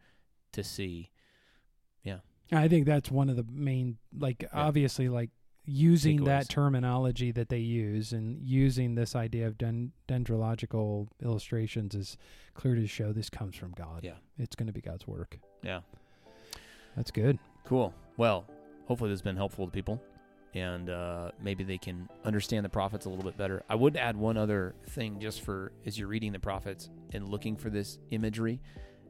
to 0.52 0.64
see. 0.64 1.11
Yeah. 2.02 2.18
I 2.52 2.68
think 2.68 2.86
that's 2.86 3.11
one 3.11 3.28
of 3.28 3.36
the 3.36 3.46
main, 3.50 3.98
like, 4.16 4.48
obviously, 4.52 5.09
like 5.09 5.30
using 5.64 6.24
that 6.24 6.48
terminology 6.48 7.32
that 7.32 7.48
they 7.48 7.59
use 7.59 8.12
and 8.12 8.40
using 8.40 8.94
this 8.94 9.16
idea 9.16 9.46
of 9.48 9.59
den- 9.59 9.92
dendrological 10.09 11.09
illustrations 11.22 11.94
is 11.94 12.16
clear 12.54 12.74
to 12.76 12.86
show 12.86 13.12
this 13.12 13.28
comes 13.30 13.57
from 13.57 13.72
God. 13.72 14.00
Yeah. 14.02 14.14
It's 14.38 14.54
going 14.54 14.68
to 14.68 14.72
be 14.72 14.80
God's 14.80 15.07
work. 15.07 15.38
Yeah. 15.62 15.80
That's 16.96 17.11
good. 17.11 17.38
Cool. 17.64 17.92
Well, 18.16 18.46
hopefully 18.86 19.11
this 19.11 19.18
has 19.18 19.22
been 19.22 19.36
helpful 19.36 19.66
to 19.66 19.72
people, 19.72 20.00
and 20.57 20.88
uh, 20.88 21.30
maybe 21.38 21.64
they 21.64 21.76
can 21.76 22.09
understand 22.24 22.64
the 22.64 22.70
prophets 22.70 23.04
a 23.04 23.11
little 23.11 23.24
bit 23.24 23.36
better. 23.36 23.62
I 23.68 23.74
would 23.74 23.94
add 23.94 24.16
one 24.16 24.38
other 24.38 24.74
thing, 24.88 25.20
just 25.20 25.42
for 25.42 25.72
as 25.84 25.98
you're 25.98 26.09
reading 26.09 26.32
the 26.32 26.38
prophets 26.38 26.88
and 27.12 27.28
looking 27.28 27.57
for 27.57 27.68
this 27.68 27.98
imagery, 28.11 28.62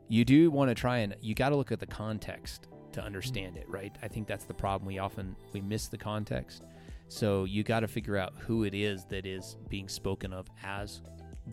you 0.08 0.24
do 0.24 0.50
want 0.50 0.70
to 0.70 0.74
try 0.74 0.98
and 0.98 1.14
you 1.20 1.36
got 1.36 1.50
to 1.50 1.56
look 1.56 1.70
at 1.70 1.78
the 1.78 1.86
context 1.86 2.66
to 2.92 3.00
understand 3.00 3.56
it, 3.56 3.68
right? 3.68 3.94
I 4.02 4.08
think 4.08 4.26
that's 4.26 4.44
the 4.44 4.54
problem. 4.54 4.88
We 4.88 4.98
often 4.98 5.36
we 5.52 5.60
miss 5.60 5.86
the 5.86 5.98
context. 5.98 6.64
So 7.06 7.44
you 7.44 7.62
got 7.62 7.80
to 7.80 7.88
figure 7.88 8.16
out 8.16 8.34
who 8.38 8.64
it 8.64 8.74
is 8.74 9.04
that 9.04 9.24
is 9.24 9.56
being 9.68 9.88
spoken 9.88 10.32
of 10.32 10.48
as 10.64 11.00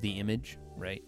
the 0.01 0.19
image, 0.19 0.57
right? 0.75 1.03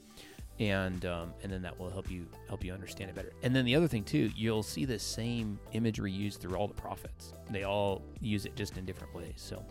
And 0.59 1.05
um, 1.05 1.33
and 1.43 1.51
then 1.51 1.61
that 1.63 1.77
will 1.77 1.89
help 1.89 2.09
you 2.09 2.25
help 2.47 2.63
you 2.63 2.71
understand 2.73 3.09
it 3.09 3.15
better. 3.15 3.33
And 3.43 3.53
then 3.53 3.65
the 3.65 3.75
other 3.75 3.87
thing 3.87 4.03
too, 4.03 4.31
you'll 4.35 4.63
see 4.63 4.85
the 4.85 4.97
same 4.97 5.59
imagery 5.73 6.11
used 6.11 6.39
through 6.39 6.55
all 6.55 6.67
the 6.67 6.73
prophets. 6.73 7.33
They 7.49 7.63
all 7.63 8.01
use 8.21 8.45
it 8.45 8.55
just 8.55 8.77
in 8.77 8.85
different 8.85 9.13
ways. 9.13 9.33
So 9.35 9.63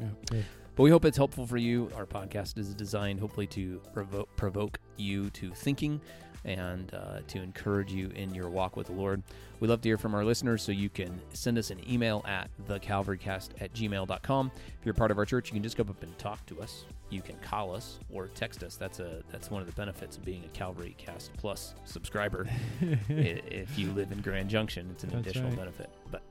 Yeah, 0.00 0.42
but 0.76 0.84
we 0.84 0.90
hope 0.90 1.04
it's 1.04 1.16
helpful 1.16 1.46
for 1.46 1.58
you. 1.58 1.90
Our 1.94 2.06
podcast 2.06 2.56
is 2.56 2.72
designed 2.72 3.20
hopefully 3.20 3.46
to 3.48 3.82
provoke, 3.92 4.34
provoke 4.36 4.78
you 4.96 5.28
to 5.30 5.50
thinking 5.52 6.00
and 6.44 6.92
uh, 6.94 7.20
to 7.28 7.42
encourage 7.42 7.92
you 7.92 8.08
in 8.14 8.34
your 8.34 8.48
walk 8.48 8.76
with 8.76 8.86
the 8.88 8.92
Lord. 8.92 9.22
We 9.60 9.68
love 9.68 9.80
to 9.82 9.88
hear 9.88 9.98
from 9.98 10.14
our 10.14 10.24
listeners, 10.24 10.62
so 10.62 10.72
you 10.72 10.88
can 10.88 11.20
send 11.32 11.58
us 11.58 11.70
an 11.70 11.80
email 11.90 12.24
at 12.26 12.48
thecalvarycast 12.68 13.50
at 13.60 13.74
gmail.com. 13.74 14.50
If 14.56 14.84
you're 14.86 14.94
part 14.94 15.10
of 15.10 15.18
our 15.18 15.26
church, 15.26 15.48
you 15.48 15.54
can 15.54 15.62
just 15.62 15.76
go 15.76 15.82
up 15.82 16.02
and 16.02 16.16
talk 16.18 16.44
to 16.46 16.60
us. 16.62 16.84
You 17.10 17.20
can 17.22 17.36
call 17.42 17.74
us 17.74 17.98
or 18.10 18.28
text 18.28 18.62
us. 18.62 18.76
That's 18.76 19.00
a 19.00 19.22
that's 19.30 19.50
one 19.50 19.60
of 19.60 19.66
the 19.66 19.74
benefits 19.74 20.16
of 20.16 20.24
being 20.24 20.44
a 20.44 20.48
Calvary 20.48 20.94
Cast 20.96 21.32
Plus 21.36 21.74
subscriber. 21.84 22.46
If 23.08 23.78
you 23.78 23.90
live 23.92 24.12
in 24.12 24.20
Grand 24.20 24.48
Junction, 24.48 24.88
it's 24.92 25.04
an 25.04 25.10
That's 25.10 25.22
additional 25.22 25.48
right. 25.50 25.58
benefit. 25.58 25.90
But 26.10 26.22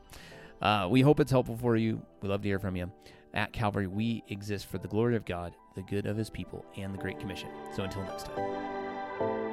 uh, 0.62 0.88
we 0.90 1.02
hope 1.02 1.20
it's 1.20 1.32
helpful 1.32 1.58
for 1.58 1.76
you. 1.76 2.02
We 2.22 2.30
love 2.30 2.42
to 2.42 2.48
hear 2.48 2.60
from 2.60 2.76
you. 2.76 2.92
At 3.34 3.54
Calvary, 3.54 3.86
we 3.88 4.24
exist 4.30 4.66
for 4.66 4.80
the 4.80 4.88
glory 4.88 5.16
of 5.16 5.24
God, 5.26 5.54
the 5.76 5.84
good 5.84 6.06
of 6.08 6.18
His 6.18 6.30
people, 6.32 6.66
and 6.78 6.94
the 6.94 6.98
Great 6.98 7.20
Commission. 7.20 7.50
So 7.76 7.84
until 7.84 8.02
next 8.04 8.26
time. 8.26 9.49